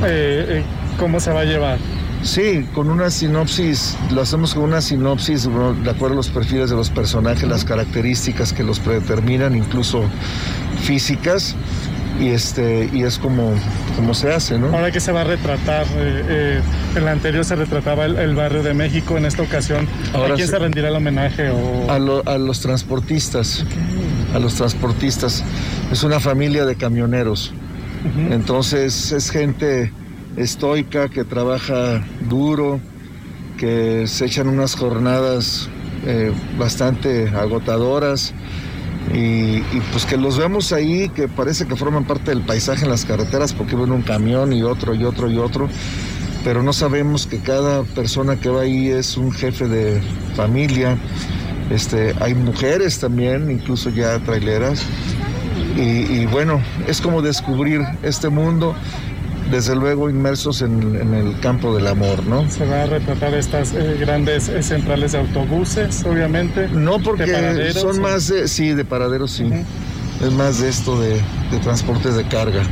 eh, 0.06 0.46
eh, 0.62 0.64
¿cómo 0.98 1.20
se 1.20 1.34
va 1.34 1.42
a 1.42 1.44
llevar? 1.44 1.80
Sí, 2.22 2.66
con 2.74 2.90
una 2.90 3.10
sinopsis, 3.10 3.98
lo 4.14 4.22
hacemos 4.22 4.54
con 4.54 4.64
una 4.64 4.80
sinopsis 4.80 5.44
de 5.44 5.90
acuerdo 5.90 6.14
a 6.14 6.16
los 6.16 6.30
perfiles 6.30 6.70
de 6.70 6.78
los 6.78 6.92
personajes, 6.92 7.44
las 7.44 7.66
características 7.66 8.54
que 8.54 8.64
los 8.64 8.80
predeterminan, 8.80 9.54
incluso 9.54 10.06
físicas, 10.84 11.58
y 12.20 12.30
este 12.30 12.90
y 12.94 13.04
es 13.04 13.18
como, 13.18 13.54
como 13.96 14.14
se 14.14 14.32
hace, 14.32 14.58
¿no? 14.58 14.68
Ahora 14.68 14.92
que 14.92 15.00
se 15.00 15.12
va 15.12 15.22
a 15.22 15.24
retratar, 15.24 15.86
eh, 15.96 16.24
eh, 16.28 16.62
en 16.96 17.06
la 17.06 17.12
anterior 17.12 17.44
se 17.44 17.56
retrataba 17.56 18.06
el, 18.06 18.36
barrio 18.36 18.64
de 18.64 18.74
México, 18.74 19.18
en 19.18 19.26
esta 19.26 19.44
ocasión, 19.44 19.88
¿a 20.14 20.34
quién 20.36 20.48
se, 20.48 20.60
rendirá 20.60 20.90
el 20.90 20.96
homenaje? 20.96 21.52
A, 21.90 22.00
los 22.00 22.62
transportistas, 22.62 23.66
a 24.34 24.40
los 24.40 24.56
transportistas. 24.56 25.44
Es 25.92 26.04
una 26.04 26.20
familia 26.20 26.66
de 26.66 26.76
camioneros, 26.76 27.54
entonces 28.30 29.12
es 29.12 29.30
gente 29.30 29.92
estoica, 30.38 31.10
que 31.10 31.24
trabaja 31.24 32.04
duro, 32.28 32.80
que 33.58 34.08
se 34.08 34.26
echan 34.26 34.48
unas 34.48 34.76
jornadas 34.76 35.70
eh, 36.06 36.32
bastante 36.58 37.30
agotadoras 37.30 38.34
y, 39.14 39.62
pues 39.92 40.06
que 40.06 40.18
los 40.18 40.38
vemos 40.38 40.74
ahí, 40.74 41.10
que 41.10 41.28
parece 41.28 41.68
que 41.68 41.76
forman 41.76 42.06
parte 42.06 42.32
del 42.32 42.42
paisaje 42.42 42.84
en 42.84 42.90
las 42.90 43.06
carreteras 43.06 43.54
porque 43.54 43.76
ven 43.76 43.92
un 43.92 44.02
camión 44.02 44.54
y 44.54 44.64
otro 44.64 44.96
y 44.96 45.04
otro 45.04 45.30
y 45.30 45.38
otro, 45.38 45.70
pero 46.44 46.64
no 46.64 46.74
sabemos 46.74 47.28
que 47.28 47.38
cada 47.40 47.84
persona 47.84 48.38
que 48.38 48.50
va 48.50 48.62
ahí 48.62 48.88
es 48.88 49.16
un 49.16 49.32
jefe 49.32 49.68
de 49.68 50.02
familia. 50.36 50.98
Este, 51.70 52.14
hay 52.20 52.34
mujeres 52.34 53.00
también, 53.00 53.50
incluso 53.52 53.90
ya 53.90 54.20
traileras. 54.20 54.84
y 55.76 56.26
bueno, 56.28 56.62
es 56.88 57.02
como 57.02 57.22
descubrir 57.22 57.82
este 58.04 58.30
mundo 58.30 58.76
desde 59.52 59.76
luego 59.76 60.10
inmersos 60.10 60.62
en, 60.62 61.14
el 61.14 61.40
campo 61.40 61.76
del 61.76 61.88
amor, 61.88 62.26
¿no? 62.26 62.50
Se 62.50 62.66
va 62.66 62.84
a 62.84 62.86
retratar 62.86 63.34
estas 63.34 63.74
eh, 63.74 63.98
grandes 64.00 64.50
eh, 64.50 64.64
centrales 64.64 65.14
de 65.14 65.20
autobuses, 65.20 66.04
obviamente. 66.06 66.68
No, 66.70 67.00
porque 67.00 67.74
son 67.74 68.02
más, 68.02 68.28
de, 68.28 68.48
sí, 68.48 68.74
de 68.74 68.86
paraderos, 68.86 69.32
sí. 69.32 69.46
Es 70.24 70.32
más 70.32 70.60
de 70.60 70.70
esto 70.70 71.00
de, 71.00 71.20
transportes 71.62 72.16
de 72.16 72.26
carga. 72.28 72.64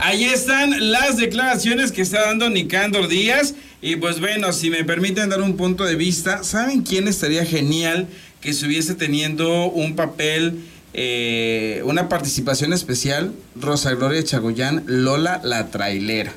Ahí 0.00 0.24
están 0.24 0.92
las 0.92 1.16
declaraciones 1.16 1.92
que 1.92 2.02
está 2.02 2.26
dando 2.26 2.50
Nicandor 2.50 3.08
Díaz. 3.08 3.54
Y 3.80 3.96
pues 3.96 4.20
bueno, 4.20 4.52
si 4.52 4.70
me 4.70 4.84
permiten 4.84 5.28
dar 5.28 5.42
un 5.42 5.56
punto 5.56 5.84
de 5.84 5.96
vista, 5.96 6.42
¿saben 6.42 6.82
quién 6.82 7.08
estaría 7.08 7.44
genial 7.44 8.06
que 8.40 8.50
estuviese 8.50 8.94
teniendo 8.94 9.66
un 9.70 9.96
papel 9.96 10.60
eh, 10.96 11.82
una 11.84 12.08
participación 12.08 12.72
especial, 12.72 13.32
Rosa 13.56 13.92
Gloria 13.94 14.22
Chagoyán, 14.22 14.84
Lola 14.86 15.40
la 15.42 15.68
trailera. 15.70 16.32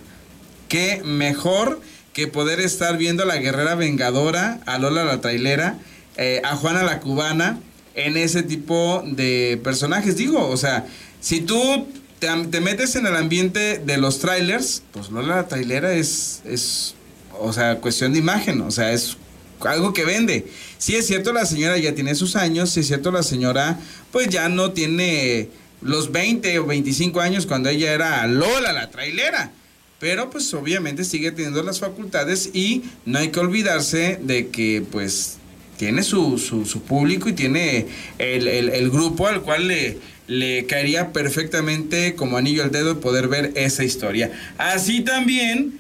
Qué 0.68 1.01
mejor 1.05 1.80
que 2.12 2.28
poder 2.28 2.60
estar 2.60 2.97
viendo 2.97 3.22
a 3.22 3.28
la 3.28 3.38
guerrera 3.38 3.76
vengadora, 3.76 4.60
a 4.66 4.80
Lola 4.80 5.05
la 5.05 5.22
trailera, 5.22 5.78
eh, 6.18 6.41
a 6.43 6.55
Juana 6.55 6.82
la 6.82 6.99
cubana, 6.99 7.60
en 7.93 8.18
ese 8.18 8.41
tipo 8.41 9.03
de 9.05 9.60
personajes. 9.64 10.18
Digo, 10.18 10.49
o 10.49 10.58
sea, 10.58 10.88
si 11.22 11.41
tú 11.41 11.88
te, 12.18 12.60
metes 12.60 12.95
en 12.95 13.05
el 13.05 13.16
ambiente 13.16 13.78
de 13.78 13.97
los 13.97 14.18
trailers, 14.18 14.82
pues 14.91 15.12
Lola 15.12 15.36
la 15.36 15.47
trailera 15.47 15.93
es, 15.93 16.41
es, 16.45 16.95
o 17.39 17.53
sea, 17.53 17.78
cuestión 17.78 18.14
de 18.14 18.20
imagen, 18.20 18.62
o 18.62 18.72
sea, 18.72 18.91
es 18.91 19.18
algo 19.62 19.93
que 19.93 20.05
vende. 20.05 20.45
Sí 20.78 20.95
es 20.95 21.08
cierto, 21.08 21.34
la 21.34 21.45
señora 21.45 21.78
ya 21.78 21.95
tiene 21.95 22.16
sus 22.16 22.36
años, 22.36 22.70
sí 22.70 22.82
es 22.82 22.88
cierto, 22.88 23.12
la 23.12 23.24
señora 23.24 23.80
pues 24.12 24.30
ya 24.30 24.49
no 24.49 24.72
tiene 24.72 25.49
los 25.82 26.12
20 26.12 26.60
o 26.60 26.66
25 26.66 27.20
años 27.22 27.45
cuando 27.45 27.70
ella 27.70 27.93
era 27.93 28.28
Lola, 28.28 28.74
la 28.74 28.89
trailera. 28.89 29.51
Pero 29.99 30.30
pues 30.30 30.53
obviamente 30.53 31.03
sigue 31.03 31.32
teniendo 31.32 31.64
las 31.64 31.80
facultades 31.80 32.51
y 32.53 32.84
no 33.05 33.18
hay 33.18 33.30
que 33.30 33.39
olvidarse 33.39 34.20
de 34.22 34.49
que 34.49 34.84
pues 34.91 35.38
tiene 35.78 36.03
su, 36.03 36.38
su, 36.38 36.82
público 36.82 37.30
y 37.30 37.34
tiene 37.34 37.88
el, 38.20 38.89
grupo 38.91 39.28
al 39.28 39.41
cual 39.41 39.68
le, 39.68 39.97
le 40.28 40.66
caería 40.66 41.14
perfectamente 41.14 42.16
como 42.16 42.38
anillo 42.38 42.64
al 42.64 42.72
dedo 42.72 42.99
poder 42.99 43.28
ver 43.28 43.53
esa 43.55 43.84
historia. 43.84 44.32
Así 44.58 45.01
también 45.01 45.80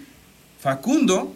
Facundo, 0.59 1.35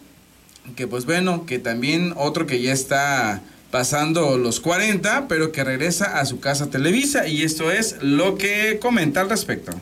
que 0.76 0.86
pues 0.86 1.04
bueno, 1.04 1.46
que 1.46 1.58
también 1.58 2.14
otro 2.16 2.46
que 2.46 2.60
ya 2.60 2.72
está 2.72 3.42
pasando 3.70 4.36
los 4.36 4.60
40, 4.60 5.26
pero 5.28 5.50
que 5.50 5.64
regresa 5.64 6.18
a 6.20 6.26
su 6.26 6.40
casa 6.40 6.70
Televisa 6.70 7.26
y 7.26 7.42
esto 7.42 7.70
es 7.70 7.96
lo 8.02 8.36
que 8.36 8.78
comenta 8.80 9.20
al 9.20 9.30
respecto. 9.30 9.72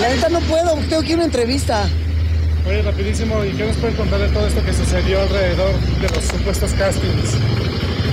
La 0.00 0.08
neta 0.08 0.28
no 0.28 0.40
puedo, 0.40 0.74
tengo 0.88 1.02
que 1.02 1.08
ir 1.08 1.12
a 1.12 1.16
una 1.16 1.24
entrevista. 1.26 1.88
Oye, 2.66 2.82
rapidísimo, 2.82 3.44
¿y 3.44 3.52
qué 3.52 3.66
nos 3.66 3.76
pueden 3.76 3.96
contar 3.96 4.20
de 4.20 4.28
todo 4.28 4.46
esto 4.46 4.64
que 4.64 4.72
sucedió 4.72 5.20
alrededor 5.20 5.78
de 6.00 6.08
los 6.08 6.24
supuestos 6.24 6.72
castings? 6.72 7.36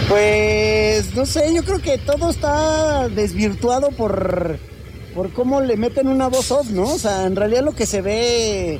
Pues, 0.09 1.15
no 1.15 1.25
sé, 1.25 1.53
yo 1.53 1.63
creo 1.63 1.81
que 1.81 1.97
todo 1.97 2.29
está 2.29 3.07
desvirtuado 3.07 3.91
por, 3.91 4.59
por 5.15 5.31
cómo 5.31 5.61
le 5.61 5.77
meten 5.77 6.07
una 6.07 6.27
voz 6.27 6.51
off, 6.51 6.69
¿no? 6.69 6.83
O 6.83 6.99
sea, 6.99 7.25
en 7.25 7.35
realidad 7.35 7.63
lo 7.63 7.73
que 7.73 7.85
se 7.85 8.01
ve 8.01 8.79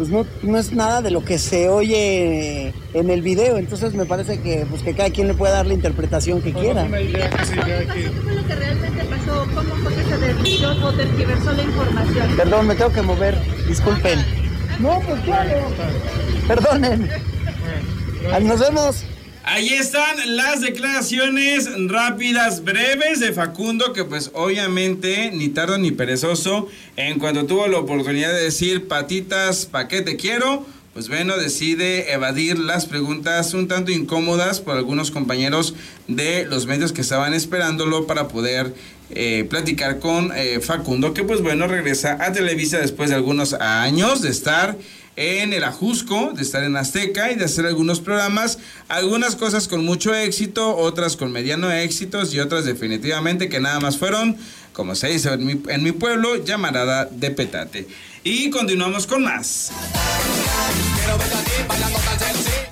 pues 0.00 0.08
no, 0.08 0.24
no 0.42 0.56
es 0.56 0.72
nada 0.72 1.02
de 1.02 1.10
lo 1.10 1.22
que 1.22 1.38
se 1.38 1.68
oye 1.68 2.72
en 2.94 3.10
el 3.10 3.20
video, 3.20 3.58
entonces 3.58 3.92
me 3.92 4.06
parece 4.06 4.40
que, 4.40 4.64
pues 4.70 4.82
que 4.82 4.94
cada 4.94 5.10
quien 5.10 5.28
le 5.28 5.34
puede 5.34 5.52
dar 5.52 5.66
la 5.66 5.74
interpretación 5.74 6.40
que 6.40 6.54
quiera. 6.54 6.84
Una 6.84 7.02
idea, 7.02 7.28
¿Qué 7.28 8.10
fue 8.22 8.34
lo 8.34 8.46
que 8.46 8.54
realmente 8.54 9.04
pasó? 9.04 9.46
¿Cómo 9.54 9.74
fue 9.82 9.94
que 9.94 10.04
se 10.04 10.16
desvió 10.16 10.70
o 10.86 10.92
tergiversó 10.94 11.52
la 11.52 11.62
información? 11.62 12.28
Perdón, 12.34 12.66
me 12.66 12.74
tengo 12.76 12.92
que 12.92 13.02
mover, 13.02 13.38
disculpen. 13.68 14.24
No, 14.78 15.02
pues 15.06 15.20
claro. 15.20 15.58
Perdonen. 16.48 17.10
Nos 18.42 18.60
vemos. 18.60 19.04
Ahí 19.42 19.70
están 19.70 20.36
las 20.36 20.60
declaraciones 20.60 21.68
rápidas, 21.88 22.62
breves 22.62 23.20
de 23.20 23.32
Facundo, 23.32 23.94
que 23.94 24.04
pues 24.04 24.30
obviamente 24.34 25.30
ni 25.32 25.48
tardo 25.48 25.78
ni 25.78 25.90
perezoso, 25.92 26.68
en 26.96 27.18
cuanto 27.18 27.46
tuvo 27.46 27.66
la 27.66 27.78
oportunidad 27.78 28.32
de 28.34 28.42
decir 28.42 28.86
patitas, 28.86 29.64
¿pa' 29.64 29.88
qué 29.88 30.02
te 30.02 30.16
quiero? 30.16 30.66
Pues 30.92 31.08
bueno, 31.08 31.38
decide 31.38 32.12
evadir 32.12 32.58
las 32.58 32.84
preguntas 32.84 33.54
un 33.54 33.66
tanto 33.66 33.92
incómodas 33.92 34.60
por 34.60 34.76
algunos 34.76 35.10
compañeros 35.10 35.74
de 36.06 36.44
los 36.44 36.66
medios 36.66 36.92
que 36.92 37.00
estaban 37.00 37.32
esperándolo 37.32 38.06
para 38.06 38.28
poder 38.28 38.74
eh, 39.10 39.46
platicar 39.48 40.00
con 40.00 40.32
eh, 40.36 40.60
Facundo, 40.60 41.14
que 41.14 41.24
pues 41.24 41.40
bueno, 41.40 41.66
regresa 41.66 42.18
a 42.20 42.32
Televisa 42.32 42.78
después 42.78 43.08
de 43.08 43.16
algunos 43.16 43.54
años 43.54 44.20
de 44.20 44.28
estar 44.28 44.76
en 45.20 45.52
el 45.52 45.64
Ajusco, 45.64 46.32
de 46.34 46.40
estar 46.40 46.64
en 46.64 46.76
Azteca 46.76 47.30
y 47.30 47.36
de 47.36 47.44
hacer 47.44 47.66
algunos 47.66 48.00
programas, 48.00 48.58
algunas 48.88 49.36
cosas 49.36 49.68
con 49.68 49.84
mucho 49.84 50.14
éxito, 50.14 50.74
otras 50.78 51.16
con 51.16 51.30
mediano 51.30 51.70
éxitos 51.70 52.32
y 52.32 52.40
otras 52.40 52.64
definitivamente 52.64 53.50
que 53.50 53.60
nada 53.60 53.80
más 53.80 53.98
fueron, 53.98 54.38
como 54.72 54.94
se 54.94 55.08
dice 55.08 55.28
en 55.28 55.44
mi, 55.44 55.60
en 55.68 55.82
mi 55.82 55.92
pueblo, 55.92 56.42
llamarada 56.42 57.04
de 57.04 57.30
petate. 57.32 57.86
Y 58.24 58.48
continuamos 58.48 59.06
con 59.06 59.22
más. 59.22 59.70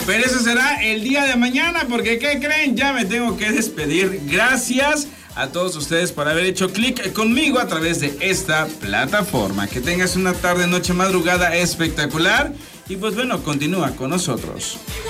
Pero 0.06 0.24
eso 0.24 0.40
será 0.40 0.82
el 0.82 1.04
día 1.04 1.24
de 1.24 1.36
mañana, 1.36 1.86
porque 1.86 2.18
¿qué 2.18 2.40
creen? 2.40 2.74
Ya 2.76 2.94
me 2.94 3.04
tengo 3.04 3.36
que 3.36 3.52
despedir. 3.52 4.22
Gracias 4.24 5.06
a 5.34 5.48
todos 5.48 5.76
ustedes 5.76 6.12
por 6.12 6.26
haber 6.28 6.46
hecho 6.46 6.72
clic 6.72 7.12
conmigo 7.12 7.58
a 7.58 7.66
través 7.66 8.00
de 8.00 8.16
esta 8.20 8.66
plataforma. 8.66 9.66
Que 9.66 9.80
tengas 9.80 10.16
una 10.16 10.32
tarde, 10.32 10.66
noche, 10.66 10.94
madrugada 10.94 11.54
espectacular. 11.54 12.52
Y 12.88 12.96
pues 12.96 13.14
bueno, 13.14 13.42
continúa 13.42 13.90
con 13.96 14.08
nosotros. 14.08 14.78